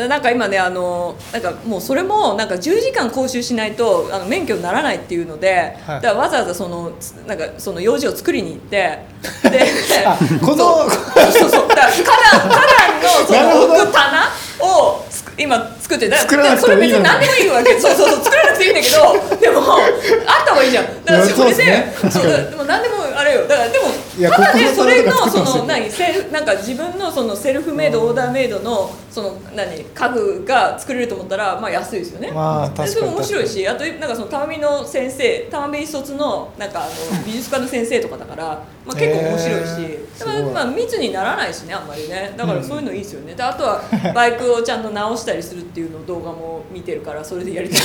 [0.08, 6.00] なんか今ねあのなんかもうそれもなんか10時間講習しないとあの免許にならないっていうので、はい。
[6.00, 8.98] だからわざわざそのつなんかその用紙を作りに行って
[9.50, 9.60] で
[10.06, 14.30] あこのそうそうだから花壇のその置く棚
[14.60, 15.04] を
[15.36, 17.78] 今作ってだからそれ別に何でもいいわけ。
[17.80, 21.04] そうそうそう作らなくていいんだけどでもあった方がいいじゃん。
[21.04, 23.46] だからそれでねそうだでも何でもあれよ。
[23.46, 23.86] だからでも
[24.30, 32.30] ただねそれのその何セルなんか自分のそのセルフメイドオーダーメイドのその何家具が作れると思ったらまあ安いですよね。
[32.30, 36.92] まあ確かに面白いしあとなんかその玉美の先生玉美卒のなんかあの
[37.26, 38.44] 美術科の先生とかだから、
[38.86, 42.32] まあ、結構面白いし、へーまあ密にならないしねあんまりね。
[42.36, 43.82] だからそういうのいいですよね、であとは
[44.14, 47.80] バイクをちゃんと直したりするっていうのを動画も見てるからそれでやりたい。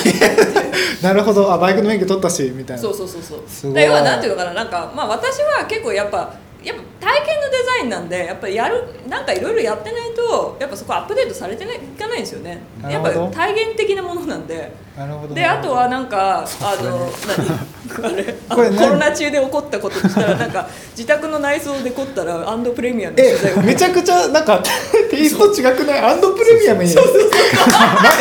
[1.01, 1.51] なるほど。
[1.51, 2.83] あバイクの免許取ったしみたいな。
[2.83, 3.73] そうそうそうそう。
[3.73, 6.33] だ要はなんていうのかななんかまあ私は結構やっぱ
[6.63, 12.59] やっぱ体験のデザインなんでやっぱやるなんかいろいろやってないとやっぱそこアップデートされてないいかないんですよね。
[12.89, 14.71] やっぱ体現的なものなんで。
[14.97, 15.33] なるほど。
[15.35, 18.13] であとはなんかあの何？
[18.13, 18.33] あれ？
[18.77, 23.59] コロナ中で起こったこととしたらなんか自宅の内装で凝ったらアンドプレミアの取材を。
[23.59, 24.61] えめちゃくちゃなんか
[25.09, 25.99] テイスト違くない？
[25.99, 26.87] アンドプレミアム え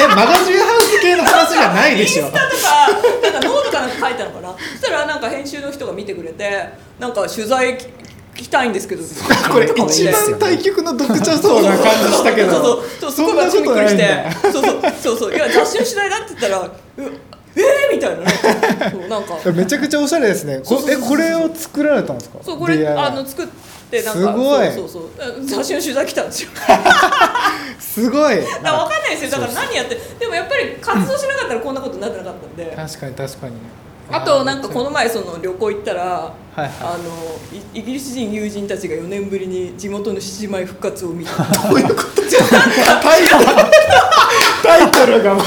[0.08, 2.24] マガジンハウス系の話じゃないでしょ。
[2.24, 2.56] インスタと
[3.22, 4.54] かなんかノートかなんか書いたのかな。
[4.80, 7.78] そしたらなんか編集の人が見てくれてなんか取材
[8.36, 9.02] き来たいんですけど。
[9.52, 12.50] これ一番対局の読者層な感じしたけど。
[12.52, 12.84] そうそう。
[13.00, 14.26] そうすごい私びっくりして。
[14.42, 14.82] そうそう。
[15.02, 15.34] そうそう。
[15.34, 16.70] いや雑誌の取材だって言ったらう
[17.54, 18.26] えー、みたいなね。
[18.90, 19.34] そうなんか。
[19.52, 20.60] めちゃくちゃおしゃれですね。
[20.64, 22.38] こえこれを作られたんですか？
[22.42, 23.46] そうこれあの作っ
[23.90, 24.72] てなんかすごい。
[24.72, 25.44] そうそうそう。
[25.44, 26.48] 雑誌の取材来たんですよ。
[27.78, 28.36] すごい。
[28.36, 29.30] 分かんないですよ。
[29.32, 32.72] だから何やってでもやっぱり活動しなかったらこんなことになってなかったんで。
[32.74, 33.52] 確かに確かに
[34.10, 36.70] あとなんかこの前その旅行行ったら、はいはい。
[36.80, 41.32] あのイイギリス人友人たちが4年ぶりに地元の獅子舞復活を見た。
[41.68, 42.22] どういうこと？
[43.02, 43.44] タイトル
[44.62, 45.36] タイトルが。
[45.36, 45.42] こ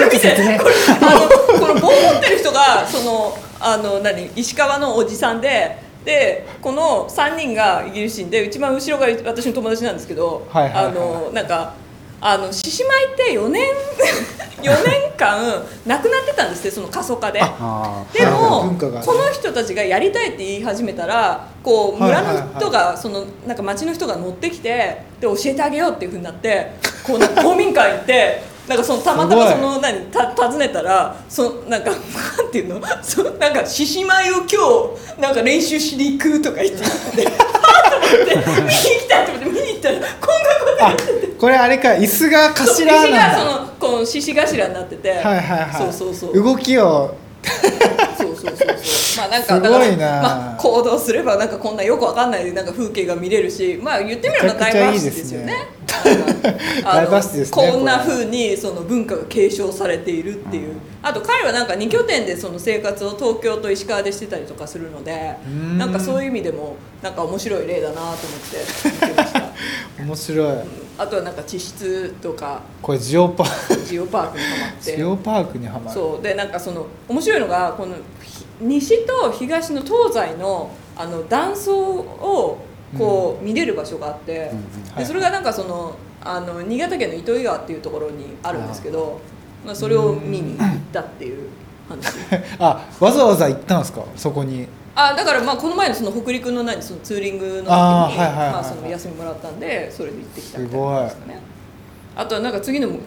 [0.00, 0.58] れ見て。
[0.58, 1.28] これあの
[1.60, 4.30] この棒持ってる人がそのあの何？
[4.34, 10.84] 石川のおじさんででこの3人がイギリス人で一番後ろが私の友達なんですけど、はいはいはい。
[10.86, 11.74] あのなんか
[12.20, 13.64] あの獅子舞って4年
[14.60, 17.40] 4年間なくなってたんですってその過疎化で。
[17.40, 18.76] あでも、ね。
[19.04, 26.72] この人たちがやりたいって言い始めたらこう村の人が、そのなんか町の人が乗ってきてで教えてあげようっていうふうになって
[27.04, 31.96] こうなんか 公民館行ってなんかそのたまたまその何た訪ねたらそのなんかな
[32.42, 32.82] んていうの？
[33.02, 34.44] そのなんか獅子舞を今
[35.16, 36.82] 日なんか練習しに行くとか言って
[37.16, 41.17] 言ってはぁと思って見に行きたいと思って見に行ったらこんなことやあってて。
[41.38, 43.18] これあれか椅子が頭なんだ。
[43.18, 45.72] がそのこの獅子頭になってて、はいはいはい。
[45.74, 46.34] そうそうそう。
[46.34, 47.14] 動きを
[48.18, 49.28] そうそうそうそう。
[49.28, 55.54] まあなんかだからまあ、行動すればなんかこんなよくわかんないなんか風景が見れるしまあ言ってみればダイバーシティですすよね。
[56.84, 60.74] ダイバーシティですねこんなこれ風にその文化が継承されているっていう。
[61.00, 65.78] あと彼はなんか2拠点でその生活を東京と石川でしてたりとかするのでん。
[65.78, 69.42] なんかそういう意味でもなんか面白い例だなと思ってました。
[70.02, 70.56] 面白い。
[70.98, 72.60] あとはなんか地質とか。
[72.82, 74.96] これジオパージオパークにハマって。
[74.96, 75.94] ジオパークにはまる。
[75.94, 76.22] そう。
[76.22, 78.00] でなんかその面白いのがこのひ
[78.60, 82.58] 西と東の東西のあの断層を
[82.96, 84.50] こう見れる場所があって、
[84.96, 89.20] でそれがなんかそのあの新潟県の糸魚川っていうところにあるんですけど
[89.64, 91.48] まあ、それを見に行ったっていう
[91.88, 92.14] 話。
[92.58, 94.02] あわざわざ行ったんですか？
[94.16, 94.66] そこに。
[94.94, 98.14] あだからまあこの前のその北陸の何そのツーリングの時
[98.84, 101.40] に休みもらったんでそれで行ってきたみたいなですかね
[102.20, 102.98] あとはなんか次の目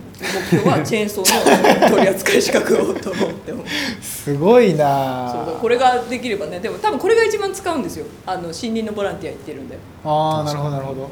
[0.49, 3.63] 標は チェーンソーの取り扱い資格をと思ってま
[4.01, 4.23] す。
[4.23, 8.05] すごいそうこれができればねでも多分これが一番使うんですよ。
[8.25, 9.77] あの森林のボランティア行ってるんで。
[10.05, 11.09] ああなるほどなるほど。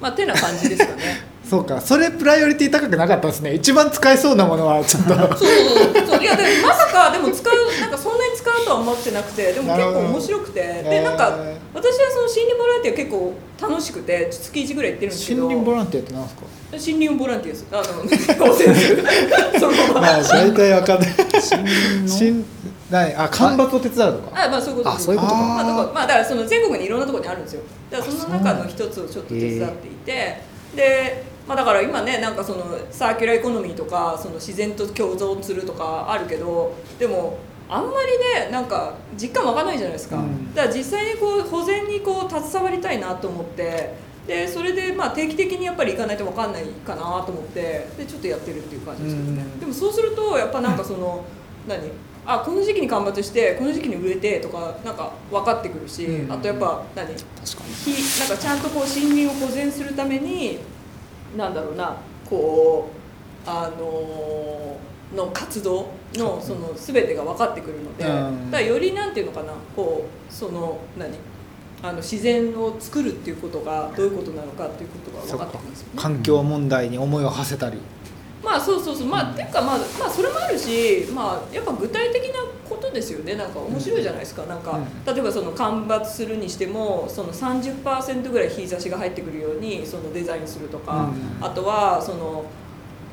[0.00, 1.20] まあてな感じですかね。
[1.48, 3.54] そうかそれプライオリティ高くなかったですね。
[3.54, 5.14] 一番使えそうなものはちょっと。
[5.14, 6.22] そうそうそう。
[6.22, 10.60] いやでもまさかでも使うなんかそんなに使うとは思ってなくてでも結構面白くて。
[10.62, 16.42] でなんかえ私はその森林ボランティア結構楽しくて月1ぐらい行ってるんですけ森ど林ボランティアってなんですか？
[16.72, 17.66] 森林ボランティアです。
[17.72, 17.84] あの
[19.58, 21.10] そのまままあ大体わかんない。
[21.10, 22.08] の？
[22.08, 22.44] 新
[22.90, 24.44] 何あ干ばつを手伝うとか。
[24.44, 25.38] あまあそういうことあそういうことか。
[25.38, 27.62] まあだからまあだからその全国にいろんなところにあるんですよ。
[27.90, 30.42] だからその中の一つをちょっと手伝っていて。
[30.76, 37.38] でまあだから今ねなんかそのサーキュラーエコノミーとかその自然と共存するとかあるけどでも
[37.68, 40.54] あんまりねなんか実感湧かないじゃないですか、うん。
[40.54, 43.94] だから実際にこう保全にこう携わりたいなと思って
[44.30, 51.24] でそれでまあ定期的にやっぱり行かないと分かんないかなと思ってでちょっとやってるっていう感じですけどね、うんでもそうするとやっぱなんかその
[51.66, 51.90] 何？
[52.24, 57.08] あこの時期に干ばつしてこの時期に植えてとかなんか分かってくるし、うんあとやっぱ何？
[57.08, 57.24] 確か
[57.84, 60.60] ひなんかちゃんとこう森林を保全するために
[61.36, 61.96] なんだろうな
[62.28, 62.88] こ
[63.44, 68.50] うあのーの活動のその全てが分かってくるので、うん。
[68.52, 71.18] だからよりなんていうのかなこうその何？
[71.82, 75.92] あの自然を作るっていうことがどういうことなのかっていうことが分かってきますよね。
[75.96, 77.78] 環境問題に思いを馳せたり。
[78.42, 79.06] まあそうそうそう。
[79.06, 83.34] まあっていうかまあまあそれもあるしまあやっぱ具体的なことですよね。
[83.34, 85.14] なんか面白いじゃないですか、なんか、うん。
[85.14, 91.44] 例えばその干ばつするにしてもその30%ぐらい日差しが入ってくるようにそのデザインするとか、うん。
[91.44, 92.44] あとはその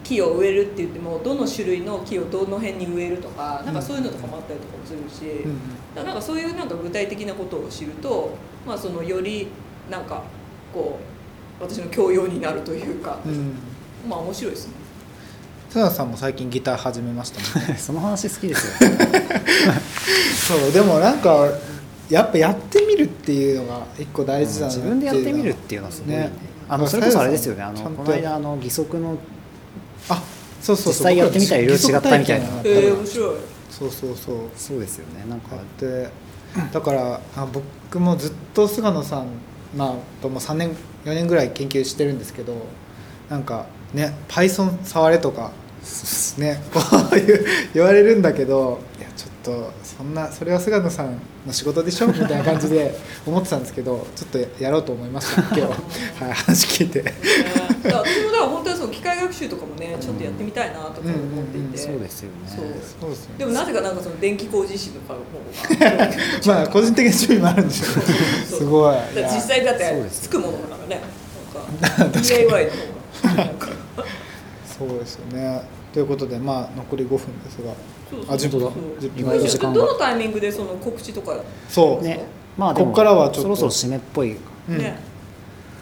[0.03, 6.05] 木を植えるって言ってもどの種類の木をどの辺に植えるとかなんかそういうのとかもあったりとかもするし、うん。
[6.05, 8.29] なんかそういうなんか具体的なことを知ると、
[8.67, 9.47] まあ、そのより
[9.89, 10.23] なんか
[10.73, 10.99] こ
[11.61, 13.53] う私の教養になるというか、うん。
[14.07, 14.73] まあ面白いですね。
[15.69, 17.73] 津田さんも最近ギター始めましたもんね。
[17.73, 18.89] にその話好きですよ。
[20.59, 21.47] そうでもなんか
[22.09, 26.17] やっぱやってみるっていうのが一個大事だな自分でやってみるっていうのはすごいね。
[26.23, 26.31] ね。
[26.69, 27.63] あのそれこそあれですよね。
[27.63, 29.17] あのこの間あの義足の
[30.09, 30.21] あ
[30.61, 30.93] そうそうそう。
[30.93, 33.35] 実際やってみたら色々違ったみたいなえー、面白い。
[33.71, 34.35] そうそうそう。
[34.55, 35.25] そうですよね。
[35.29, 36.09] なんかで
[36.71, 37.21] だから
[37.53, 39.27] 僕もずっと菅野さん、
[39.75, 40.75] まあ、とも3年
[41.05, 42.55] 4年ぐらい研究してるんですけど
[43.29, 45.51] なんかね Python 触れとか
[46.37, 46.81] ねこ
[47.13, 52.07] ういう言われるんだけどいやちょっとそんなそれは菅野さんの仕事でしょ？
[52.07, 52.93] みたいな感じで
[53.25, 55.61] 思ってたんですけどちょっとやろうと思いました今日、
[56.21, 57.01] はい、話聞いて。
[57.01, 57.13] ね
[57.83, 62.35] だから私もだから本当にその機械学習とかもねちょっとやってみたいなとか思っていて、そうですよね。
[62.47, 62.65] そう。
[62.99, 63.35] そうですね。
[63.37, 65.19] でもなぜかなんかその電気工事士の方が
[66.59, 68.95] まあ個人的な趣味もあるんでしょうすごい。
[69.15, 71.01] 実際だってつくものだからね
[71.97, 73.45] なんか DIY の方が。
[73.45, 73.69] なんか
[74.77, 75.61] そうですよね。
[75.93, 77.71] ということでまあ残り5分ですが
[78.27, 78.65] あ10分だ。
[78.65, 78.71] そう。
[78.99, 79.79] 10意外と時間が。
[79.79, 81.35] どのタイミングでその告知とか、
[81.69, 82.25] そう、ね。
[82.57, 83.41] まあこっからはちょっと。
[83.41, 84.35] そろそろ締めっぽい。
[84.69, 84.77] うん。
[84.77, 84.99] ね。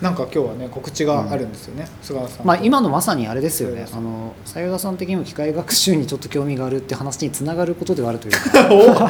[0.02, 2.45] なんか今日はね告知があるんですよね、菅原さん。
[2.45, 3.88] まあ今のまさにあれですよね。
[3.93, 9.07] あのさゆださん的にも機械学習にちょっと興味があるって話につながることではあるというか。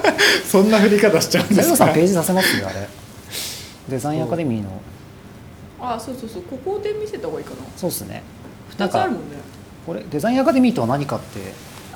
[0.50, 1.84] そんな振り方しちゃうんでさゆすか？
[1.84, 2.88] ださんページ出せますよあれ。
[3.90, 4.70] デザインアカデミーの。
[5.80, 6.42] あそうそうそう。
[6.42, 7.56] ここで見せた方がいいかな。
[7.76, 8.22] そうですね。
[8.78, 9.36] 2つあるもんね。
[9.86, 11.40] これデザインアカデミーとは何かって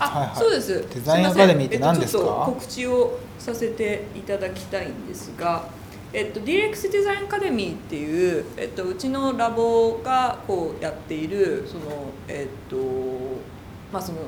[0.04, 0.36] あ、はいはい。
[0.36, 0.84] そうです。
[0.94, 2.22] デザインアカデミーって何ですか？
[2.22, 5.64] えっとちょっと告知をさせていただきたいんですが
[6.14, 12.76] えっと、DX デザインアカデミーっていう、えっと、うちのラボがこうやっているその、えっと
[13.90, 14.18] まあ、その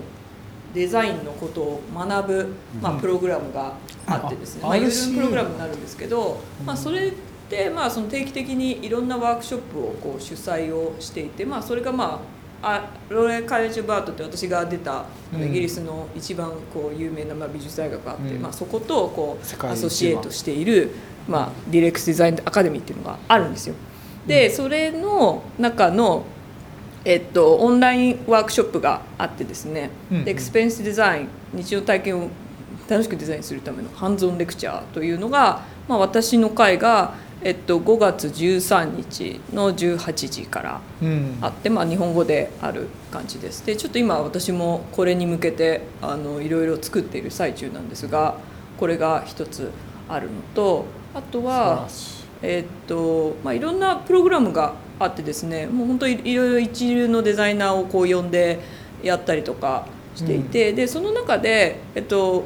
[0.73, 2.49] デザインのことを学ぶ、
[2.81, 3.75] まあ、うんプログラムが
[4.07, 7.13] あってですね、あまあ、有 RCA 料プログラムになるんですけど、まあ、それ
[7.51, 12.19] で、まあ、その定期的にいろんなワークショップをこう主催をしていて、まあ、それがまあ
[12.67, 15.05] あローレン・カレッジ・バートって私が出た、
[15.35, 15.43] うん。
[15.43, 18.43] イギリスの一番こう有名なまあ美術大学があって、うん。
[18.43, 20.91] まあ、そことこうアソシエイトしている、
[21.29, 23.75] まあ、ディレクスデザインアカデミーっていうのがあるんですよ。
[24.27, 26.25] でそれの中の
[27.07, 30.29] えっと、オンラインワークショップがあってですね、うんうん。
[30.29, 32.31] エクスペンスデザイン日常体験を
[32.89, 37.15] 楽しくデザインするためのハンズオンレクチャーというのが、まあ、私の会が、
[37.45, 41.39] えっと、5月13日の18時からうん。
[41.43, 43.65] あって、まあ、日本語である感じです。
[43.67, 48.39] でちょっと今私もこれに向けてあのいろいろ作っている最中なんですが
[48.81, 49.71] これが一つ
[50.09, 51.87] あるのとあとは
[52.43, 58.61] えーっとまあ、いろんなプログラムがあってですねもう本当にいろいろ一流のデザイナーをこう呼んで
[59.03, 62.45] やったりとかしていて、でその中で、えっと、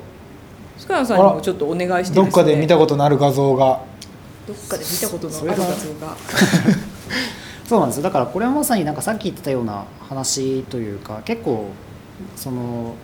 [0.78, 3.82] 塚原さんにもちょっとお願いしてどっかで見たこことのある画像が
[4.48, 5.62] どっかで見たことのある画像
[6.00, 6.16] が。
[7.68, 8.02] そうなんですよ。
[8.02, 11.66] だからこれはまさになんかさっき言ってたような話というか結構
[12.34, 12.94] その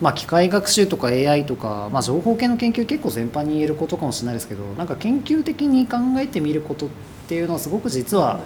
[0.00, 6.88] まあ機械学習とか AI とか、まあ、情報系の研究結構全般に言えることかもしれないですけどなんか研究的に考えてみることっ
[7.26, 8.38] ていうのはすごく実は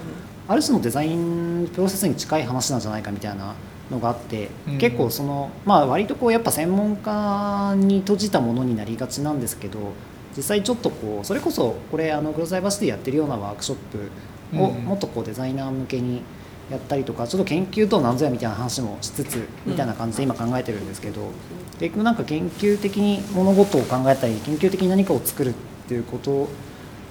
[0.49, 3.55] ある種のデザインプロセスに近い話なんじゃないかみたいな
[3.91, 4.79] のがあって、うん。
[4.79, 9.93] 結構そのまあ割とこうやっぱ専門家に閉じたものになりがちなんですけど
[10.37, 14.85] 実際ちょっとこうそれこそこれあのクロスダイバーシティやってるようなワークショップをうん。
[14.85, 16.23] もっとこうデザイナー向けに
[16.71, 21.31] やったりとかちょっと研究とは何ぞやみたいな話もしつつみたいな感じで今考えてるんですけど
[21.79, 25.53] 結局なんか研究的に物事を考えたり研究的に何かを作るっ
[25.89, 26.49] ていうこと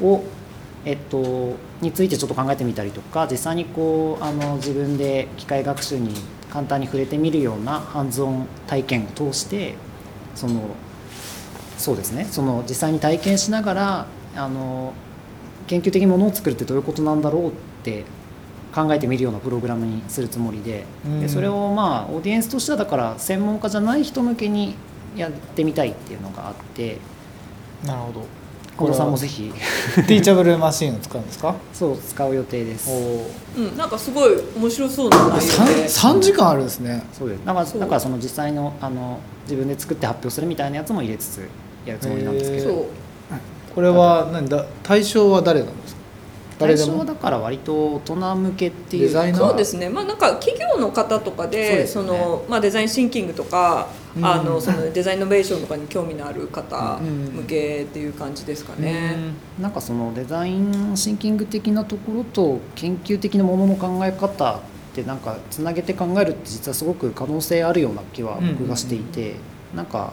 [0.04, 0.24] を
[0.84, 6.16] えっと、についてちょっと考えてみたりとか実際にこうあの自分で機械学習に
[6.50, 9.76] 簡単に触れてみるようなハンズオン体験を通して
[10.34, 10.62] その
[11.82, 12.28] そうですね。
[12.32, 14.06] その実際に体験しながら
[14.36, 14.94] あの
[15.68, 17.52] 研究的にものを作るってどういうことなんだろうっ
[17.84, 18.06] て
[18.74, 20.86] 考えてみるようなプログラムにするつもりで。
[21.06, 21.22] うん。
[21.22, 24.76] でそれをまあオーディエンスとしてはだから専門家じゃない人向けに
[25.16, 26.98] やってみたいっていうのがあって。
[27.86, 28.26] なるほど。
[28.78, 29.52] 近藤さんもぜひ
[30.08, 31.54] ティーチャブルマシンを使うんですか？
[31.74, 32.90] そう使う予定です。
[33.58, 35.86] うん、なんかすごい面白そうな内容で。
[35.86, 37.04] 3, 時間あるんですね。
[37.14, 37.42] そうです。
[37.46, 41.42] だからだからその実際のあの自分で作って発表するみたいなやつも入れつつ
[41.86, 42.88] やるつもりなんですけど。
[43.74, 44.66] これは何だ？
[44.84, 46.02] 対象は誰なんですか？
[46.60, 46.88] 誰でも。
[46.88, 49.48] 最初はだから割と大人向けっていうデザイナー？
[49.48, 51.88] そうですね、まあ、なんか企業の方とかでね。
[51.88, 54.26] その、まあ、デザインシンキングとか、うん。
[54.26, 57.32] あのそのデザインノベーションとかに興味のある方うん。
[57.34, 59.16] 向けっていう感じですかね。
[59.58, 64.60] なんかそのデザインシンキング的なところと研究的なものの考え方っ
[64.94, 69.36] てなんかつなげて考えるって実はすごく可能性あるような気は僕がしていて、
[69.74, 70.12] なんか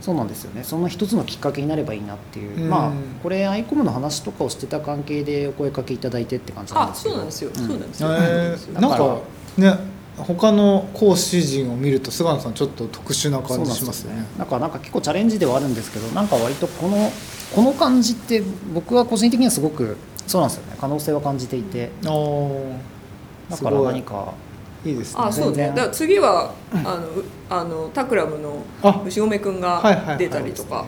[0.00, 0.64] そうなんですよね。
[0.64, 2.70] その一つのきっかけになればいいなっていう、うん。
[2.70, 7.14] まあこれアイコムの話とかをしてた関係でお声かけいただいてって感じなんあですけど。
[7.14, 7.54] そうなんですよ、ん。
[7.54, 8.08] そうなんですよ。
[8.12, 9.18] えー、なんだか
[9.58, 14.26] ね他の講師陣を見ると菅野さんちょっと特殊な感じしますね。
[14.38, 17.10] だからなんか結構チャレンジではあるんですけどなんか割とこの
[17.54, 18.42] この感じって
[18.74, 19.96] 僕は個人的にはすごく
[20.26, 20.76] そうなんですよね。
[20.80, 21.90] 可能性は感じていて。
[22.02, 24.34] だから何か
[24.84, 25.22] いいですね。
[25.22, 25.68] あそうね。
[25.68, 30.06] だから次はあのうあのタクラムのあ牛込くんはいはいはい。
[30.06, 30.84] が出たりとか、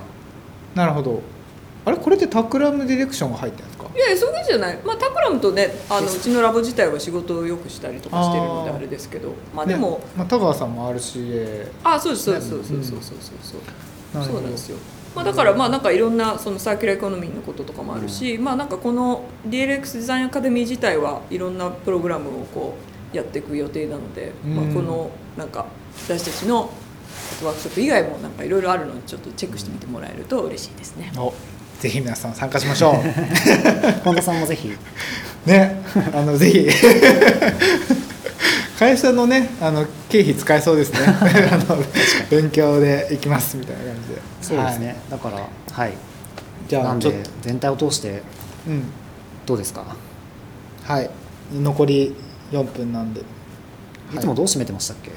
[0.75, 1.21] なるほど。
[1.85, 3.91] あれこれってタクラムディレクションが入ってるんですか？
[3.95, 9.33] いやそういうじゃない、まあ、タクラムとねあのうちのラボ自体は仕事をよくしたりとかしてるのであれですけど。
[9.55, 13.61] まあでも、ねまあ、田川さんも RCA あそうですそうですそうですねそうそうそう
[14.23, 14.43] そう。
[14.43, 14.79] なんですよ、
[15.17, 25.67] まあ、だからまあなんかいろんなそのサーキュラーエコノミーのこととかもあるし、まあなんかこの DLX デザインアカデミー自体はいろんなプログラムをこうやっていく予定なので、まあ、うんこのなんか
[26.07, 26.71] 私たちの
[27.45, 31.13] ワークショップ以外もなんかいろいろあるのでちょっとチェックしてみてもらえると嬉しいですね。
[31.17, 31.33] お
[31.81, 32.95] ぜひ皆さん参加しましょう。
[34.05, 34.73] 本田さんもぜひ。
[35.47, 35.83] ね。
[36.15, 36.69] あのぜひ。
[38.79, 40.99] 会社のねあの経費使えそうですね。
[41.07, 41.83] あの
[42.31, 44.23] 勉強で行きますみたいな感じで。
[44.41, 44.97] そうですね、はい。
[45.11, 45.93] だからはい。
[46.69, 47.31] じゃなんであちょっと。
[47.43, 48.23] 全体を通して
[48.67, 48.85] うん。
[49.47, 49.85] どうですか？
[50.85, 51.11] はい。
[51.53, 52.15] 残り
[52.53, 53.21] 4分なんで。
[53.21, 53.25] い。
[54.19, 55.11] つもどう締めてましたっけ、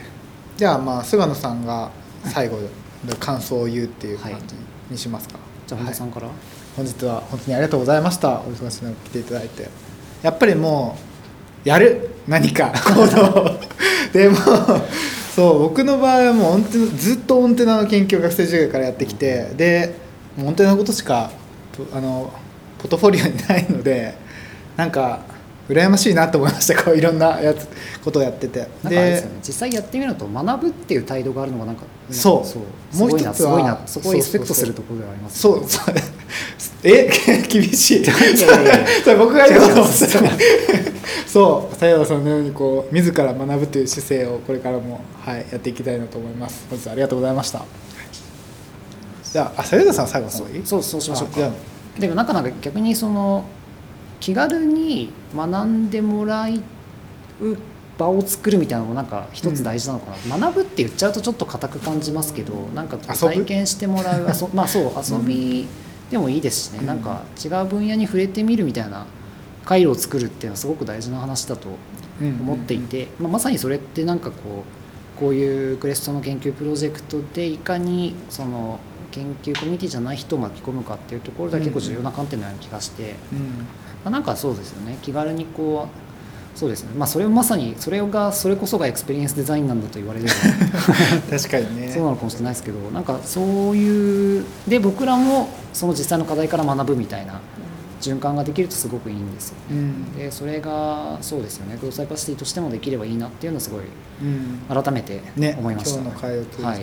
[0.57, 1.91] じゃあまあ菅野さんが
[2.23, 2.57] 最後
[3.05, 4.55] の感想を言うっていう感じ
[4.89, 5.37] にしますか、
[5.67, 6.29] じゃあ本田さんから、
[6.75, 8.39] 本日は本当にありがとうございました。
[8.39, 9.69] お忙しい中来ていただいて。
[10.23, 10.97] やっぱりも
[11.65, 12.11] うやる。
[12.27, 13.59] 何か 行動。
[14.11, 14.37] でも
[15.35, 19.93] そう僕の場合はもうずっとオンテナの研究を学生時代からやってきてで
[20.39, 21.29] オンテナのことしか
[21.73, 22.33] とあの
[22.79, 24.17] ポートフォリオにないので
[24.77, 25.19] なんか
[25.67, 26.83] 羨ましいなと思いました。
[26.83, 27.67] こういろんなやつ
[28.03, 28.67] ことをやってて。
[28.83, 29.23] でね。
[29.45, 32.47] 実際やってみると学ぶっていう態度があるのがなんかそう。
[32.47, 32.97] そう。
[33.09, 35.95] もう一つはすごいなそこをリスペクトするところではありますそうそう。
[36.83, 37.09] え？
[37.49, 38.05] 厳しい。
[39.03, 40.23] それ僕が言うと思って違う。
[40.23, 40.29] ん
[41.27, 41.73] そう。
[41.75, 46.65] 佐山さんのようにこう自ら学ぶという姿勢をこれからも、はい、やっていきたいなと思います。
[46.69, 47.63] 本日はありがとうございました。
[49.31, 50.61] じゃああ佐山さん最後の方がいい？
[50.63, 51.49] そうそうしましょうか。
[51.99, 53.43] でもなんかなんか逆にその
[54.19, 57.57] 気軽に学んでもらう
[57.97, 65.67] 場を作るみたいなのもなんか一つ大事なのかな、学ぶって言っちゃうとちょっと硬く感じますけどなんか体験してもらう遊まあそう遊び
[66.09, 66.85] でもいいですしね、うん。
[66.85, 69.05] なんか違う分野に触れてみるみたいな
[69.65, 71.69] 回路を作るっていうのはすごく大事な話だと
[72.21, 72.27] うん。
[72.41, 74.63] 思っていて、まあ、まさにそれってなんかこ
[75.17, 78.79] うこういう CREST の研究プロジェクトでいかにその
[79.11, 83.65] 研究コミュニティじゃない人を巻き込むかっていうところでは結構重要な観点のような気がして、うん
[84.05, 84.99] まあ、なんかそうですよね。
[85.01, 86.91] 気軽にこうそうですね。
[86.95, 90.31] まあそれをまさにそれがそれこそが experience design なんだと言われれば
[91.37, 91.91] 確かにね。
[91.91, 97.41] そうなのかもしれないですけどなんかそういうで僕らもその実際の課題から学ぶみたいな
[97.99, 100.13] 循環ができるとすごくいいんですようん。
[100.13, 101.75] でそれがそうですよね。
[101.77, 103.81] xDiversity としてもできればいいなっていうのはすごい
[104.21, 104.83] うん。
[104.83, 106.77] 改めてね思いました、今日の会を通じて、はい。
[106.77, 106.81] あ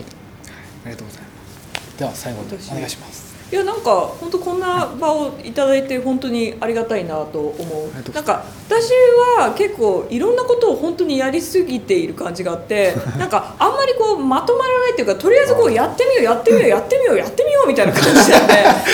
[0.87, 1.97] りがとうございます。
[1.97, 3.22] では最後にお願いします
[3.53, 8.11] いやなんか本当こんな場をいただいて本当にありがたいなと思う。
[8.11, 8.89] なんか私
[9.37, 18.53] は結構いろんなことを本当にやりすぎている感じがあって なんかあんまりこうまとまらないっていうかとりあえずこうやってみようやってみようやってみようやってみようみたいな感じなんで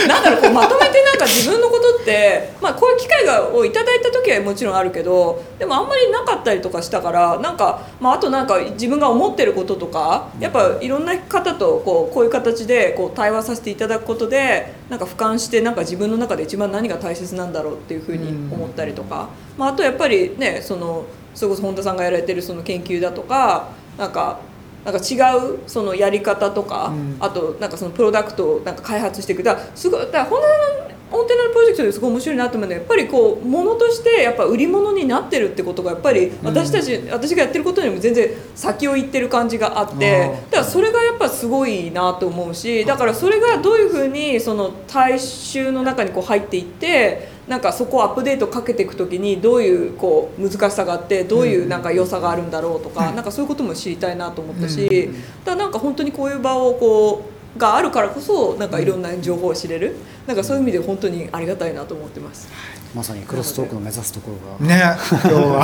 [0.10, 14.48] なんだろうこうまとめてなんか自分のことってまあこういう機会がをいただいた時はもちろんあるけどでもあんまりなかったりとかしたからなんか、まあ、あとなんか自分が思ってることとかやっぱいろんな方とこうこういう形でこう対話させていただくことで
[14.89, 24.39] なんか俯瞰してなんか自分の中で一番何が大切なんだろうっていうふうに思ったりとか、まあ、あとやっぱりねそのそれこそ本田さんがやられてるその研究だとかなんか
[24.85, 27.18] なんか違うそのやり方とか、うん。
[27.19, 55.43] あとなんかそのプロダクトをなんか開発していくだからすごいだから本田のコンテナのプロジェクトですごい面白いなと思うのはやっぱりこう物としてやっぱ売り物になってるってことがやっぱり私たち、私がやってることよりも全然先を行ってる感じがあってだからそれがやっぱすごいなと思うしだからそれがどういうふうにその大衆の中にこう入っていってなんかそこをアップデートかけていくときにどういうこう難しさがあってどういうなんか良さがあるんだろうとか、なんかそういうことも知りたいなと思ったし、うん。
[55.43, 59.95] だなんか本当にこういう場をこうがあるからこそなんかいろんな情報を知れる。
[60.27, 62.47] なんかそういう意味で本当にありがたいなと思ってます。
[62.93, 65.63] まさにクロストークの目指すところが、ね今日は。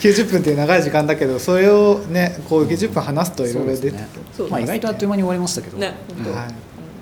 [0.00, 3.90] 90分っていう長い時間だけどそれをねこう90分話すといろいろ出て。
[3.90, 4.04] くる
[4.34, 5.96] そうまあ、意外とあっという間に終わりましたけど、ねはい、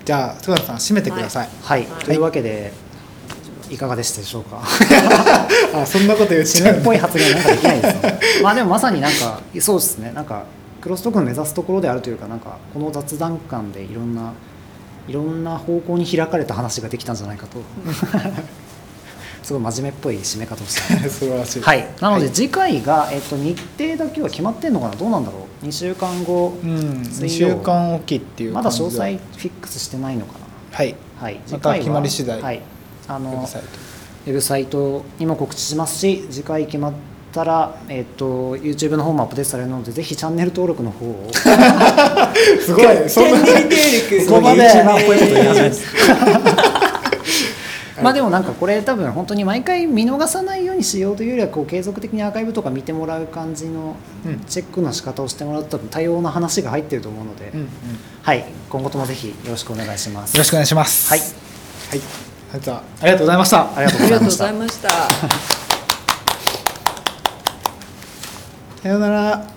[0.05, 2.05] じゃあ戸田さん締めてください、はい、はい。
[2.05, 2.73] というわけで
[3.71, 4.61] いかがでしたでしょうか？
[5.75, 6.79] あそんなこと言っちゃう。
[6.79, 10.13] っぽい発言なんかできないですねまあでもまさになんかそうですね。
[10.15, 10.45] なんか
[10.81, 14.33] クロストークの目指すところであるというかなんかこの雑談感でいろんな
[15.09, 17.59] いろんな方向に開かれた話ができたんじゃないかと。
[19.43, 21.63] すごい真面目っぽい締め方をした 素晴らしい。
[21.63, 21.87] はい。
[22.01, 24.97] なので次回が、えっと、日程だけは決まってんのかな？
[24.97, 26.59] どうなんだろう？2週間後。
[26.65, 26.71] うん、
[27.05, 27.51] 2水曜。
[27.51, 30.33] 週間おきっていうまだ詳細フィックスしてないのか
[30.73, 30.97] はい。
[31.21, 31.35] なはい。
[31.35, 32.43] また次回は決まり次第。
[32.43, 32.61] はい
[33.09, 33.69] あウェのブサイト。
[34.27, 36.93] ウェブサイトにも告知しますし次回決まっ
[37.33, 41.31] たら、えっと YouTube の方もアップデートされるのでぜひチャンネル登録の方を。
[41.33, 42.87] すごい。
[43.09, 43.39] そんな
[44.25, 44.67] そこまで。
[48.03, 53.97] まあでもなんかこれ多分本当に毎回見逃さないようにしようというよりはこう継続的にアーカイブとか見てもらう感じの
[54.27, 54.41] うん。
[54.41, 57.65] チェックの仕方をしてもらうと多分多様な話が入ってると思うので、うんうん。
[57.65, 57.71] よ
[58.23, 58.45] はい。
[58.69, 60.37] 今後ともぜひよろしくお願いします。
[60.37, 61.09] ろしくお願いします。
[61.09, 61.21] はい。
[61.21, 61.25] は
[61.97, 62.57] いあ
[63.01, 64.89] ありがとうございましたありがとうございました。
[68.83, 69.56] さようなら